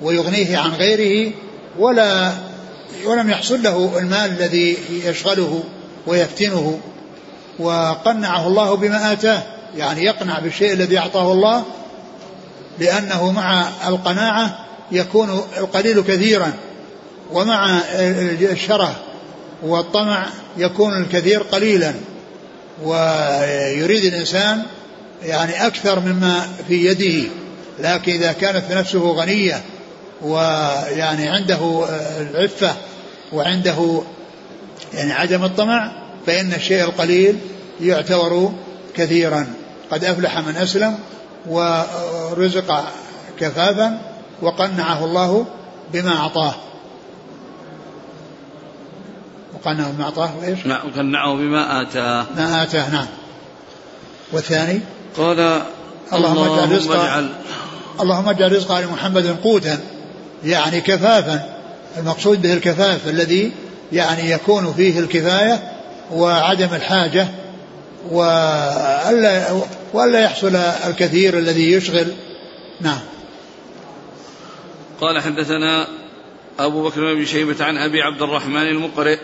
ويغنيه 0.01 0.57
عن 0.57 0.71
غيره 0.71 1.31
ولا 1.79 2.31
ولم 3.05 3.29
يحصل 3.29 3.63
له 3.63 3.99
المال 3.99 4.31
الذي 4.31 4.77
يشغله 4.89 5.63
ويفتنه 6.07 6.79
وقنعه 7.59 8.47
الله 8.47 8.75
بما 8.75 9.11
آتاه 9.11 9.43
يعني 9.77 10.03
يقنع 10.03 10.39
بالشيء 10.39 10.73
الذي 10.73 10.97
أعطاه 10.97 11.31
الله 11.31 11.63
لأنه 12.79 13.31
مع 13.31 13.67
القناعة 13.87 14.65
يكون 14.91 15.29
القليل 15.57 16.01
كثيرا 16.01 16.53
ومع 17.31 17.79
الشره 18.41 18.95
والطمع 19.63 20.25
يكون 20.57 21.01
الكثير 21.01 21.41
قليلا 21.41 21.93
ويريد 22.83 24.05
الإنسان 24.05 24.63
يعني 25.23 25.67
أكثر 25.67 25.99
مما 25.99 26.47
في 26.67 26.85
يده 26.85 27.29
لكن 27.79 28.11
إذا 28.11 28.31
كانت 28.31 28.71
نفسه 28.71 28.99
غنية 28.99 29.61
ويعني 30.21 31.29
عنده 31.29 31.85
العفة 32.19 32.75
وعنده 33.33 34.01
يعني 34.93 35.13
عدم 35.13 35.43
الطمع 35.43 35.91
فإن 36.27 36.53
الشيء 36.53 36.83
القليل 36.83 37.39
يعتبر 37.81 38.51
كثيرا. 38.95 39.47
قد 39.91 40.03
أفلح 40.03 40.37
من 40.37 40.55
أسلم 40.55 40.99
ورزق 41.47 42.83
كفافا 43.39 44.01
وقنعه 44.41 45.05
الله 45.05 45.45
بما 45.93 46.15
أعطاه. 46.15 46.53
وقنعه 49.53 49.91
بما 49.91 50.03
أعطاه 50.03 50.29
وإيش؟ 50.39 50.65
نعم 50.65 50.87
وقنعه 50.87 51.35
بما 51.35 51.81
آتاه. 51.81 52.25
ما 52.35 52.63
آتاه 52.63 52.89
نعم. 52.89 53.07
والثاني؟ 54.31 54.79
قال 55.17 55.61
اللهم 56.13 56.53
اجعل 56.53 56.71
رزق 56.71 57.29
اللهم 58.01 58.29
اجعل 58.29 58.51
رزق 58.51 58.71
ال 58.71 58.87
محمد 58.87 59.37
قوتا. 59.43 59.79
يعني 60.43 60.81
كفافا. 60.81 61.55
المقصود 61.97 62.41
به 62.41 62.53
الكفاف 62.53 63.07
الذي 63.07 63.51
يعني 63.91 64.31
يكون 64.31 64.73
فيه 64.73 64.99
الكفاية 64.99 65.71
وعدم 66.11 66.73
الحاجة 66.73 67.27
والا 68.11 69.61
وألا 69.93 70.19
يحصل 70.19 70.55
الكثير 70.55 71.37
الذي 71.37 71.71
يشغل. 71.71 72.07
نعم. 72.81 72.99
قال 75.01 75.21
حدثنا 75.21 75.87
أبو 76.59 76.83
بكر 76.83 77.13
بن 77.13 77.25
شيبة 77.25 77.65
عن 77.65 77.77
أبي 77.77 78.01
عبد 78.01 78.21
الرحمن 78.21 78.67
المقرئ 78.67 79.19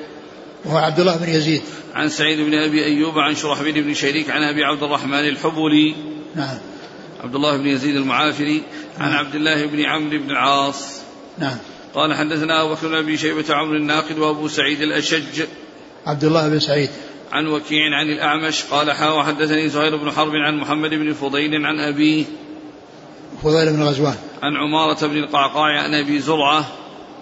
وهو 0.65 0.77
عبد 0.77 0.99
الله 0.99 1.15
بن 1.15 1.29
يزيد. 1.29 1.61
عن 1.95 2.09
سعيد 2.09 2.39
بن 2.39 2.53
أبي 2.53 2.85
أيوب 2.85 3.19
عن 3.19 3.35
شرحبيل 3.35 3.83
بن 3.83 3.93
شريك 3.93 4.29
عن 4.29 4.43
أبي 4.43 4.63
عبد 4.63 4.83
الرحمن 4.83 5.29
الحبلي 5.29 5.95
نعم. 6.35 6.57
عبد 7.23 7.35
الله 7.35 7.57
بن 7.57 7.67
يزيد 7.67 7.95
المعافري 7.95 8.63
عن 8.99 9.11
نعم. 9.11 9.25
عبد 9.25 9.35
الله 9.35 9.65
بن 9.65 9.85
عمرو 9.85 10.19
بن 10.19 10.31
العاص. 10.31 11.04
نعم. 11.37 11.57
قال 11.95 12.13
حدثنا 12.13 12.63
أبو 12.63 12.73
بكر 12.73 12.87
بن 12.87 12.95
أبي 12.95 13.17
شيبة 13.17 13.55
عمرو 13.55 13.75
الناقد 13.75 14.19
وأبو 14.19 14.47
سعيد 14.47 14.81
الأشج. 14.81 15.41
عبد 16.05 16.23
الله 16.23 16.49
بن 16.49 16.59
سعيد. 16.59 16.89
عن 17.31 17.47
وكيع 17.47 17.95
عن 17.99 18.09
الأعمش 18.09 18.63
قال 18.63 18.91
حا 18.91 19.09
وحدثني 19.09 19.69
زهير 19.69 19.95
بن 19.95 20.11
حرب 20.11 20.31
عن 20.35 20.57
محمد 20.57 20.89
بن 20.89 21.13
فضيل 21.13 21.65
عن 21.65 21.79
أبيه. 21.79 22.25
فضيل 23.43 23.73
بن 23.73 23.83
غزوان. 23.83 24.15
عن 24.41 24.55
عمارة 24.55 25.07
بن 25.07 25.17
القعقاع 25.17 25.83
عن 25.83 25.93
أبي 25.93 26.19
زرعة. 26.19 26.65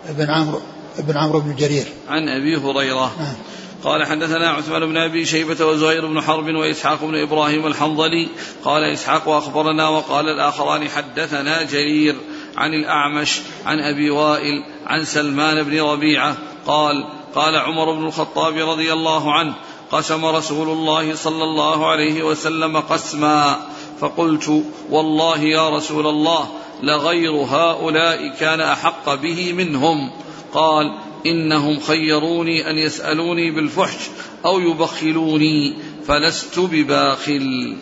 بن 0.09 0.29
عمرو 0.29 0.61
بن 0.99 1.17
عمرو 1.17 1.39
بن 1.39 1.55
جرير. 1.55 1.85
عن 2.09 2.29
أبي 2.29 2.57
هريرة. 2.57 3.15
نعم. 3.19 3.35
قال 3.83 4.05
حدثنا 4.05 4.49
عثمان 4.49 4.85
بن 4.85 4.97
أبي 4.97 5.25
شيبة 5.25 5.65
وزهير 5.65 6.07
بن 6.07 6.21
حرب 6.21 6.45
وإسحاق 6.45 7.05
بن 7.05 7.15
إبراهيم 7.15 7.67
الحنظلي. 7.67 8.27
قال 8.63 8.83
إسحاق 8.83 9.29
أخبرنا 9.29 9.87
وقال 9.87 10.25
الآخران 10.25 10.89
حدثنا 10.89 11.63
جرير. 11.63 12.15
عن 12.57 12.73
الأعمش 12.73 13.41
عن 13.65 13.79
أبي 13.79 14.09
وائل 14.09 14.63
عن 14.85 15.05
سلمان 15.05 15.63
بن 15.63 15.81
ربيعة 15.81 16.37
قال 16.67 17.05
قال 17.35 17.55
عمر 17.55 17.93
بن 17.93 18.05
الخطاب 18.05 18.57
رضي 18.57 18.93
الله 18.93 19.33
عنه 19.33 19.53
قسم 19.91 20.25
رسول 20.25 20.69
الله 20.69 21.15
صلى 21.15 21.43
الله 21.43 21.87
عليه 21.91 22.23
وسلم 22.23 22.77
قسما 22.77 23.67
فقلت 23.99 24.63
والله 24.89 25.39
يا 25.39 25.69
رسول 25.69 26.07
الله 26.07 26.47
لغير 26.83 27.31
هؤلاء 27.31 28.35
كان 28.39 28.61
أحق 28.61 29.13
به 29.13 29.53
منهم. 29.53 30.11
قال 30.53 30.97
إنهم 31.25 31.79
خيروني 31.79 32.69
أن 32.69 32.77
يسألوني 32.77 33.51
بالفحش 33.51 34.09
أو 34.45 34.59
يبخلوني 34.59 35.75
فلست 36.07 36.59
بباخل. 36.59 37.77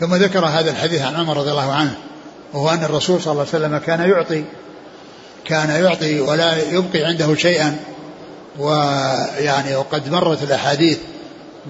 ثم 0.00 0.14
ذكر 0.14 0.44
هذا 0.44 0.70
الحديث 0.70 1.02
عن 1.02 1.14
عمر 1.14 1.36
رضي 1.36 1.50
الله 1.50 1.72
عنه. 1.72 1.98
وهو 2.52 2.70
أن 2.70 2.84
الرسول 2.84 3.22
صلى 3.22 3.32
الله 3.32 3.46
عليه 3.54 3.66
وسلم 3.66 3.78
كان 3.78 4.00
يعطي 4.10 4.44
كان 5.44 5.84
يعطي 5.84 6.20
ولا 6.20 6.72
يبقي 6.72 7.04
عنده 7.04 7.34
شيئا. 7.34 7.76
ويعني 8.58 9.76
وقد 9.76 10.08
مرت 10.08 10.42
الأحاديث 10.42 10.98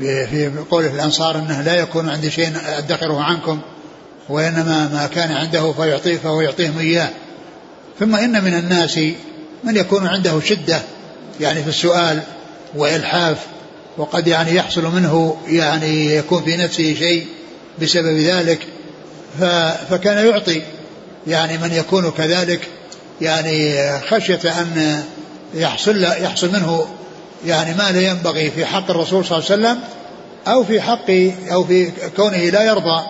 في 0.00 0.50
قوله 0.70 0.94
الأنصار 0.94 1.38
أنه 1.38 1.62
لا 1.62 1.74
يكون 1.74 2.08
عندي 2.08 2.30
شيء 2.30 2.52
أدخره 2.66 3.20
عنكم 3.20 3.60
وإنما 4.28 4.88
ما 4.92 5.08
كان 5.14 5.32
عنده 5.32 5.72
فيعطيه 5.72 6.16
فهو 6.16 6.40
يعطيهم 6.40 6.78
إياه. 6.78 7.08
ثم 8.00 8.14
إن 8.14 8.44
من 8.44 8.54
الناس 8.54 8.98
من 9.64 9.76
يكون 9.76 10.06
عنده 10.06 10.40
شدة 10.40 10.80
يعني 11.40 11.62
في 11.62 11.68
السؤال 11.68 12.20
والحاف 12.74 13.38
وقد 13.96 14.26
يعني 14.26 14.54
يحصل 14.54 14.84
منه 14.84 15.36
يعني 15.48 16.14
يكون 16.16 16.42
في 16.42 16.56
نفسه 16.56 16.94
شيء 16.94 17.26
بسبب 17.82 18.16
ذلك 18.16 18.66
فكان 19.90 20.26
يعطي. 20.26 20.62
يعني 21.26 21.58
من 21.58 21.72
يكون 21.72 22.10
كذلك 22.10 22.68
يعني 23.20 23.78
خشية 24.00 24.60
أن 24.60 25.02
يحصل 25.54 26.04
يحصل 26.04 26.52
منه 26.52 26.86
يعني 27.46 27.74
ما 27.74 27.92
لا 27.92 28.00
ينبغي 28.00 28.50
في 28.50 28.66
حق 28.66 28.90
الرسول 28.90 29.24
صلى 29.24 29.38
الله 29.38 29.50
عليه 29.50 29.62
وسلم 29.62 29.78
أو 30.46 30.64
في 30.64 30.80
حق 30.80 31.10
أو 31.52 31.64
في 31.64 31.92
كونه 32.16 32.36
لا 32.36 32.62
يرضى 32.62 33.02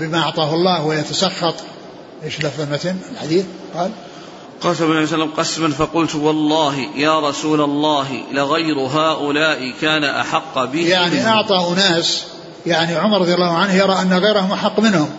بما 0.00 0.18
أعطاه 0.18 0.54
الله 0.54 0.86
ويتسخط. 0.86 1.54
إيش 2.24 2.40
لفظ 2.40 2.60
المتن؟ 2.60 2.96
الحديث؟ 3.12 3.44
قال 3.74 3.90
قسم 4.60 4.84
النبي 4.84 5.06
صلى 5.06 5.14
الله 5.14 5.24
عليه 5.24 5.34
وسلم 5.34 5.44
قسما 5.70 5.70
فقلت 5.70 6.14
والله 6.14 6.74
يا 6.96 7.20
رسول 7.20 7.60
الله 7.60 8.06
لغير 8.32 8.78
هؤلاء 8.78 9.72
كان 9.80 10.04
أحق 10.04 10.64
به 10.64 10.88
يعني. 10.88 11.26
أعطى 11.26 11.72
أناس 11.72 12.24
يعني 12.66 12.96
عمر 12.96 13.20
رضي 13.20 13.34
الله 13.34 13.56
عنه 13.56 13.74
يرى 13.74 13.92
أن 14.02 14.12
غيرهم 14.12 14.52
أحق 14.52 14.80
منهم. 14.80 15.10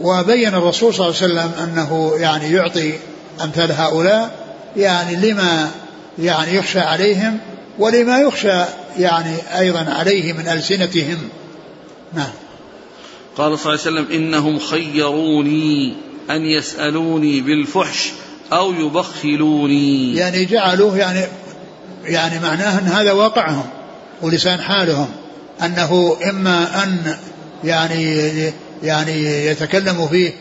وبين 0.00 0.54
الرسول 0.54 0.94
صلى 0.94 1.06
الله 1.06 1.16
عليه 1.22 1.32
وسلم 1.32 1.52
أنه 1.64 2.12
يعني 2.16 2.52
يعطي 2.52 2.92
أمثال 3.44 3.72
هؤلاء 3.72 4.30
يعني 4.76 5.16
لما 5.16 5.70
يعني 6.18 6.56
يخشى 6.56 6.80
عليهم 6.80 7.38
ولما 7.78 8.18
يخشى 8.18 8.64
يعني 8.98 9.36
أيضا 9.58 9.86
عليه 9.88 10.32
من 10.32 10.48
ألسنتهم. 10.48 11.18
نعم. 12.14 12.30
قال 13.36 13.58
صلى 13.58 13.74
الله 13.74 13.86
عليه 13.86 14.00
وسلم 14.00 14.16
إنهم 14.16 14.58
خيروني 14.58 15.94
أن 16.30 16.42
يسألوني 16.42 17.40
بالفحش 17.40 18.10
أو 18.52 18.72
يبخلوني. 18.72 20.16
يعني 20.16 20.44
جعلوه 20.44 20.98
يعني 20.98 21.24
يعني 22.04 22.38
معناه 22.38 22.78
أن 22.78 22.86
هذا 22.86 23.12
واقعهم 23.12 23.66
ولسان 24.22 24.60
حالهم 24.60 25.08
أنه 25.62 26.16
إما 26.30 26.84
أن 26.84 27.16
يعني 27.64 28.52
يعني 28.82 29.46
يتكلموا 29.46 30.08
فيه 30.08 30.32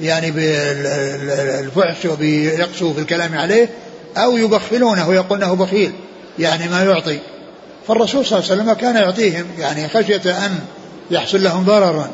يعني 0.00 0.30
بالفحش 0.30 2.04
وبيقسوا 2.04 2.94
في 2.94 3.00
الكلام 3.00 3.38
عليه 3.38 3.68
أو 4.16 4.36
يبخلونه 4.36 5.08
ويقول 5.08 5.42
أنه 5.42 5.54
بخيل 5.54 5.92
يعني 6.38 6.68
ما 6.68 6.84
يعطي. 6.84 7.18
فالرسول 7.88 8.26
صلى 8.26 8.38
الله 8.38 8.50
عليه 8.50 8.62
وسلم 8.62 8.72
كان 8.72 8.96
يعطيهم 8.96 9.44
يعني 9.58 9.88
خشية 9.88 10.46
أن 10.46 10.58
يحصل 11.10 11.42
لهم 11.42 11.64
ضررا 11.64 12.10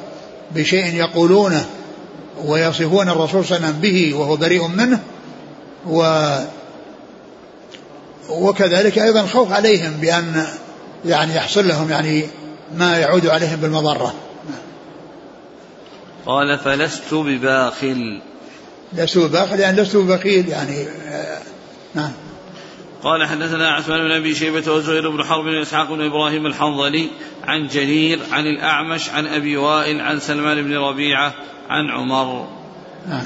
بشيء 0.55 0.95
يقولونه 0.95 1.67
ويصفون 2.45 3.09
الرسول 3.09 3.45
صلى 3.45 3.57
الله 3.57 3.67
عليه 3.67 3.77
وسلم 3.77 3.81
به 3.81 4.15
وهو 4.15 4.37
بريء 4.37 4.67
منه 4.67 5.01
و 5.87 6.29
وكذلك 8.31 8.99
أيضا 8.99 9.27
خوف 9.27 9.53
عليهم 9.53 9.93
بأن 9.93 10.47
يعني 11.05 11.35
يحصل 11.35 11.69
لهم 11.69 11.91
يعني 11.91 12.25
ما 12.77 12.99
يعود 12.99 13.27
عليهم 13.27 13.57
بالمضرة. 13.61 14.15
قال 16.27 16.59
فلست 16.59 17.15
بباخل. 17.15 18.21
لست 18.93 19.19
بباخل 19.19 19.61
يعني 19.61 19.83
لست 19.83 19.97
ببخيل 19.97 20.49
يعني 20.49 20.83
آه، 20.83 21.39
نعم. 21.95 22.13
قال 23.03 23.27
حدثنا 23.27 23.71
عثمان 23.71 24.09
بن 24.09 24.13
أبي 24.13 24.35
شيبة 24.35 24.73
وزهير 24.73 25.11
بن 25.11 25.25
حرب 25.25 25.45
واسحاق 25.45 25.93
بن 25.93 26.05
إبراهيم 26.05 26.47
الحنظلي 26.47 27.09
عن 27.45 27.67
جرير 27.67 28.19
عن 28.33 28.47
الأعمش 28.47 29.11
عن 29.11 29.27
أبي 29.27 29.57
وائل 29.57 30.01
عن 30.01 30.21
سلمان 30.21 30.63
بن 30.63 30.77
ربيعة 30.77 31.35
عن 31.69 31.91
عمر. 31.91 32.49
نعم. 33.09 33.25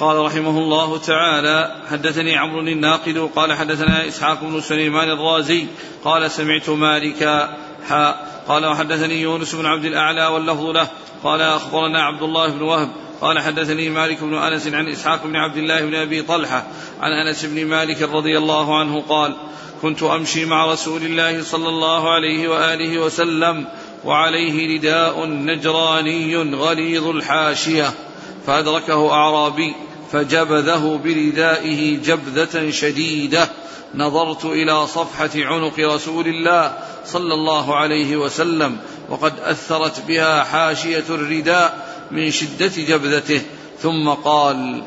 قال 0.00 0.16
رحمه 0.16 0.58
الله 0.58 0.98
تعالى 0.98 1.82
حدثني 1.90 2.36
عمرو 2.36 2.60
الناقد 2.60 3.30
قال 3.36 3.52
حدثنا 3.52 4.08
إسحاق 4.08 4.44
بن 4.44 4.60
سليمان 4.60 5.10
الرازي 5.10 5.66
قال 6.04 6.30
سمعت 6.30 6.70
مالكا 6.70 7.56
حاء 7.88 8.27
قال 8.48 8.66
وحدثني 8.66 9.20
يونس 9.20 9.54
بن 9.54 9.66
عبد 9.66 9.84
الأعلى 9.84 10.26
واللفظ 10.26 10.64
له 10.64 10.88
قال 11.24 11.40
أخبرنا 11.40 12.02
عبد 12.02 12.22
الله 12.22 12.48
بن 12.50 12.62
وهب 12.62 12.90
قال 13.20 13.38
حدثني 13.38 13.88
مالك 13.88 14.20
بن 14.20 14.34
أنس 14.34 14.66
عن 14.66 14.88
إسحاق 14.88 15.26
بن 15.26 15.36
عبد 15.36 15.56
الله 15.56 15.80
بن 15.80 15.94
أبي 15.94 16.22
طلحة 16.22 16.66
عن 17.00 17.12
أنس 17.12 17.44
بن 17.44 17.66
مالك 17.66 18.02
رضي 18.02 18.38
الله 18.38 18.78
عنه 18.78 19.04
قال 19.08 19.36
كنت 19.82 20.02
أمشي 20.02 20.44
مع 20.44 20.66
رسول 20.66 21.02
الله 21.02 21.42
صلى 21.42 21.68
الله 21.68 22.10
عليه 22.10 22.48
وآله 22.48 22.98
وسلم 22.98 23.64
وعليه 24.04 24.78
رداء 24.78 25.26
نجراني 25.26 26.36
غليظ 26.36 27.06
الحاشية 27.06 27.90
فأدركه 28.46 29.12
أعرابي 29.12 29.74
فجبذه 30.12 31.00
بردائه 31.04 31.98
جبذة 31.98 32.70
شديدة. 32.70 33.48
نظرت 33.94 34.44
إلى 34.44 34.86
صفحة 34.86 35.30
عنق 35.36 35.80
رسول 35.80 36.26
الله 36.26 36.78
صلى 37.06 37.34
الله 37.34 37.76
عليه 37.76 38.16
وسلم 38.16 38.76
وقد 39.08 39.32
أثرت 39.44 40.02
بها 40.08 40.44
حاشية 40.44 41.04
الرداء 41.10 41.88
من 42.10 42.30
شدة 42.30 42.72
جبذته. 42.76 43.42
ثم 43.82 44.08
قال 44.08 44.82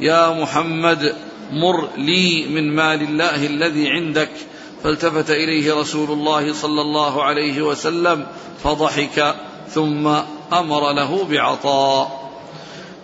يا 0.00 0.40
محمد 0.42 1.14
مر 1.52 1.88
لي 1.96 2.46
من 2.48 2.76
مال 2.76 3.02
الله 3.02 3.46
الذي 3.46 3.90
عندك. 3.90 4.30
فالتفت 4.84 5.30
إليه 5.30 5.74
رسول 5.74 6.10
الله 6.10 6.52
صلى 6.52 6.80
الله 6.80 7.24
عليه 7.24 7.62
وسلم 7.62 8.26
فضحك 8.64 9.34
ثم 9.68 10.06
أمر 10.52 10.92
له 10.92 11.24
بعطاء. 11.24 12.21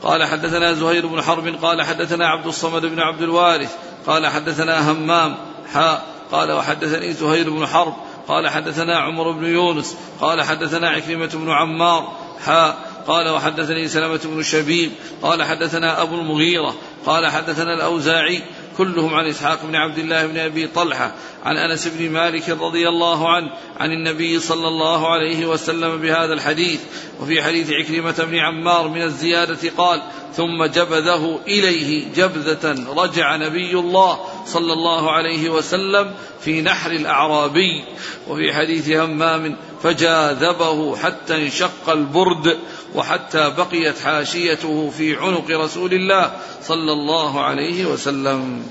قال 0.03 0.25
حدثنا 0.25 0.73
زهير 0.73 1.07
بن 1.07 1.23
حرب 1.23 1.55
قال 1.63 1.83
حدثنا 1.83 2.29
عبد 2.29 2.47
الصمد 2.47 2.87
بن 2.87 3.01
عبد 3.01 3.23
الوارث 3.23 3.77
قال 4.07 4.27
حدثنا 4.27 4.93
همام 4.93 5.37
حاء 5.73 6.07
قال 6.33 6.53
وحدثني 6.53 7.13
زهير 7.13 7.51
بن 7.51 7.67
حرب 7.67 7.95
قال 8.29 8.49
حدثنا 8.49 8.99
عمر 8.99 9.33
بن 9.33 9.45
يونس 9.45 9.97
قال 10.21 10.43
حدثنا 10.43 10.89
عكرمة 10.89 11.31
بن 11.35 11.51
عمار 11.51 12.13
حاء 12.45 12.89
قال 13.07 13.29
وحدثني 13.29 13.89
سلمة 13.89 14.21
بن 14.25 14.43
شبيب 14.43 14.93
قال 15.23 15.43
حدثنا 15.43 16.03
أبو 16.03 16.15
المغيرة 16.15 16.75
قال 17.07 17.27
حدثنا 17.27 17.75
الأوزاعي 17.75 18.43
كلهم 18.79 19.14
عن 19.14 19.26
إسحاق 19.26 19.64
بن 19.64 19.74
عبد 19.76 19.99
الله 19.99 20.26
بن 20.26 20.39
أبي 20.39 20.66
طلحة 20.66 21.14
عن 21.45 21.57
أنس 21.57 21.89
بن 21.89 22.11
مالك 22.11 22.49
رضي 22.49 22.89
الله 22.89 23.29
عنه 23.29 23.51
عن 23.81 23.91
النبي 23.93 24.41
صلى 24.41 24.68
الله 24.68 25.09
عليه 25.09 25.47
وسلم 25.47 25.97
بهذا 25.97 26.33
الحديث. 26.35 26.81
وفي 27.20 27.43
حديث 27.43 27.70
عكرمة 27.70 28.24
بن 28.31 28.39
عمار 28.39 28.89
من 28.89 29.03
الزيادة 29.03 29.70
قال 29.76 30.03
ثم 30.35 30.64
جبذه 30.64 31.41
إليه 31.47 32.05
جبذة 32.16 32.85
رجع 32.97 33.37
نبي 33.37 33.72
الله 33.72 34.18
صلى 34.47 34.72
الله 34.72 35.11
عليه 35.11 35.51
وسلم 35.51 36.14
في 36.41 36.62
نحر 36.62 36.91
الأعرابي 36.91 37.84
وفي 38.28 38.53
حديث 38.53 38.89
همام 38.89 39.57
فجاذبه 39.82 40.97
حتى 40.97 41.34
انشق 41.34 41.89
البرد 41.89 42.59
وحتى 42.95 43.51
بقيت 43.51 43.99
حاشيته 44.05 44.91
في 44.99 45.16
عنق 45.16 45.51
رسول 45.51 45.93
الله 45.93 46.30
صلى 46.62 46.93
الله 46.93 47.41
عليه 47.41 47.86
وسلم. 47.86 48.62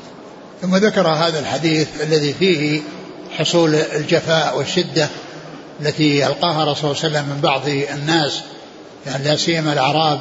ثم 0.61 0.75
ذكر 0.75 1.07
هذا 1.07 1.39
الحديث 1.39 2.01
الذي 2.01 2.33
فيه 2.33 2.81
حصول 3.37 3.75
الجفاء 3.75 4.57
والشدة 4.57 5.09
التي 5.81 6.19
يلقاها 6.19 6.63
الرسول 6.63 6.95
صلى 6.95 7.07
الله 7.07 7.19
عليه 7.19 7.27
وسلم 7.27 7.35
من 7.35 7.41
بعض 7.41 7.67
الناس 7.67 8.41
يعني 9.05 9.23
لا 9.23 9.35
سيما 9.35 9.73
الأعراب 9.73 10.19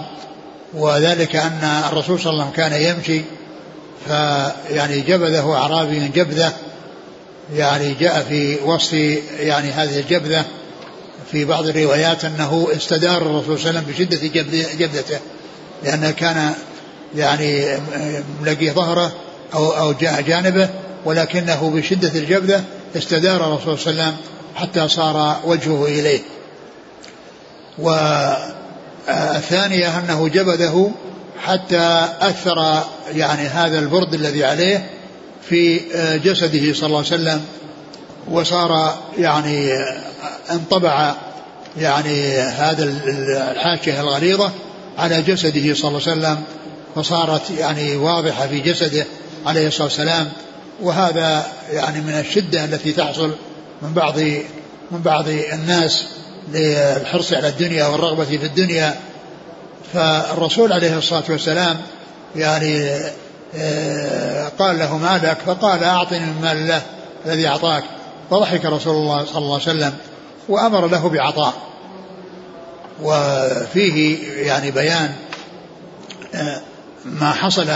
وذلك 0.75 1.37
أن 1.37 1.83
الرسول 1.93 2.21
صلى 2.21 2.33
الله 2.33 2.45
عليه 2.45 2.53
وسلم 2.53 2.69
كان 2.69 2.97
يمشي 2.97 3.25
فيعني 4.09 5.01
جبذه 5.01 5.53
أعرابي 5.53 6.09
جبذة 6.09 6.53
يعني 7.55 7.95
جاء 7.95 8.27
في 8.29 8.59
وصف 8.65 8.93
يعني 9.39 9.71
هذه 9.71 9.99
الجبذة 9.99 10.45
في 11.33 11.45
بعض 11.45 11.67
الروايات 11.67 12.25
أنه 12.25 12.69
استدار 12.77 13.23
الرسول 13.23 13.59
صلى 13.59 13.71
الله 13.71 13.81
عليه 13.81 13.91
وسلم 13.91 14.07
بشدة 14.09 14.27
جبذته 14.79 15.19
لأنه 15.85 16.11
كان 16.11 16.53
يعني 17.17 17.79
ملقي 18.43 18.71
ظهره 18.71 19.13
أو 19.55 19.71
أو 19.71 19.93
جاء 19.93 20.21
جانبه 20.21 20.69
ولكنه 21.05 21.71
بشدة 21.71 22.09
الجبذة 22.09 22.65
استدار 22.97 23.47
الرسول 23.47 23.79
صلى 23.79 23.91
الله 23.91 24.03
عليه 24.03 24.13
وسلم 24.13 24.17
حتى 24.55 24.89
صار 24.89 25.41
وجهه 25.45 25.85
إليه. 25.87 26.21
والثانية 29.09 29.99
أنه 29.99 30.29
جبذه 30.29 30.93
حتى 31.47 32.09
أثر 32.21 32.85
يعني 33.15 33.49
هذا 33.49 33.79
البرد 33.79 34.15
الذي 34.15 34.45
عليه 34.45 34.91
في 35.49 35.81
جسده 36.25 36.73
صلى 36.73 36.87
الله 36.87 36.99
عليه 36.99 37.09
وسلم 37.09 37.45
وصار 38.31 38.99
يعني 39.19 39.73
انطبع 40.51 41.15
يعني 41.79 42.39
هذا 42.39 42.85
الحاشية 43.53 44.01
الغليظة 44.01 44.51
على 44.99 45.23
جسده 45.23 45.75
صلى 45.75 45.89
الله 45.89 46.03
عليه 46.07 46.21
وسلم 46.21 46.43
فصارت 46.95 47.51
يعني 47.59 47.97
واضحة 47.97 48.47
في 48.47 48.61
جسده 48.61 49.05
عليه 49.47 49.67
الصلاة 49.67 49.85
والسلام. 49.85 50.29
وهذا 50.83 51.47
يعني 51.73 52.01
من 52.01 52.13
الشدة 52.13 52.65
التي 52.65 52.93
تحصل 52.93 53.35
من 53.83 53.93
بعض 53.93 54.19
من 54.91 55.03
بعض 55.05 55.29
الناس 55.29 56.05
للحرص 56.53 57.33
على 57.33 57.49
الدنيا 57.49 57.87
والرغبة 57.87 58.25
في 58.25 58.47
الدنيا 58.47 58.95
فالرسول 59.93 60.73
عليه 60.73 60.99
الصلاة 60.99 61.25
والسلام 61.29 61.77
يعني 62.37 62.91
آه، 63.57 64.49
قال 64.59 64.79
له 64.79 64.99
ما 64.99 65.21
لك؟ 65.23 65.39
فقال 65.47 65.85
أعطني 65.85 66.21
من 66.21 66.41
مال 66.43 66.57
الله 66.57 66.83
الذي 67.27 67.49
أعطاك. 67.49 67.85
فضحك 68.31 68.65
رسول 68.65 68.95
الله 68.95 69.25
صلى 69.25 69.39
الله 69.39 69.55
عليه 69.55 69.63
وسلم 69.63 69.95
وأمر 70.49 70.87
له 70.87 71.09
بعطاء. 71.09 71.55
وفيه 73.03 74.19
يعني 74.47 74.71
بيان 74.71 75.13
آه، 76.35 76.61
ما 77.05 77.31
حصل 77.31 77.67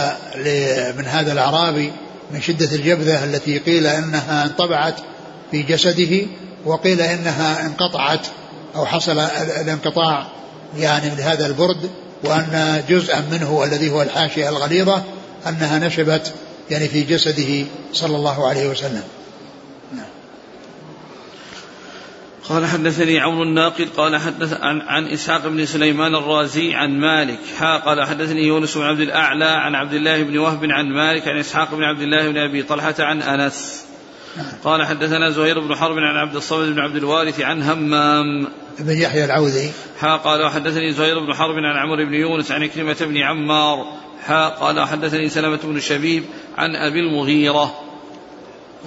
من 0.98 1.06
هذا 1.06 1.32
الأعرابي 1.32 1.92
من 2.30 2.40
شدة 2.40 2.76
الجبذة 2.76 3.24
التي 3.24 3.58
قيل 3.58 3.86
إنها 3.86 4.44
انطبعت 4.44 4.94
في 5.50 5.62
جسده 5.62 6.26
وقيل 6.64 7.00
إنها 7.00 7.66
انقطعت 7.66 8.26
أو 8.76 8.86
حصل 8.86 9.18
الانقطاع 9.60 10.26
يعني 10.76 11.10
من 11.10 11.20
هذا 11.20 11.46
البرد. 11.46 11.90
وأن 12.24 12.82
جزءا 12.88 13.24
منه 13.32 13.64
الذي 13.64 13.90
هو 13.90 14.02
الحاشية 14.02 14.48
الغليظة 14.48 15.04
أنها 15.46 15.78
نشبت 15.78 16.34
يعني 16.70 16.88
في 16.88 17.02
جسده 17.02 17.66
صلى 17.92 18.16
الله 18.16 18.48
عليه 18.48 18.68
وسلم. 18.68 19.02
قال 22.48 22.66
حدثني 22.66 23.20
عون 23.20 23.42
الناقد 23.42 23.88
قال 23.96 24.16
حدث 24.16 24.52
عن, 24.52 24.80
عن 24.80 25.06
إسحاق 25.06 25.46
بن 25.46 25.66
سليمان 25.66 26.14
الرازي 26.14 26.74
عن 26.74 27.00
مالك. 27.00 27.38
حا 27.58 27.76
قال 27.76 28.06
حدثني 28.06 28.42
يونس 28.42 28.78
بن 28.78 28.84
عبد 28.84 29.00
الأعلى 29.00 29.44
عن 29.44 29.74
عبد 29.74 29.92
الله 29.92 30.22
بن 30.22 30.38
وهب 30.38 30.64
عن 30.64 30.86
مالك 30.86 31.28
عن 31.28 31.38
إسحاق 31.38 31.74
بن 31.74 31.84
عبد 31.84 32.00
الله 32.00 32.28
بن 32.28 32.38
أبي 32.38 32.62
طلحة 32.62 32.94
عن 32.98 33.22
أنس. 33.22 33.84
قال 34.64 34.86
حدثنا 34.86 35.30
زهير 35.30 35.60
بن 35.60 35.76
حرب 35.76 35.96
عن 35.96 36.16
عبد 36.16 36.36
الصمد 36.36 36.68
بن 36.68 36.80
عبد 36.80 36.96
الوارث 36.96 37.40
عن 37.40 37.62
همام. 37.62 38.48
بن 38.78 38.96
يحيى 38.96 39.24
العوذي. 39.24 39.72
حا 40.00 40.16
قال 40.16 40.42
وحدثني 40.42 40.92
زهير 40.92 41.18
بن 41.18 41.34
حرب 41.34 41.54
عن 41.54 41.76
عمرو 41.76 42.06
بن 42.06 42.14
يونس 42.14 42.52
عن 42.52 42.66
كلمة 42.66 42.96
بن 43.00 43.16
عمار. 43.16 43.86
حا 44.22 44.48
قال 44.48 44.86
حدثني 44.88 45.28
سلمة 45.28 45.60
بن 45.64 45.80
شبيب 45.80 46.24
عن 46.56 46.76
أبي 46.76 47.00
المغيرة. 47.00 47.74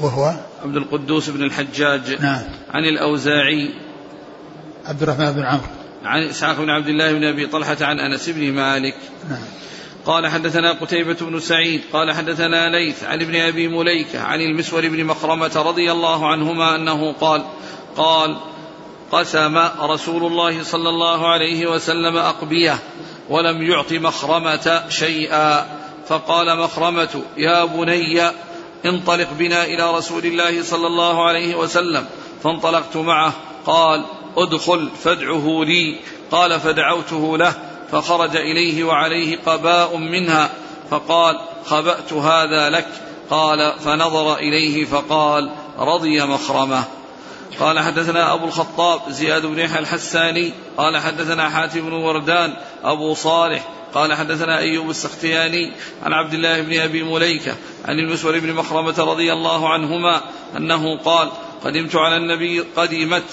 وهو؟ 0.02 0.34
عبد 0.64 0.76
القدوس 0.76 1.30
بن 1.30 1.44
الحجاج. 1.44 2.22
نعم. 2.22 2.42
عن 2.72 2.84
الأوزاعي. 2.84 3.70
عبد 4.86 5.04
الرحمن 5.04 5.32
بن 5.32 5.44
عمرو. 5.44 5.68
عن 6.06 6.24
إسحاق 6.24 6.58
بن 6.58 6.70
عبد 6.70 6.88
الله 6.88 7.14
بن 7.14 7.24
أبي 7.24 7.48
طلحة 7.48 7.78
عن 7.82 8.00
أنس 8.00 8.30
بن 8.30 8.52
مالك. 8.52 8.96
نعم. 9.30 9.40
قال 10.06 10.28
حدثنا 10.28 10.72
قتيبة 10.72 11.18
بن 11.22 11.40
سعيد 11.40 11.82
قال 11.94 12.12
حدثنا 12.12 12.70
ليث 12.70 13.04
عن 13.04 13.22
ابن 13.22 13.36
أبي 13.36 13.68
مليكة 13.68 14.22
عن 14.22 14.42
المسور 14.42 14.88
بن 14.88 15.06
مخرمة 15.06 15.52
رضي 15.56 15.92
الله 15.92 16.28
عنهما 16.28 16.76
أنه 16.76 17.14
قال 17.14 17.44
قال 17.98 18.38
قسم 19.12 19.58
رسول 19.82 20.24
الله 20.24 20.64
صلى 20.64 20.90
الله 20.90 21.28
عليه 21.28 21.68
وسلم 21.68 22.18
أقبية 22.18 22.80
ولم 23.30 23.62
يعط 23.62 23.92
مخرمة 23.92 24.84
شيئا. 24.90 25.66
فقال 26.08 26.58
مخرمة 26.60 27.24
يا 27.38 27.66
بني 27.66 28.22
انطلق 28.86 29.28
بنا 29.40 29.64
إلى 29.64 29.98
رسول 29.98 30.26
الله 30.26 30.64
صلى 30.64 30.88
الله 30.88 31.28
عليه 31.28 31.56
وسلم. 31.56 32.06
فانطلقت 32.44 32.98
معه 32.98 33.34
قال 33.66 34.06
ادخل 34.38 34.90
فادعه 35.04 35.64
لي. 35.64 36.00
قال 36.32 36.60
فدعوته 36.60 37.38
له. 37.38 37.73
فخرج 37.94 38.36
إليه 38.36 38.84
وعليه 38.84 39.38
قباء 39.46 39.98
منها 39.98 40.50
فقال 40.92 41.40
خبأت 41.66 42.14
هذا 42.14 42.70
لك. 42.70 42.88
قال 43.30 43.74
فنظر 43.80 44.36
إليه 44.36 44.86
فقال 44.86 45.52
رضي 45.80 46.24
مخرمه. 46.24 46.84
قال 47.60 47.80
حدثنا 47.80 48.34
أبو 48.34 48.46
الخطاب 48.46 49.02
زياد 49.10 49.46
بن 49.46 49.60
يحيى 49.60 49.80
الحساني 49.80 50.54
قال 50.78 50.98
حدثنا 50.98 51.50
حاتم 51.50 51.82
بن 51.82 51.94
وردان 51.94 52.54
أبو 52.84 53.14
صالح 53.14 53.68
قال 53.94 54.14
حدثنا 54.14 54.60
أيوب 54.60 54.90
السختياني 54.90 55.72
عن 56.04 56.14
عبد 56.14 56.34
الله 56.34 56.62
بن 56.62 56.80
أبي 56.80 57.04
مليكة 57.04 57.56
عن 57.86 58.00
المسور 58.00 58.40
بن 58.40 58.54
مخرمة 58.54 58.96
رضي 59.00 59.34
الله 59.34 59.70
عنهما 59.70 60.22
أنه 60.58 60.98
قال 60.98 61.30
قدمت 61.64 61.96
على 61.96 62.18
النبي 62.18 62.60
قدمت 62.60 63.24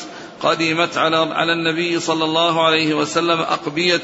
قدمت 0.42 0.96
على 0.96 1.16
على 1.16 1.52
النبي 1.52 2.00
صلى 2.00 2.24
الله 2.24 2.64
عليه 2.64 2.94
وسلم 2.94 3.40
أقبية 3.40 4.02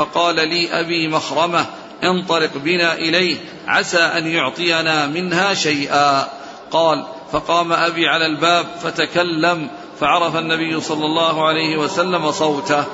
فقال 0.00 0.34
لي 0.34 0.80
أبي 0.80 1.08
مخرمة 1.08 1.66
انطلق 2.04 2.50
بنا 2.64 2.94
إليه 2.94 3.36
عسى 3.66 3.98
أن 3.98 4.26
يعطينا 4.26 5.06
منها 5.06 5.54
شيئا. 5.54 6.26
قال 6.70 7.04
فقام 7.32 7.72
أبي 7.72 8.08
على 8.08 8.26
الباب 8.26 8.66
فتكلم 8.82 9.68
فعرف 10.00 10.36
النبي 10.36 10.80
صلى 10.80 11.04
الله 11.06 11.46
عليه 11.46 11.76
وسلم 11.76 12.30
صوته. 12.30 12.84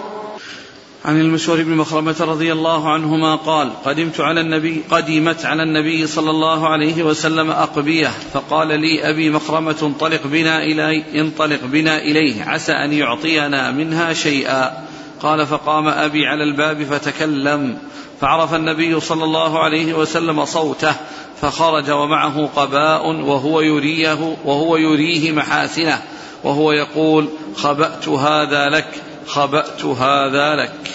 عن 1.04 1.20
المسور 1.20 1.62
بن 1.62 1.70
مخرمة 1.70 2.16
رضي 2.20 2.52
الله 2.52 2.90
عنهما 2.90 3.34
قال 3.34 3.70
قدمت 3.84 4.20
على 4.20 4.40
النبي 4.40 4.82
قدمت 4.90 5.44
على 5.44 5.62
النبي 5.62 6.06
صلى 6.06 6.30
الله 6.30 6.68
عليه 6.68 7.02
وسلم 7.02 7.50
أقبية. 7.50 8.10
فقال 8.34 8.80
لي 8.80 9.10
أبي 9.10 9.30
مخرمة 9.30 9.76
انطلق 9.82 10.20
بنا 10.24 10.62
إلي 10.62 11.20
انطلق 11.20 11.60
بنا 11.64 11.98
إليه 11.98 12.44
عسى 12.44 12.72
أن 12.72 12.92
يعطينا 12.92 13.70
منها 13.70 14.12
شيئا. 14.12 14.86
قال 15.22 15.46
فقام 15.46 15.88
أبي 15.88 16.26
على 16.26 16.44
الباب 16.44 16.84
فتكلم 16.84 17.78
فعرف 18.20 18.54
النبي 18.54 19.00
صلى 19.00 19.24
الله 19.24 19.58
عليه 19.58 19.94
وسلم 19.94 20.44
صوته 20.44 20.94
فخرج 21.40 21.90
ومعه 21.90 22.48
قباء 22.56 23.06
وهو 23.06 23.60
يريه 23.60 24.36
وهو 24.44 24.76
يريه 24.76 25.32
محاسنه 25.32 26.02
وهو 26.44 26.72
يقول 26.72 27.28
خبأت 27.56 28.08
هذا 28.08 28.68
لك 28.68 28.88
خبأت 29.26 29.84
هذا 29.84 30.56
لك. 30.56 30.90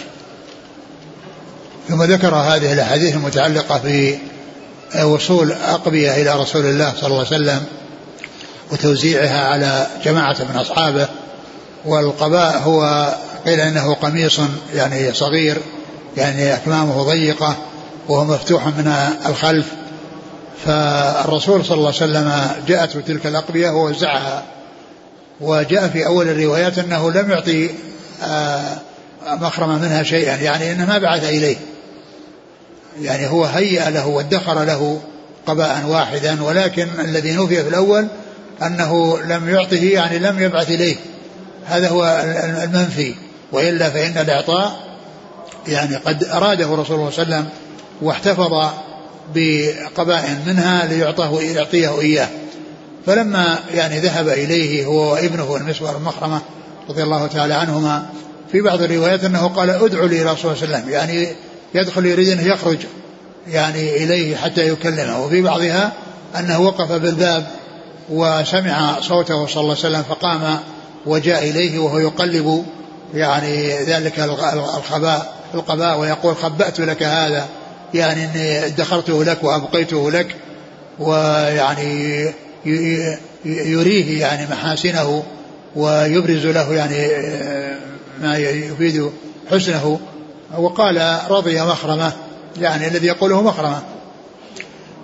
ثم 1.88 2.04
ذكر 2.04 2.36
هذه 2.36 2.74
الأحاديث 2.74 3.16
المتعلقة 3.16 3.80
في 3.80 4.18
وصول 5.04 5.52
أقبية 5.52 6.22
إلى 6.22 6.42
رسول 6.42 6.66
الله 6.66 6.94
صلى 6.96 7.08
الله 7.08 7.18
عليه 7.18 7.28
وسلم 7.28 7.66
وتوزيعها 8.72 9.48
على 9.48 9.88
جماعة 10.06 10.38
من 10.40 10.56
أصحابه 10.56 11.08
والقباء 11.86 12.58
هو 12.58 13.14
قيل 13.46 13.60
أنه 13.60 13.94
قميص 13.94 14.40
يعني 14.74 15.14
صغير 15.14 15.58
يعني 16.18 16.54
أكمامه 16.54 17.04
ضيقة 17.04 17.58
وهو 18.10 18.26
مفتوح 18.26 18.68
من 18.68 18.94
الخلف. 19.26 19.66
فالرسول 20.66 21.66
صلى 21.66 21.78
الله 21.78 21.94
عليه 22.02 22.12
وسلم 22.12 22.52
جاءته 22.68 23.02
تلك 23.02 23.26
الأقبية 23.26 23.70
ووزعها. 23.70 24.44
وجاء 25.42 25.88
في 25.88 26.06
أول 26.06 26.30
الروايات 26.30 26.78
أنه 26.78 27.12
لم 27.12 27.32
يعطي 27.32 27.70
آه، 28.24 28.78
مخرمه 29.28 29.78
منها 29.78 30.04
شيئا 30.04 30.36
يعني 30.36 30.72
إنه 30.72 30.86
ما 30.86 30.98
بعث 30.98 31.24
إليه. 31.24 31.58
يعني 33.02 33.28
هو 33.28 33.46
هيأ 33.46 33.90
له 33.90 34.08
وادخر 34.08 34.64
له 34.64 35.02
قباء 35.48 35.86
واحدا 35.88 36.44
ولكن 36.44 36.88
الذي 37.00 37.32
نفي 37.32 37.64
في 37.64 37.70
الأول 37.70 38.08
أنه 38.62 39.20
لم 39.20 39.50
يعطه 39.50 39.84
يعني 39.84 40.20
لم 40.20 40.40
يبعث 40.40 40.70
إليه. 40.70 40.96
هذا 41.66 41.90
هو 41.90 42.24
المنفي. 42.64 43.16
وإلا 43.52 43.90
فإن 43.90 44.18
الإعطاء 44.18 44.92
يعني 45.68 45.96
قد 45.96 46.24
أراده 46.24 46.66
رسول 46.66 46.76
الله 46.76 47.10
صلى 47.10 47.24
الله 47.24 47.36
عليه 47.36 47.46
وسلم 47.46 47.50
واحتفظ 48.02 48.70
بقباء 49.36 50.38
منها 50.48 50.86
ليعطاه 50.86 51.42
يعطيه 51.42 52.02
إياه. 52.02 52.28
فلما 53.06 53.60
يعني 53.74 54.00
ذهب 54.00 54.28
إليه 54.28 54.86
هو 54.86 55.14
وابنه 55.14 55.56
المسور 55.56 55.96
المخرمة 55.96 56.42
رضي 56.90 57.04
الله 57.04 57.28
تعالى 57.28 57.54
عنهما 57.54 58.06
في 58.52 58.62
بعض 58.62 58.82
الروايات 58.82 59.24
أنه 59.24 59.48
قال 59.48 59.70
ادعوا 59.70 60.08
لي 60.08 60.22
رسول 60.22 60.22
الله 60.24 60.36
صلى 60.36 60.54
الله 60.54 60.76
عليه 60.76 60.78
وسلم 60.78 60.90
يعني 60.90 61.28
يدخل 61.76 62.06
يريد 62.06 62.40
أن 62.40 62.48
يخرج 62.48 62.78
يعني 63.48 64.04
إليه 64.04 64.36
حتى 64.36 64.68
يكلمه. 64.68 65.26
وفي 65.26 65.42
بعضها 65.42 65.92
أنه 66.40 66.60
وقف 66.60 66.92
بالباب 66.92 67.48
وسمع 68.10 69.00
صوته 69.02 69.48
صلى 69.48 69.62
الله 69.62 69.78
عليه 69.78 69.98
وسلم 69.98 70.04
فقام 70.04 70.60
وجاء 71.06 71.50
إليه 71.50 71.80
وهو 71.80 72.00
يقلب 72.00 72.66
يعني 73.14 73.84
ذلك 73.84 74.20
الخباء 74.78 75.34
القباء 75.54 76.00
ويقول 76.00 76.36
خبأت 76.36 76.80
لك 76.80 77.04
هذا 77.04 77.48
يعني 77.94 78.26
إني 78.26 78.66
ادخرته 78.66 79.24
لك 79.24 79.44
وأبقيته 79.44 80.12
لك 80.12 80.36
ويعني 81.00 82.26
يريه 83.46 84.22
يعني 84.22 84.48
محاسنه 84.52 85.24
ويبرز 85.76 86.46
له 86.46 86.74
يعني 86.74 87.08
ما 88.22 88.38
يفيد 88.38 89.12
حسنه. 89.52 90.00
وقال 90.58 91.18
رضي 91.30 91.62
مخرمة 91.62 92.14
يعني 92.60 92.88
الذي 92.88 93.08
يقوله 93.08 93.42
مخرمة 93.42 93.82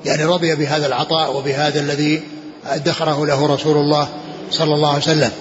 يعني 0.05 0.26
رضي 0.26 0.55
بهذا 0.55 0.88
العطاء 0.88 1.38
وبهذا 1.38 1.80
الذي 1.80 2.24
أدخره 2.68 3.26
له 3.26 3.53
رسول 3.53 3.78
الله 3.78 4.08
صلى 4.51 4.74
الله 4.74 4.89
عليه 4.89 4.97
وسلم. 4.97 5.32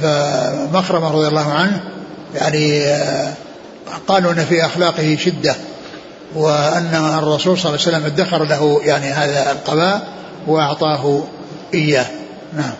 فمخرمة 0.00 1.10
رضي 1.10 1.28
الله 1.28 1.52
عنه 1.52 1.80
يعني 2.34 2.82
قالوا 4.08 4.32
إن 4.32 4.44
في 4.44 4.64
أخلاقه 4.66 5.16
شدة 5.16 5.56
وأن 6.34 7.18
الرسول 7.18 7.58
صلى 7.58 7.74
الله 7.74 7.86
عليه 7.86 7.96
وسلم 7.96 8.04
ادخر 8.04 8.44
له 8.44 8.80
يعني 8.84 9.06
هذا 9.06 9.52
القباء 9.52 10.08
وأعطاه 10.46 11.24
إياه. 11.74 12.06
نعم. 12.56 12.72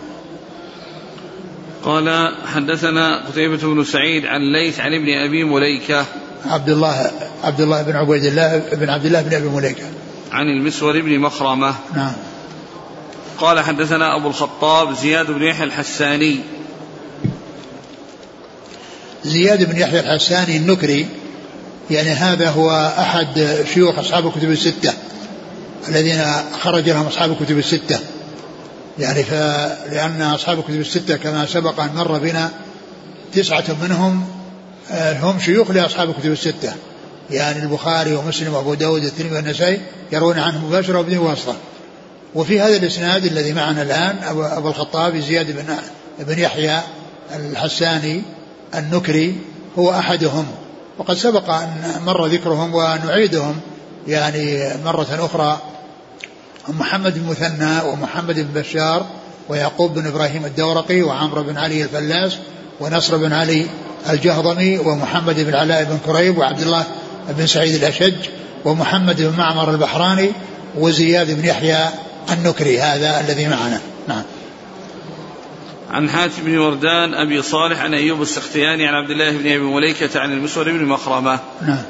قال 1.83 2.35
حدثنا 2.53 3.27
قتيبة 3.27 3.57
بن 3.57 3.83
سعيد 3.83 4.25
عن 4.25 4.41
ليث 4.41 4.79
عن 4.79 4.93
ابن 4.93 5.07
أبي 5.27 5.43
مليكة. 5.43 6.05
عبد 6.45 6.69
الله 6.69 7.11
عبد 7.43 7.61
الله 7.61 7.81
بن 7.81 7.95
عبيد 7.95 8.23
الله 8.23 8.61
بن 8.73 8.89
عبد 8.89 9.05
الله 9.05 9.21
بن 9.21 9.33
أبي 9.33 9.47
مليكة. 9.47 9.83
عن 10.31 10.47
المسور 10.47 11.01
بن 11.01 11.19
مخرمة. 11.19 11.75
نعم. 11.95 12.13
قال 13.37 13.59
حدثنا 13.59 14.15
أبو 14.15 14.27
الخطاب 14.27 14.93
زياد 14.93 15.31
بن 15.31 15.43
يحيى 15.43 15.63
الحساني. 15.63 16.39
زياد 19.25 19.63
بن 19.71 19.77
يحيى 19.77 19.99
الحساني 19.99 20.57
النكري 20.57 21.07
يعني 21.91 22.09
هذا 22.09 22.49
هو 22.49 22.93
أحد 22.97 23.57
شيوخ 23.73 23.99
أصحاب 23.99 24.27
الكتب 24.27 24.51
الستة 24.51 24.93
الذين 25.89 26.23
خرج 26.61 26.89
لهم 26.89 27.07
أصحاب 27.07 27.31
الكتب 27.31 27.57
الستة. 27.57 27.99
يعني 28.99 29.23
لأن 29.91 30.21
أصحاب 30.21 30.59
الكتب 30.59 30.79
الستة 30.79 31.17
كما 31.17 31.45
سبق 31.45 31.79
أن 31.79 31.95
مر 31.95 32.17
بنا 32.17 32.51
تسعة 33.33 33.65
منهم 33.81 34.25
آه، 34.91 35.19
هم 35.19 35.39
شيوخ 35.39 35.71
لأصحاب 35.71 36.09
الكتب 36.09 36.31
الستة. 36.31 36.73
يعني 37.31 37.63
البخاري 37.63 38.15
ومسلم 38.15 38.53
وأبو 38.53 38.73
داود 38.73 39.03
والترمذي 39.03 39.35
والنسائي 39.35 39.81
يرون 40.11 40.39
عنه 40.39 40.65
مباشرة 40.67 40.99
وبدون 40.99 41.17
واسطة. 41.17 41.55
وفي 42.35 42.61
هذا 42.61 42.75
الإسناد 42.75 43.25
الذي 43.25 43.53
معنا 43.53 43.81
الآن 43.81 44.15
أبو 44.41 44.67
الخطاب 44.67 45.17
زياد 45.17 45.51
بن 45.51 45.77
بن 46.19 46.39
يحيى 46.39 46.79
الحساني 47.35 48.21
النكري 48.75 49.35
هو 49.79 49.91
أحدهم. 49.91 50.45
وقد 50.97 51.15
سبق 51.15 51.49
أن 51.49 51.91
مر 52.05 52.25
ذكرهم 52.25 52.75
ونعيدهم 52.75 53.55
يعني 54.07 54.71
مرة 54.85 55.07
أخرى. 55.11 55.61
محمد 56.67 57.19
بن 57.19 57.29
مثنى 57.29 57.89
ومحمد 57.89 58.35
بن 58.35 58.61
بشار 58.61 59.05
ويعقوب 59.49 59.93
بن 59.93 60.07
إبراهيم 60.07 60.45
الدورقي 60.45 61.01
وعمرو 61.01 61.43
بن 61.43 61.57
علي 61.57 61.83
الفلاس 61.83 62.37
ونصر 62.79 63.17
بن 63.17 63.33
علي 63.33 63.65
الجهضمي 64.09 64.77
ومحمد 64.77 65.39
بن 65.39 65.55
علاء 65.55 65.83
بن 65.83 65.97
كريب 66.05 66.37
وعبد 66.37 66.61
الله 66.61 66.83
بن 67.29 67.47
سعيد 67.47 67.75
الأشج 67.75 68.15
ومحمد 68.65 69.21
بن 69.21 69.37
معمر 69.37 69.71
البحراني 69.71 70.31
وزياد 70.77 71.31
بن 71.31 71.45
يحيى 71.45 71.85
النكري 72.31 72.79
هذا 72.79 73.19
الذي 73.19 73.47
معنا. 73.47 73.81
نعم. 74.07 74.23
عن 75.91 76.09
حاتم 76.09 76.43
بن 76.43 76.57
وردان 76.57 77.13
أبي 77.13 77.41
صالح 77.41 77.81
عن 77.81 77.93
أيوب 77.93 78.21
السختياني 78.21 78.87
عن 78.87 78.93
عبد 78.93 79.09
الله 79.09 79.31
بن 79.31 79.51
أبي 79.51 79.59
مليكة 79.59 80.19
عن 80.19 80.31
المسور 80.31 80.71
بن 80.71 80.85
مخرمة. 80.85 81.39
نعم. 81.61 81.83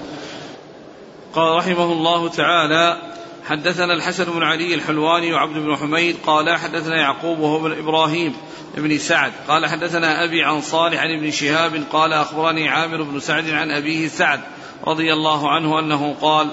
قال 1.34 1.57
رحمه 1.57 1.84
الله 1.84 2.29
تعالى 2.29 2.97
حدثنا 3.45 3.93
الحسن 3.93 4.23
بن 4.23 4.43
علي 4.43 4.75
الحلواني 4.75 5.34
وعبد 5.34 5.57
بن 5.57 5.75
حميد 5.75 6.15
قال 6.25 6.57
حدثنا 6.57 6.95
يعقوب 6.97 7.39
وهو 7.39 7.59
بن 7.59 7.71
إبراهيم 7.71 8.34
بن 8.77 8.97
سعد. 8.97 9.31
قال 9.47 9.65
حدثنا 9.65 10.23
أبي 10.23 10.43
عن 10.43 10.61
صالح 10.61 11.01
عن 11.01 11.17
ابن 11.17 11.31
شهاب 11.31 11.84
قال 11.91 12.13
أخبرني 12.13 12.69
عامر 12.69 13.03
بن 13.03 13.19
سعد 13.19 13.49
عن 13.49 13.71
أبيه 13.71 14.07
سعد 14.07 14.39
رضي 14.88 15.13
الله 15.13 15.51
عنه 15.51 15.79
أنه 15.79 16.15
قال 16.21 16.47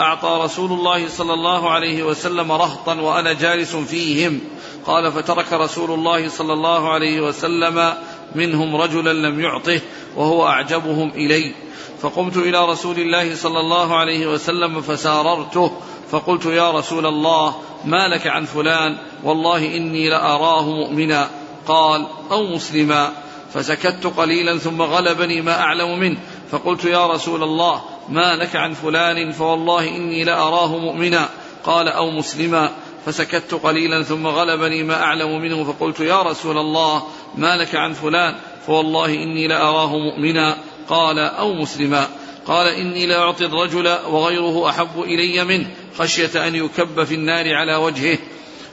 أعطى 0.00 0.40
رسول 0.44 0.72
الله 0.72 1.08
صلى 1.08 1.34
الله 1.34 1.70
عليه 1.70 2.02
وسلم 2.02 2.52
رهطا 2.52 2.94
وأنا 2.94 3.32
جالس 3.32 3.76
فيهم. 3.76 4.40
قال 4.86 5.12
فترك 5.12 5.52
رسول 5.52 5.90
الله 5.90 6.28
صلى 6.28 6.52
الله 6.52 6.92
عليه 6.92 7.20
وسلم 7.20 7.94
منهم 8.34 8.76
رجلا 8.76 9.12
لم 9.12 9.40
يعطه 9.40 9.80
وهو 10.16 10.46
أعجبهم 10.46 11.10
إلي. 11.10 11.54
فقمت 12.02 12.36
إلى 12.36 12.68
رسول 12.68 12.98
الله 12.98 13.34
صلى 13.34 13.60
الله 13.60 13.96
عليه 13.96 14.26
وسلم 14.26 14.80
فساررته. 14.80 15.72
فقلت 16.10 16.46
يا 16.46 16.70
رسول 16.70 17.06
الله 17.06 17.54
ما 17.84 18.08
لك 18.08 18.26
عن 18.26 18.44
فلان؟ 18.44 18.96
والله 19.24 19.76
إني 19.76 20.08
لأراه 20.08 20.64
مؤمنا. 20.64 21.30
قال 21.66 22.06
أو 22.30 22.46
مسلما. 22.54 23.12
فسكت 23.54 24.06
قليلا 24.16 24.58
ثم 24.58 24.82
غلبني 24.82 25.40
ما 25.40 25.60
أعلم 25.60 25.98
منه. 25.98 26.16
فقلت 26.50 26.84
يا 26.84 27.06
رسول 27.06 27.42
الله 27.42 27.82
ما 28.08 28.36
لك 28.36 28.56
عن 28.56 28.74
فلان؟ 28.74 29.32
فوالله 29.32 29.88
إني 29.88 30.24
لأراه 30.24 30.76
مؤمنا. 30.76 31.28
قال 31.64 31.88
أو 31.88 32.10
مسلما. 32.10 32.70
فسكت 33.06 33.54
قليلا 33.54 34.02
ثم 34.02 34.26
غلبني 34.26 34.82
ما 34.82 35.02
أعلم 35.02 35.40
منه. 35.40 35.64
فقلت 35.64 36.00
يا 36.00 36.22
رسول 36.22 36.58
الله 36.58 37.02
ما 37.36 37.56
لك 37.56 37.74
عن 37.74 37.92
فلان؟ 37.92 38.34
فوالله 38.66 39.06
إني 39.06 39.48
لأراه 39.48 39.96
مؤمنا. 39.96 40.56
قال 40.88 41.18
أو 41.18 41.54
مسلما. 41.54 42.08
قال 42.46 42.66
إني 42.66 43.06
لأعطي 43.06 43.44
الرجل 43.44 43.88
وغيره 44.08 44.68
أحب 44.68 45.00
إلي 45.00 45.44
منه 45.44 45.70
خشية 45.98 46.46
أن 46.46 46.54
يكب 46.54 47.04
في 47.04 47.14
النار 47.14 47.54
على 47.54 47.76
وجهه. 47.76 48.18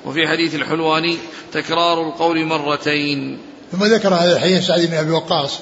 وفي 0.05 0.28
حديث 0.28 0.55
الحلواني 0.55 1.17
تكرار 1.53 2.07
القول 2.07 2.45
مرتين. 2.45 3.39
ثم 3.71 3.84
ذكر 3.84 4.13
هذا 4.13 4.36
الحديث 4.36 4.67
سعد 4.67 4.82
بن 4.82 4.93
أبي 4.93 5.11
وقاص. 5.11 5.59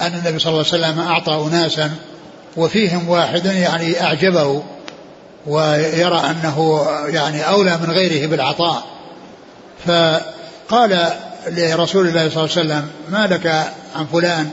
أن 0.00 0.14
النبي 0.14 0.38
صلى 0.38 0.52
الله 0.52 0.64
عليه 0.72 0.84
وسلم 0.84 1.00
أعطى 1.00 1.48
أناسا 1.48 1.90
وفيهم 2.56 3.08
واحد 3.08 3.44
يعني 3.46 4.02
أعجبه 4.02 4.62
ويرى 5.46 6.20
أنه 6.30 6.86
يعني 7.06 7.48
أولى 7.48 7.78
من 7.78 7.90
غيره 7.90 8.26
بالعطاء. 8.26 8.84
فقال 9.86 11.12
لرسول 11.46 12.08
الله 12.08 12.30
صلى 12.30 12.44
الله 12.44 12.56
عليه 12.56 12.60
وسلم 12.60 12.88
ما 13.10 13.26
لك 13.26 13.46
عن 13.96 14.06
فلان؟ 14.12 14.50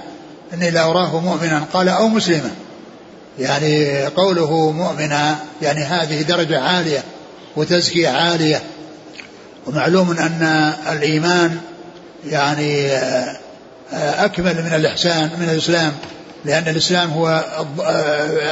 إني 0.53 0.71
لا 0.71 0.83
أراه 0.83 1.19
مؤمنا. 1.19 1.63
قال 1.73 1.89
أو 1.89 2.07
مسلما. 2.07 2.51
يعني 3.39 4.03
قوله 4.05 4.71
مؤمنا 4.71 5.35
يعني 5.61 5.83
هذه 5.83 6.21
درجة 6.21 6.59
عالية 6.59 7.03
وتزكية 7.55 8.09
عالية. 8.09 8.63
ومعلوم 9.67 10.11
أن 10.11 10.73
الإيمان 10.91 11.57
يعني 12.25 12.91
أكمل 13.93 14.63
من 14.63 14.73
الإحسان 14.75 15.29
من 15.39 15.49
الإسلام 15.49 15.91
لأن 16.45 16.67
الإسلام 16.67 17.09
هو 17.11 17.43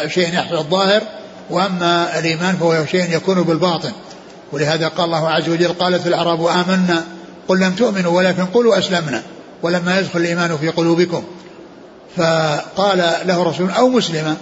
شيء 0.08 0.34
يحصل 0.34 0.58
الظاهر 0.58 1.02
وأما 1.50 2.20
الإيمان 2.20 2.56
فهو 2.56 2.86
شيء 2.86 3.16
يكون 3.16 3.44
بالباطن. 3.44 3.92
ولهذا 4.52 4.88
قال 4.88 5.06
الله 5.06 5.30
عز 5.30 5.50
وجل 5.50 5.74
قالت 5.74 6.08
الأعراب 6.08 6.46
آمنا. 6.46 7.04
قل 7.48 7.60
لم 7.60 7.72
تؤمنوا 7.72 8.18
ولكن 8.18 8.46
قولوا 8.46 8.80
أسلمنا. 8.80 9.24
ولما 9.64 10.00
يدخل 10.00 10.20
الإيمان 10.20 10.58
في 10.58 10.70
قلوبكم. 10.70 11.24
فقال 12.18 12.98
له 13.26 13.44
رسول 13.44 13.72
أو 13.72 13.90
مسلما 13.90 14.38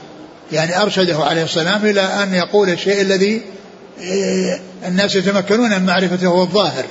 يعني 0.51 0.81
أرشده 0.81 1.23
عليه 1.23 1.43
السلام 1.43 1.85
إلى 1.85 2.01
أن 2.01 2.33
يقول 2.33 2.69
الشيء 2.69 3.01
الذي 3.01 3.41
إيه، 3.99 4.59
الناس 4.87 5.15
يتمكنون 5.15 5.69
من 5.69 5.85
معرفته 5.85 6.27
هو 6.27 6.41
الظاهر. 6.41 6.83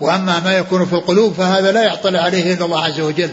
وأما 0.00 0.40
ما 0.40 0.58
يكون 0.58 0.86
في 0.86 0.92
القلوب 0.92 1.32
فهذا 1.34 1.72
لا 1.72 1.92
يطلع 1.92 2.20
عليه 2.20 2.54
إلا 2.54 2.64
الله 2.64 2.84
عز 2.84 3.00
وجل. 3.00 3.30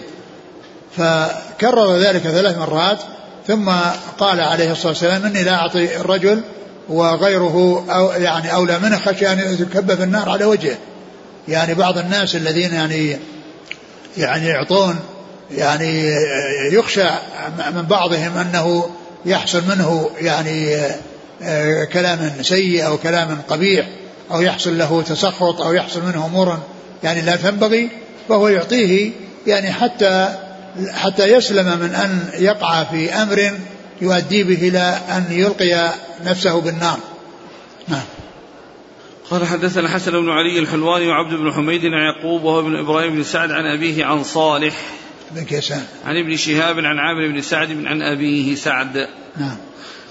فكرر 0.97 1.97
ذلك 1.97 2.21
ثلاث 2.21 2.57
مرات 2.57 2.99
ثم 3.47 3.71
قال 4.17 4.41
عليه 4.41 4.71
الصلاة 4.71 4.87
والسلام 4.87 5.25
إني 5.25 5.43
لا 5.43 5.55
أعطي 5.55 5.95
الرجل 5.95 6.41
وغيره 6.89 7.85
أو 7.89 8.11
يعني 8.11 8.53
أولى 8.53 8.79
منه 8.79 8.97
خشي 8.97 9.31
أن 9.31 9.39
يكب 9.39 9.95
في 9.95 10.03
النار 10.03 10.29
على 10.29 10.45
وجهه. 10.45 10.77
يعني 11.47 11.73
بعض 11.73 11.97
الناس 11.97 12.35
الذين 12.35 12.73
يعني 12.73 13.17
يعني 14.17 14.47
يعطون 14.47 14.99
يعني 15.51 16.13
يخشى 16.71 17.09
من 17.75 17.81
بعضهم 17.81 18.37
أنه 18.37 18.89
يحصل 19.25 19.61
منه 19.69 20.09
يعني 20.21 20.77
كلام 21.93 22.31
سيء 22.41 22.85
أو 22.85 22.97
كلام 22.97 23.41
قبيح. 23.49 23.87
أو 24.31 24.41
يحصل 24.41 24.77
له 24.77 25.01
تسخط 25.01 25.61
أو 25.61 25.73
يحصل 25.73 26.01
منه 26.05 26.25
أمور 26.25 26.59
يعني 27.03 27.21
لا 27.21 27.35
تنبغي 27.35 27.89
فهو 28.29 28.47
يعطيه 28.47 29.11
يعني 29.47 29.71
حتى 29.71 30.35
حتى 30.93 31.25
يسلم 31.25 31.79
من 31.79 31.95
أن 31.95 32.29
يقع 32.39 32.83
في 32.83 33.13
أمر 33.13 33.51
يؤدي 34.01 34.43
به 34.43 34.67
إلى 34.67 34.99
أن 35.09 35.25
يلقي 35.29 35.93
نفسه 36.25 36.61
بالنار. 36.61 36.99
نعم. 37.87 38.03
قال 39.31 39.45
حدثنا 39.45 39.89
حسن 39.89 40.11
بن 40.11 40.29
علي 40.29 40.59
الحلواني 40.59 41.07
وعبد 41.07 41.33
بن 41.33 41.53
حميد 41.53 41.81
عن 41.85 41.91
يعقوب 41.91 42.43
وهو 42.43 42.59
ابن 42.59 42.75
إبراهيم 42.75 43.15
بن 43.15 43.23
سعد 43.23 43.51
عن 43.51 43.65
أبيه 43.65 44.05
عن 44.05 44.23
صالح. 44.23 44.75
بن 45.31 45.43
كيسان. 45.43 45.83
عن 46.05 46.17
ابن 46.17 46.37
شهاب 46.37 46.79
عن 46.79 46.97
عامر 46.99 47.27
بن 47.27 47.41
سعد 47.41 47.85
عن 47.85 48.01
أبيه 48.01 48.55
سعد. 48.55 49.07
نعم. 49.37 49.57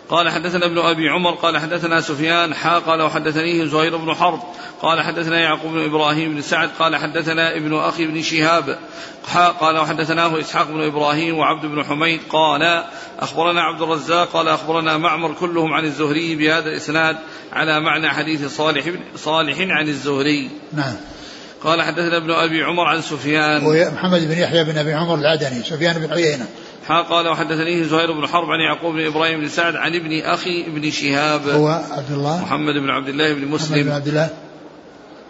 قال 0.08 0.30
حدثنا 0.30 0.66
ابن 0.66 0.78
أبي 0.78 1.08
عمر 1.08 1.30
قال 1.30 1.58
حدثنا 1.58 2.00
سفيان 2.00 2.54
حا 2.54 2.78
قال 2.78 3.02
وحدثنيه 3.02 3.64
زهير 3.64 3.96
بن 3.96 4.14
حرب 4.14 4.40
قال 4.82 5.02
حدثنا 5.02 5.40
يعقوب 5.40 5.72
بن 5.72 5.84
إبراهيم 5.84 6.34
بن 6.34 6.42
سعد 6.42 6.70
قال 6.78 6.96
حدثنا 6.96 7.56
ابن 7.56 7.74
أخي 7.74 8.06
بن 8.06 8.22
شهاب 8.22 8.78
حا 9.26 9.48
قال 9.48 9.78
وحدثناه 9.78 10.40
إسحاق 10.40 10.70
بن 10.70 10.80
إبراهيم 10.80 11.38
وعبد 11.38 11.66
بن 11.66 11.84
حميد 11.84 12.20
قال 12.30 12.84
أخبرنا 13.18 13.62
عبد 13.62 13.82
الرزاق 13.82 14.28
قال 14.28 14.48
أخبرنا 14.48 14.96
معمر 14.96 15.32
كلهم 15.32 15.72
عن 15.72 15.84
الزهري 15.84 16.36
بهذا 16.36 16.68
الإسناد 16.68 17.16
على 17.52 17.80
معنى 17.80 18.08
حديث 18.08 18.56
صالح 18.56 18.90
صالح 19.16 19.56
عن 19.60 19.88
الزهري. 19.88 20.50
نعم. 20.72 20.94
قال 21.62 21.82
حدثنا 21.82 22.16
ابن 22.16 22.30
أبي 22.30 22.62
عمر 22.62 22.84
عن 22.84 23.02
سفيان 23.02 23.66
ومحمد 23.66 24.28
بن 24.28 24.38
يحيى 24.38 24.64
بن 24.64 24.78
أبي 24.78 24.92
عمر 24.92 25.14
العدني 25.14 25.62
سفيان 25.62 26.06
بن 26.06 26.12
عيينة 26.12 26.46
قال 26.88 27.28
وحدثني 27.28 27.84
زهير 27.84 28.12
بن 28.12 28.26
حرب 28.26 28.50
عن 28.50 28.60
يعقوب 28.60 28.94
بن 28.94 29.06
إبراهيم 29.06 29.40
بن 29.40 29.48
سعد 29.48 29.76
عن 29.76 29.94
ابن 29.94 30.20
أخي 30.20 30.66
ابن 30.66 30.90
شهاب. 30.90 31.48
هو 31.48 31.68
عبد 31.68 32.10
الله. 32.10 32.42
محمد 32.42 32.74
بن 32.74 32.90
عبد 32.90 33.08
الله 33.08 33.34
بن 33.34 33.48
مسلم. 33.48 33.78
محمد 33.78 33.84
بن 33.84 33.92
عبد 33.92 34.08
الله. 34.08 34.30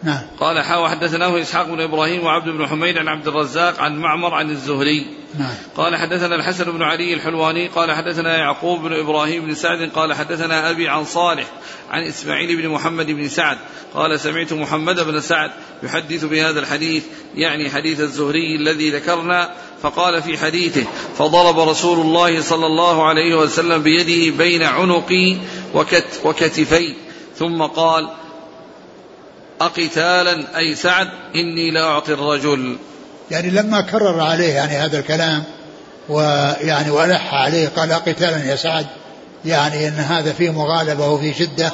نعم. 0.03 0.21
قال 0.41 0.65
حا 0.65 0.77
وحدثناه 0.77 1.41
إسحاق 1.41 1.69
بن 1.69 1.81
إبراهيم 1.81 2.25
وعبد 2.25 2.49
بن 2.49 2.67
حميد 2.67 2.99
عن 2.99 3.09
عبد 3.09 3.29
الرزاق 3.29 3.81
عن 3.81 3.97
معمر 3.97 4.35
عن 4.35 4.51
الزهري. 4.51 5.07
نعم. 5.39 5.55
قال 5.77 5.97
حدثنا 5.97 6.35
الحسن 6.35 6.65
بن 6.65 6.83
علي 6.83 7.15
الحلواني. 7.15 7.69
قال 7.69 7.93
حدثنا 7.93 8.39
يعقوب 8.39 8.83
بن 8.83 8.93
إبراهيم 8.93 9.47
بن 9.47 9.55
سعد. 9.55 9.91
قال 9.95 10.15
حدثنا 10.15 10.71
أبي 10.71 10.89
عن 10.89 11.05
صالح 11.05 11.47
عن 11.91 12.03
إسماعيل 12.03 12.63
بن 12.63 12.69
محمد 12.69 13.07
بن 13.07 13.29
سعد. 13.29 13.59
قال 13.95 14.21
سمعت 14.21 14.53
محمد 14.53 15.01
بن 15.01 15.21
سعد 15.21 15.51
يحدث 15.83 16.25
بهذا 16.25 16.61
الحديث 16.61 17.05
يعني 17.35 17.71
حديث 17.71 18.01
الزهري 18.01 18.57
الذي 18.57 18.91
ذكرنا. 18.91 19.51
فقال 19.85 20.23
في 20.23 20.39
حديثه 20.39 20.85
فضرب 21.19 21.69
رسول 21.69 22.01
الله 22.01 22.43
صلى 22.43 22.67
الله 22.67 23.07
عليه 23.07 23.35
وسلم 23.35 23.83
بيده 23.83 24.37
بين 24.37 24.63
عنقي 24.63 25.37
وكت 25.75 26.21
وكتفي 26.25 26.95
ثم 27.39 27.63
قال 27.63 28.09
أقتالا 29.61 30.59
أي 30.59 30.75
سعد 30.75 31.09
إني 31.35 31.71
لا 31.71 31.85
أعطي 31.85 32.13
الرجل. 32.13 32.77
يعني 33.31 33.51
لما 33.51 33.81
كرر 33.81 34.21
عليه 34.21 34.55
يعني 34.55 34.73
هذا 34.73 34.99
الكلام 34.99 35.43
ويعني 36.09 36.91
وألح 36.91 37.35
عليه 37.35 37.69
قال 37.69 37.93
أقتالا 37.93 38.45
يا 38.45 38.57
سعد. 38.57 38.87
يعني 39.45 39.89
أن 39.89 39.93
هذا 39.93 40.33
فيه 40.33 40.51
مغالبة 40.51 41.09
وفيه 41.09 41.33
شدة 41.33 41.73